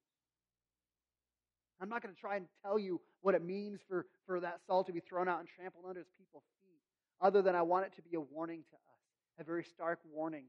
I'm 1.79 1.89
not 1.89 2.01
going 2.01 2.13
to 2.13 2.19
try 2.19 2.37
and 2.37 2.47
tell 2.63 2.79
you 2.79 2.99
what 3.21 3.35
it 3.35 3.43
means 3.43 3.81
for, 3.87 4.05
for 4.25 4.39
that 4.39 4.59
salt 4.65 4.87
to 4.87 4.93
be 4.93 4.99
thrown 4.99 5.27
out 5.27 5.39
and 5.39 5.47
trampled 5.47 5.85
under 5.87 5.99
his 5.99 6.09
people's 6.17 6.43
feet, 6.53 6.56
other 7.21 7.41
than 7.41 7.55
I 7.55 7.61
want 7.61 7.85
it 7.85 7.95
to 7.95 8.01
be 8.01 8.15
a 8.15 8.21
warning 8.21 8.63
to 8.69 8.75
us, 8.75 9.39
a 9.39 9.43
very 9.43 9.63
stark 9.63 9.99
warning 10.13 10.45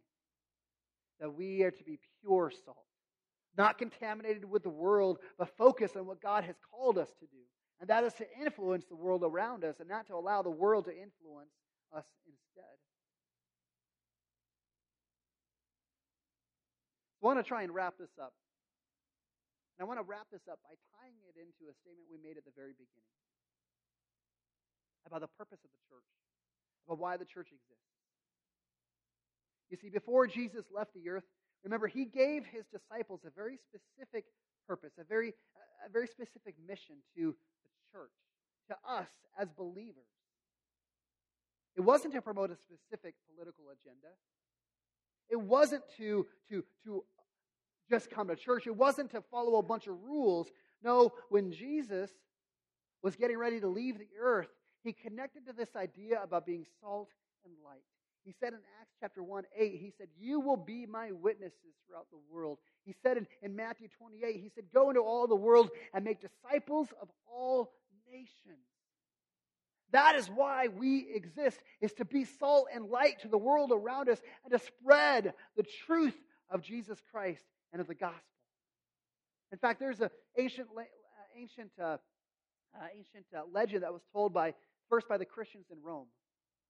that 1.21 1.35
we 1.35 1.63
are 1.63 1.71
to 1.71 1.85
be 1.85 1.99
pure 2.21 2.53
salt, 2.65 2.85
not 3.57 3.79
contaminated 3.79 4.45
with 4.45 4.63
the 4.63 4.69
world, 4.69 5.19
but 5.39 5.57
focused 5.57 5.97
on 5.97 6.07
what 6.07 6.21
God 6.21 6.45
has 6.45 6.57
called 6.71 6.99
us 6.99 7.09
to 7.21 7.27
do. 7.27 7.43
And 7.81 7.91
that 7.91 8.05
is 8.05 8.13
to 8.15 8.27
influence 8.41 8.85
the 8.87 8.97
world 8.97 9.23
around 9.25 9.65
us 9.65 9.77
and 9.81 9.89
not 9.89 10.07
to 10.09 10.15
allow 10.15 10.43
the 10.43 10.51
world 10.51 10.85
to 10.87 10.91
influence 10.91 11.51
us 11.97 12.05
instead. 12.27 12.77
I 17.23 17.27
want 17.27 17.39
to 17.39 17.43
try 17.43 17.63
and 17.63 17.75
wrap 17.75 17.95
this 17.99 18.11
up. 18.21 18.33
And 19.79 19.87
I 19.87 19.87
want 19.87 19.99
to 19.99 20.07
wrap 20.07 20.27
this 20.31 20.43
up 20.51 20.59
by 20.63 20.75
tying 20.99 21.19
it 21.31 21.39
into 21.39 21.71
a 21.71 21.75
statement 21.83 22.07
we 22.11 22.19
made 22.19 22.37
at 22.37 22.45
the 22.45 22.55
very 22.55 22.75
beginning 22.75 23.15
about 25.09 25.25
the 25.25 25.33
purpose 25.41 25.65
of 25.65 25.73
the 25.73 25.83
church, 25.89 26.05
about 26.89 26.99
why 26.99 27.17
the 27.17 27.25
church 27.25 27.49
exists. 27.49 27.85
You 29.71 29.77
see, 29.77 29.91
before 29.91 30.27
Jesus 30.27 30.65
left 30.75 30.95
the 30.95 31.09
earth, 31.11 31.25
remember, 31.63 31.87
he 31.87 32.07
gave 32.07 32.47
his 32.47 32.65
disciples 32.67 33.21
a 33.27 33.31
very 33.31 33.59
specific 33.69 34.25
purpose, 34.67 34.93
a 34.99 35.05
very, 35.05 35.35
a 35.87 35.91
very 35.91 36.07
specific 36.07 36.55
mission 36.67 36.97
to 37.17 37.35
the 37.63 37.71
church, 37.93 38.13
to 38.69 38.77
us 38.91 39.09
as 39.39 39.49
believers. 39.51 40.05
It 41.77 41.83
wasn't 41.83 42.15
to 42.15 42.23
promote 42.23 42.51
a 42.51 42.57
specific 42.57 43.15
political 43.31 43.67
agenda. 43.71 44.09
It 45.29 45.41
wasn't 45.41 45.83
to, 45.99 46.27
to, 46.49 46.65
to 46.85 47.05
just 47.91 48.11
come 48.11 48.29
to 48.29 48.37
church. 48.37 48.67
It 48.67 48.77
wasn't 48.77 49.11
to 49.11 49.21
follow 49.31 49.59
a 49.59 49.63
bunch 49.63 49.87
of 49.87 49.95
rules. 50.03 50.49
No, 50.83 51.13
when 51.29 51.53
Jesus 51.53 52.11
was 53.03 53.17
getting 53.17 53.39
ready 53.39 53.61
to 53.61 53.69
leave 53.69 53.99
the 53.99 54.09
earth, 54.21 54.49
he 54.89 54.95
connected 54.95 55.47
to 55.47 55.53
this 55.53 55.77
idea 55.77 56.21
about 56.23 56.47
being 56.47 56.65
salt 56.81 57.11
and 57.45 57.53
light. 57.65 57.85
He 58.25 58.35
said 58.41 58.53
in 58.53 58.59
Acts 58.81 58.95
chapter 59.01 59.23
1 59.23 59.45
8, 59.57 59.73
he 59.73 59.93
said, 59.97 60.09
You 60.19 60.41
will 60.41 60.57
be 60.57 60.87
my 60.87 61.13
witnesses 61.13 61.75
throughout 61.87 62.07
the 62.11 62.19
world. 62.31 62.59
He 62.85 62.95
said 63.03 63.17
in, 63.17 63.27
in 63.43 63.55
Matthew 63.55 63.89
28, 63.99 64.37
he 64.37 64.51
said, 64.55 64.65
Go 64.73 64.91
into 64.91 65.01
all 65.01 65.27
the 65.27 65.37
world 65.37 65.71
and 65.95 66.05
make 66.05 66.21
disciples 66.21 66.89
of 67.01 67.09
all 67.31 67.71
nations. 68.11 68.65
That 69.93 70.17
is 70.17 70.29
why 70.29 70.69
we 70.69 71.07
exist, 71.15 71.61
is 71.81 71.93
to 71.95 72.05
be 72.05 72.25
salt 72.25 72.69
and 72.75 72.91
light 72.91 73.21
to 73.21 73.29
the 73.29 73.39
world 73.39 73.73
around 73.73 74.09
us 74.09 74.21
and 74.45 74.53
to 74.53 74.59
spread 74.59 75.33
the 75.57 75.65
truth 75.87 76.17
of 76.51 76.63
Jesus 76.63 76.99
Christ 77.11 77.45
and 77.73 77.81
of 77.81 77.87
the 77.87 77.95
gospel. 77.95 78.21
In 79.53 79.59
fact, 79.59 79.81
there's 79.81 80.01
an 80.01 80.11
ancient, 80.37 80.69
uh, 80.77 80.83
ancient, 81.35 81.71
uh, 81.83 81.97
uh, 82.75 82.87
ancient 82.95 83.25
uh, 83.35 83.43
legend 83.51 83.83
that 83.83 83.93
was 83.93 84.03
told 84.13 84.35
by 84.35 84.53
first 84.89 85.09
by 85.09 85.19
the 85.19 85.25
Christians 85.25 85.67
in 85.71 85.79
Rome. 85.83 86.07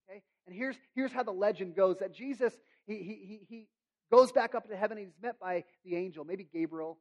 Okay, 0.09 0.23
and 0.47 0.55
here's 0.55 0.77
here's 0.95 1.13
how 1.13 1.23
the 1.23 1.33
legend 1.33 1.75
goes: 1.75 1.99
that 1.99 2.15
Jesus 2.15 2.53
he 2.87 2.95
he 2.95 3.41
he 3.49 3.67
goes 4.11 4.33
back 4.33 4.55
up 4.55 4.69
to 4.69 4.77
heaven. 4.77 4.99
and 4.99 5.07
he's 5.07 5.15
met 5.23 5.39
by 5.39 5.65
the 5.85 5.97
angel, 5.97 6.25
maybe 6.25 6.47
Gabriel. 6.51 6.99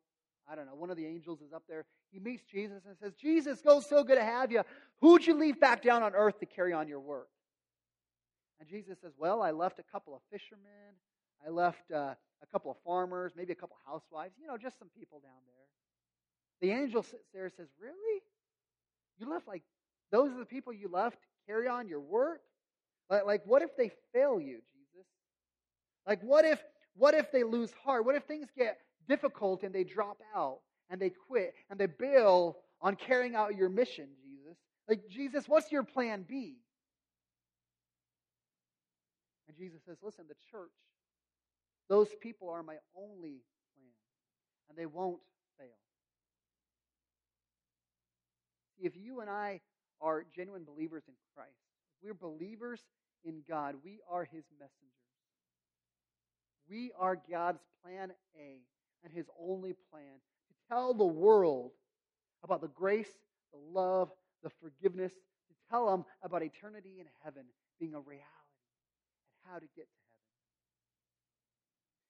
I 0.50 0.56
don't 0.56 0.66
know. 0.66 0.76
One 0.76 0.90
of 0.90 0.98
the 0.98 1.06
angels 1.06 1.42
is 1.42 1.52
up 1.52 1.64
there. 1.68 1.86
He 2.12 2.20
meets 2.20 2.44
Jesus 2.44 2.84
and 2.86 2.96
says, 2.98 3.14
"Jesus, 3.16 3.62
goes 3.62 3.88
so 3.88 4.04
good 4.04 4.16
to 4.16 4.24
have 4.24 4.52
you. 4.52 4.62
Who'd 5.02 5.26
you 5.26 5.34
leave 5.34 5.60
back 5.60 5.82
down 5.84 6.04
on 6.04 6.14
earth 6.16 6.40
to 6.40 6.46
carry 6.46 6.74
on 6.74 6.88
your 6.88 7.02
work?" 7.02 7.28
And 8.60 8.70
Jesus 8.70 8.98
says, 9.02 9.14
"Well, 9.18 9.42
I 9.42 9.52
left 9.52 9.80
a 9.80 9.84
couple 9.84 10.16
of 10.16 10.22
fishermen. 10.32 10.96
I 11.46 11.50
left." 11.50 11.92
Uh, 11.92 12.16
a 12.42 12.46
couple 12.48 12.72
of 12.72 12.78
farmers, 12.86 13.34
maybe 13.36 13.52
a 13.52 13.56
couple 13.56 13.78
of 13.84 13.92
housewives, 13.92 14.34
you 14.40 14.48
know, 14.48 14.58
just 14.58 14.78
some 14.78 14.90
people 14.98 15.20
down 15.20 15.42
there. 15.48 15.58
The 16.62 16.72
angel 16.76 17.04
sits 17.04 17.28
there 17.34 17.46
and 17.46 17.54
says, 17.56 17.68
Really? 17.80 18.22
You 19.20 19.30
left 19.30 19.48
like 19.48 19.64
those 20.12 20.32
are 20.32 20.40
the 20.40 20.46
people 20.46 20.74
you 20.74 20.90
left 20.92 21.18
carry 21.48 21.68
on 21.68 21.88
your 21.88 22.02
work? 22.02 22.42
Like, 23.10 23.26
like 23.26 23.42
what 23.46 23.62
if 23.62 23.76
they 23.78 23.92
fail 24.14 24.40
you, 24.40 24.60
Jesus? 24.74 25.08
Like 26.06 26.22
what 26.22 26.46
if 26.46 26.62
what 26.96 27.14
if 27.14 27.32
they 27.32 27.44
lose 27.44 27.72
heart? 27.84 28.06
What 28.06 28.16
if 28.16 28.24
things 28.24 28.48
get 28.58 28.80
difficult 29.08 29.64
and 29.64 29.74
they 29.74 29.84
drop 29.84 30.18
out 30.36 30.60
and 30.90 31.00
they 31.00 31.12
quit 31.12 31.54
and 31.70 31.80
they 31.80 31.86
bail 31.86 32.58
on 32.82 32.96
carrying 32.96 33.36
out 33.36 33.56
your 33.56 33.70
mission, 33.70 34.08
Jesus? 34.24 34.58
Like, 34.88 35.08
Jesus, 35.10 35.48
what's 35.48 35.72
your 35.72 35.84
plan 35.84 36.26
B? 36.28 36.56
And 39.48 39.58
Jesus 39.58 39.82
says, 39.86 39.98
Listen, 40.02 40.26
the 40.28 40.36
church 40.50 40.72
those 41.90 42.10
people 42.22 42.50
are 42.50 42.64
my 42.64 42.76
only 42.96 43.42
plan, 43.74 43.94
and 44.70 44.78
they 44.78 44.86
won't 44.86 45.20
fail. 45.58 45.68
If 48.80 48.96
you 48.98 49.22
and 49.22 49.30
I 49.30 49.62
are 50.02 50.26
genuine 50.36 50.64
believers 50.64 51.04
in 51.08 51.14
Christ, 51.36 51.58
we're 52.02 52.14
believers 52.14 52.82
in 53.24 53.42
God, 53.48 53.76
we 53.84 54.00
are 54.10 54.24
His 54.24 54.44
messengers. 54.60 54.94
We 56.70 56.92
are 57.00 57.18
God's 57.30 57.60
plan 57.84 58.12
A 58.38 58.60
and 59.04 59.14
His 59.14 59.26
only 59.40 59.74
plan 59.92 60.04
to 60.04 60.54
tell 60.70 60.94
the 60.94 61.06
world 61.06 61.72
about 62.44 62.62
the 62.62 62.68
grace, 62.68 63.10
the 63.52 63.80
love, 63.80 64.12
the 64.44 64.50
forgiveness, 64.62 65.12
to 65.12 65.54
tell 65.70 65.90
them 65.90 66.06
about 66.24 66.44
eternity 66.44 66.98
in 67.00 67.06
heaven 67.24 67.44
being 67.80 67.94
a 67.94 68.00
reality 68.00 68.24
and 68.24 69.52
how 69.52 69.60
to 69.60 69.66
get 69.76 69.86
to 69.86 70.07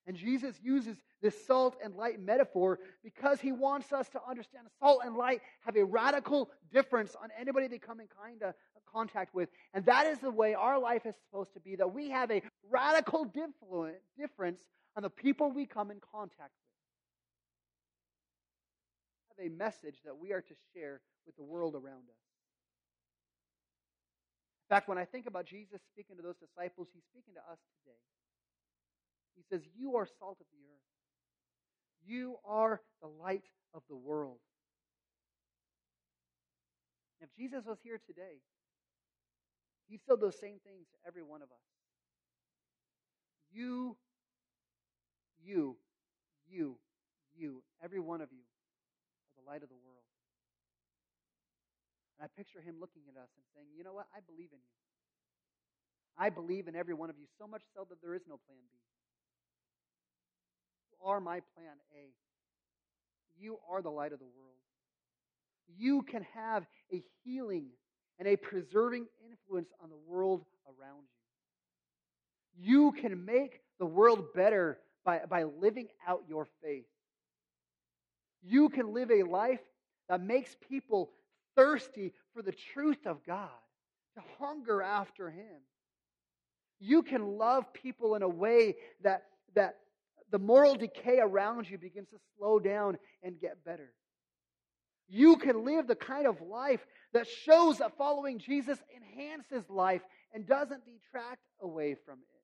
and 0.07 0.15
Jesus 0.15 0.55
uses 0.63 0.95
this 1.21 1.45
salt 1.45 1.75
and 1.83 1.95
light 1.95 2.19
metaphor 2.19 2.79
because 3.03 3.41
he 3.41 3.51
wants 3.51 3.91
us 3.91 4.07
to 4.09 4.21
understand 4.27 4.65
salt 4.79 5.01
and 5.03 5.17
light 5.17 5.41
have 5.65 5.75
a 5.75 5.83
radical 5.83 6.49
difference 6.71 7.13
on 7.21 7.29
anybody 7.39 7.67
they 7.67 7.77
come 7.77 7.99
in 7.99 8.07
kind 8.23 8.41
of 8.41 8.53
contact 8.91 9.35
with. 9.35 9.49
And 9.73 9.85
that 9.85 10.07
is 10.07 10.19
the 10.19 10.31
way 10.31 10.53
our 10.53 10.79
life 10.79 11.05
is 11.05 11.13
supposed 11.29 11.53
to 11.55 11.59
be, 11.59 11.75
that 11.75 11.93
we 11.93 12.09
have 12.09 12.31
a 12.31 12.41
radical 12.69 13.25
difference 14.17 14.61
on 14.95 15.03
the 15.03 15.09
people 15.09 15.51
we 15.51 15.65
come 15.65 15.91
in 15.91 15.99
contact 16.13 16.51
with. 19.37 19.45
Have 19.45 19.51
a 19.51 19.55
message 19.55 19.97
that 20.05 20.17
we 20.17 20.31
are 20.31 20.41
to 20.41 20.53
share 20.73 21.01
with 21.25 21.35
the 21.35 21.43
world 21.43 21.75
around 21.75 22.07
us. 22.09 22.23
In 24.69 24.75
fact, 24.75 24.87
when 24.87 24.97
I 24.97 25.05
think 25.05 25.27
about 25.27 25.45
Jesus 25.45 25.81
speaking 25.93 26.15
to 26.15 26.21
those 26.21 26.37
disciples, 26.37 26.87
he's 26.93 27.03
speaking 27.11 27.33
to 27.35 27.41
us 27.51 27.59
today. 27.83 27.99
Says, 29.49 29.61
You 29.77 29.95
are 29.95 30.07
salt 30.19 30.37
of 30.39 30.45
the 30.51 30.63
earth. 30.67 30.87
You 32.05 32.37
are 32.45 32.81
the 33.01 33.07
light 33.07 33.45
of 33.73 33.83
the 33.89 33.95
world. 33.95 34.39
If 37.21 37.29
Jesus 37.35 37.65
was 37.65 37.77
here 37.83 37.99
today, 38.05 38.39
he 39.89 39.97
said 39.97 40.19
those 40.21 40.39
same 40.39 40.59
things 40.63 40.87
to 40.91 40.97
every 41.07 41.23
one 41.23 41.41
of 41.41 41.49
us. 41.49 41.65
You, 43.51 43.97
you, 45.43 45.77
you, 46.49 46.77
you, 47.35 47.63
every 47.83 47.99
one 47.99 48.21
of 48.21 48.29
you, 48.31 48.43
are 48.43 49.43
the 49.43 49.49
light 49.49 49.63
of 49.63 49.69
the 49.69 49.75
world. 49.75 50.03
And 52.19 52.27
I 52.27 52.37
picture 52.37 52.61
him 52.61 52.75
looking 52.79 53.03
at 53.07 53.15
us 53.15 53.29
and 53.35 53.45
saying, 53.55 53.67
You 53.75 53.83
know 53.83 53.93
what? 53.93 54.07
I 54.13 54.19
believe 54.25 54.49
in 54.51 54.59
you. 54.59 54.75
I 56.17 56.29
believe 56.29 56.67
in 56.67 56.75
every 56.75 56.93
one 56.93 57.09
of 57.09 57.17
you, 57.17 57.25
so 57.37 57.47
much 57.47 57.61
so 57.75 57.85
that 57.89 58.01
there 58.01 58.13
is 58.13 58.25
no 58.27 58.39
plan 58.47 58.59
B. 58.73 58.77
Are 61.03 61.19
my 61.19 61.41
plan 61.55 61.75
A. 61.95 62.09
You 63.39 63.59
are 63.69 63.81
the 63.81 63.89
light 63.89 64.13
of 64.13 64.19
the 64.19 64.25
world. 64.25 64.55
You 65.77 66.01
can 66.01 66.25
have 66.33 66.65
a 66.93 67.03
healing 67.23 67.67
and 68.19 68.27
a 68.27 68.35
preserving 68.35 69.05
influence 69.29 69.69
on 69.83 69.89
the 69.89 69.97
world 70.07 70.43
around 70.67 71.03
you. 72.57 72.65
You 72.65 72.91
can 72.93 73.25
make 73.25 73.61
the 73.79 73.85
world 73.85 74.33
better 74.33 74.79
by, 75.05 75.21
by 75.29 75.43
living 75.43 75.87
out 76.07 76.23
your 76.27 76.47
faith. 76.63 76.85
You 78.43 78.69
can 78.69 78.93
live 78.93 79.11
a 79.11 79.23
life 79.23 79.61
that 80.09 80.21
makes 80.21 80.55
people 80.67 81.11
thirsty 81.55 82.13
for 82.33 82.41
the 82.41 82.53
truth 82.73 83.05
of 83.05 83.25
God, 83.25 83.49
to 84.15 84.21
hunger 84.39 84.81
after 84.81 85.29
Him. 85.29 85.61
You 86.79 87.03
can 87.03 87.37
love 87.37 87.71
people 87.73 88.15
in 88.15 88.21
a 88.21 88.29
way 88.29 88.75
that, 89.03 89.25
that 89.55 89.77
the 90.31 90.39
moral 90.39 90.75
decay 90.75 91.19
around 91.19 91.69
you 91.69 91.77
begins 91.77 92.09
to 92.09 92.17
slow 92.37 92.59
down 92.59 92.97
and 93.23 93.39
get 93.39 93.63
better. 93.63 93.93
You 95.07 95.37
can 95.37 95.63
live 95.63 95.87
the 95.87 95.95
kind 95.95 96.27
of 96.27 96.41
life 96.41 96.85
that 97.13 97.27
shows 97.27 97.77
that 97.77 97.97
following 97.97 98.39
Jesus 98.39 98.77
enhances 98.95 99.69
life 99.69 100.01
and 100.33 100.45
doesn't 100.45 100.83
detract 100.85 101.41
away 101.61 101.95
from 102.05 102.15
it. 102.15 102.37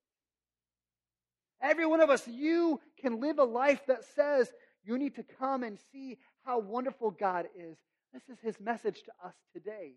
Every 1.61 1.86
one 1.86 2.01
of 2.01 2.09
us, 2.09 2.27
you 2.27 2.79
can 2.99 3.19
live 3.19 3.39
a 3.39 3.43
life 3.43 3.81
that 3.88 4.03
says 4.15 4.51
you 4.84 4.97
need 4.97 5.15
to 5.15 5.23
come 5.39 5.63
and 5.63 5.77
see 5.91 6.17
how 6.45 6.59
wonderful 6.59 7.11
God 7.11 7.47
is. 7.57 7.77
This 8.13 8.23
is 8.29 8.38
his 8.41 8.59
message 8.59 9.01
to 9.03 9.11
us 9.25 9.34
today. 9.53 9.93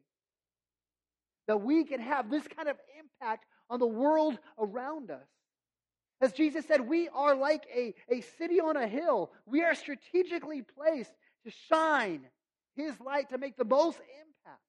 That 1.48 1.60
we 1.60 1.84
can 1.84 2.00
have 2.00 2.30
this 2.30 2.46
kind 2.48 2.68
of 2.68 2.76
impact 2.98 3.44
on 3.68 3.78
the 3.78 3.86
world 3.86 4.38
around 4.58 5.10
us. 5.10 5.26
As 6.20 6.32
Jesus 6.32 6.64
said, 6.66 6.80
we 6.80 7.08
are 7.10 7.34
like 7.34 7.66
a, 7.74 7.94
a 8.08 8.22
city 8.38 8.60
on 8.60 8.76
a 8.76 8.86
hill. 8.86 9.30
We 9.44 9.62
are 9.64 9.74
strategically 9.74 10.62
placed 10.62 11.12
to 11.44 11.52
shine 11.68 12.22
his 12.74 12.98
light 13.00 13.30
to 13.30 13.38
make 13.38 13.56
the 13.56 13.64
most 13.64 13.96
impact. 13.96 14.60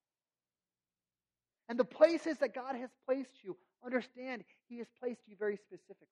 And 1.70 1.78
the 1.78 1.86
places 1.86 2.38
that 2.40 2.56
God 2.56 2.76
has 2.76 2.90
placed 3.06 3.44
you, 3.44 3.58
understand 3.86 4.44
He 4.70 4.78
has 4.78 4.88
placed 5.00 5.22
you 5.28 5.36
very 5.38 5.58
specifically. 5.58 6.08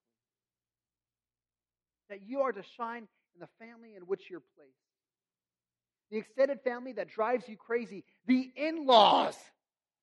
That 2.10 2.20
you 2.26 2.42
are 2.42 2.52
to 2.52 2.62
shine 2.76 3.08
in 3.34 3.40
the 3.40 3.48
family 3.58 3.94
in 3.96 4.02
which 4.02 4.30
you're 4.30 4.42
placed. 4.56 4.72
The 6.10 6.18
extended 6.18 6.60
family 6.62 6.92
that 6.92 7.08
drives 7.08 7.48
you 7.48 7.56
crazy, 7.56 8.04
the 8.26 8.50
in 8.54 8.86
laws 8.86 9.36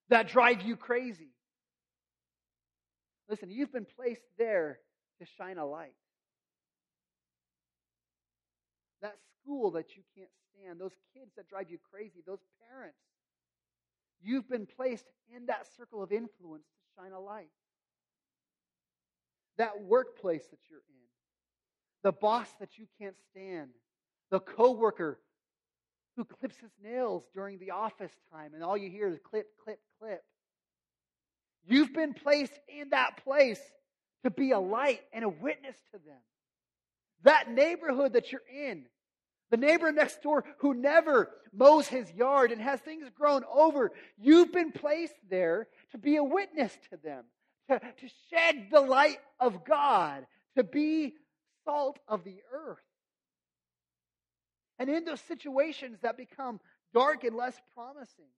that 0.10 0.28
drive 0.28 0.62
you 0.64 0.76
crazy. 0.76 1.30
Listen, 3.30 3.50
you've 3.50 3.72
been 3.72 3.88
placed 3.96 4.22
there 4.38 4.80
to 5.20 5.26
shine 5.38 5.58
a 5.58 5.66
light. 5.66 5.96
That 9.02 9.16
school 9.42 9.72
that 9.72 9.96
you 9.96 10.04
can't 10.16 10.30
stand, 10.52 10.80
those 10.80 10.96
kids 11.14 11.32
that 11.36 11.48
drive 11.48 11.70
you 11.70 11.78
crazy, 11.92 12.24
those 12.26 12.44
parents. 12.70 12.98
You've 14.22 14.50
been 14.50 14.66
placed 14.66 15.06
in 15.36 15.48
that 15.48 15.68
circle 15.78 16.02
of 16.02 16.12
influence 16.12 16.64
to 16.64 17.02
shine 17.02 17.12
a 17.12 17.20
light. 17.20 17.50
That 19.58 19.82
workplace 19.82 20.46
that 20.50 20.60
you're 20.70 20.80
in, 20.80 21.08
the 22.04 22.12
boss 22.12 22.48
that 22.60 22.78
you 22.78 22.86
can't 23.00 23.16
stand, 23.32 23.70
the 24.32 24.40
coworker 24.40 25.20
who 26.16 26.26
clips 26.26 26.58
his 26.58 26.72
nails 26.82 27.24
during 27.34 27.60
the 27.60 27.72
office 27.72 28.12
time 28.32 28.54
and 28.54 28.64
all 28.64 28.78
you 28.78 28.90
hear 28.90 29.08
is 29.08 29.20
clip, 29.24 29.48
clip, 29.64 29.80
clip. 30.00 30.24
You've 31.66 31.94
been 31.94 32.14
placed 32.14 32.58
in 32.68 32.90
that 32.90 33.24
place 33.24 33.62
to 34.24 34.32
be 34.32 34.52
a 34.52 34.60
light 34.60 35.02
and 35.12 35.24
a 35.24 35.30
witness 35.30 35.76
to 35.92 36.00
them. 36.00 36.20
That 37.24 37.52
neighborhood 37.52 38.14
that 38.14 38.32
you're 38.32 38.42
in, 38.54 38.86
the 39.52 39.58
neighbor 39.58 39.92
next 39.92 40.22
door 40.22 40.44
who 40.60 40.74
never 40.74 41.30
mows 41.54 41.88
his 41.88 42.12
yard 42.12 42.52
and 42.52 42.62
has 42.62 42.80
things 42.80 43.08
grown 43.16 43.44
over, 43.54 43.92
you've 44.18 44.52
been 44.52 44.72
placed 44.72 45.16
there 45.30 45.68
to 45.92 45.98
be 45.98 46.16
a 46.16 46.24
witness 46.24 46.76
to 46.90 46.98
them, 46.98 47.26
to, 47.70 47.80
to 47.80 48.10
shed 48.30 48.68
the 48.72 48.82
light 48.82 49.20
of 49.40 49.64
God, 49.64 50.26
to 50.58 50.64
be 50.64 51.14
salt 51.66 52.00
of 52.08 52.24
the 52.24 52.38
earth. 52.52 52.80
And 54.80 54.90
in 54.90 55.06
those 55.06 55.22
situations 55.22 56.00
that 56.02 56.18
become 56.18 56.60
dark 56.94 57.24
and 57.24 57.36
less 57.36 57.56
promising, 57.74 58.32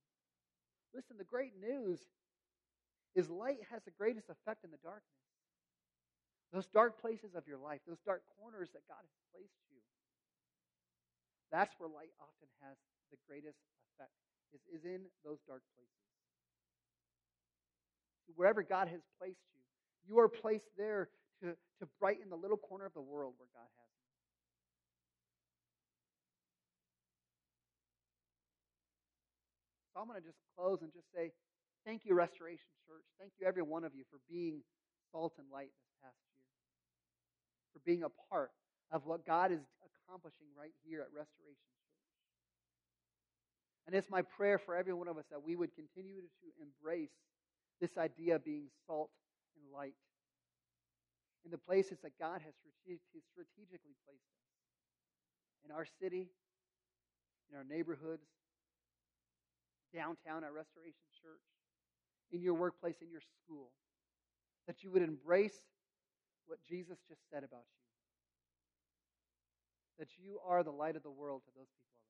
listen, 0.94 1.18
the 1.18 1.24
great 1.24 1.54
news 1.60 2.00
is 3.16 3.30
light 3.30 3.60
has 3.72 3.82
the 3.84 3.92
greatest 3.92 4.30
effect 4.30 4.64
in 4.64 4.72
the 4.72 4.78
darkness. 4.84 5.04
Those 6.56 6.72
dark 6.72 7.04
places 7.04 7.36
of 7.36 7.44
your 7.52 7.60
life, 7.60 7.84
those 7.84 8.00
dark 8.08 8.24
corners 8.40 8.72
that 8.72 8.88
God 8.88 9.04
has 9.04 9.12
placed 9.36 9.60
you, 9.68 9.76
that's 11.52 11.76
where 11.84 11.92
light 11.92 12.16
often 12.16 12.48
has 12.64 12.80
the 13.12 13.20
greatest 13.28 13.60
effect, 13.92 14.16
is, 14.56 14.64
is 14.72 14.88
in 14.88 15.04
those 15.28 15.44
dark 15.52 15.68
places. 15.76 15.92
Wherever 18.40 18.64
God 18.64 18.88
has 18.88 19.04
placed 19.20 19.44
you, 19.52 19.60
you 20.08 20.16
are 20.24 20.30
placed 20.32 20.72
there 20.80 21.10
to, 21.44 21.60
to 21.84 21.84
brighten 22.00 22.32
the 22.32 22.40
little 22.40 22.56
corner 22.56 22.86
of 22.86 22.94
the 22.96 23.04
world 23.04 23.36
where 23.36 23.52
God 23.52 23.68
has 23.68 23.92
you. 23.92 24.08
So 29.92 30.00
I'm 30.00 30.08
going 30.08 30.22
to 30.22 30.26
just 30.26 30.40
close 30.56 30.80
and 30.82 30.92
just 30.96 31.12
say, 31.12 31.36
thank 31.84 32.08
you, 32.08 32.16
Restoration 32.16 32.72
Church. 32.88 33.04
Thank 33.20 33.34
you, 33.42 33.46
every 33.46 33.64
one 33.64 33.84
of 33.84 33.92
you, 33.94 34.08
for 34.10 34.24
being 34.32 34.64
salt 35.12 35.34
and 35.38 35.48
light 35.52 35.76
for 37.76 37.84
being 37.84 38.04
a 38.04 38.10
part 38.32 38.52
of 38.90 39.06
what 39.06 39.28
God 39.28 39.52
is 39.52 39.60
accomplishing 39.84 40.48
right 40.56 40.72
here 40.88 41.02
at 41.02 41.12
Restoration 41.12 41.68
Church. 41.76 42.00
And 43.86 43.96
it's 43.96 44.10
my 44.10 44.22
prayer 44.24 44.58
for 44.58 44.76
every 44.76 44.94
one 44.94 45.10
of 45.12 45.18
us 45.18 45.26
that 45.30 45.44
we 45.44 45.58
would 45.60 45.76
continue 45.76 46.24
to 46.24 46.48
embrace 46.64 47.12
this 47.82 47.98
idea 47.98 48.36
of 48.40 48.46
being 48.46 48.72
salt 48.88 49.12
and 49.60 49.68
light 49.76 50.00
in 51.44 51.52
the 51.52 51.58
places 51.58 52.00
that 52.02 52.18
God 52.18 52.40
has 52.40 52.56
strategically 52.64 53.94
placed 54.08 54.32
us 54.32 54.48
in 55.68 55.76
our 55.76 55.86
city, 56.02 56.32
in 57.52 57.58
our 57.58 57.66
neighborhoods, 57.68 58.26
downtown 59.94 60.48
at 60.48 60.54
Restoration 60.54 61.06
Church, 61.22 61.44
in 62.32 62.42
your 62.42 62.54
workplace, 62.54 62.96
in 63.02 63.12
your 63.12 63.22
school, 63.44 63.70
that 64.66 64.82
you 64.82 64.92
would 64.92 65.04
embrace 65.04 65.68
what 66.48 66.60
Jesus 66.68 66.98
just 67.08 67.22
said 67.32 67.44
about 67.44 67.66
you. 67.66 67.82
That 70.00 70.10
you 70.18 70.40
are 70.46 70.64
the 70.64 70.72
light 70.72 70.96
of 70.96 71.04
the 71.04 71.12
world 71.12 71.44
to 71.46 71.52
those 71.56 71.72
people 71.72 72.05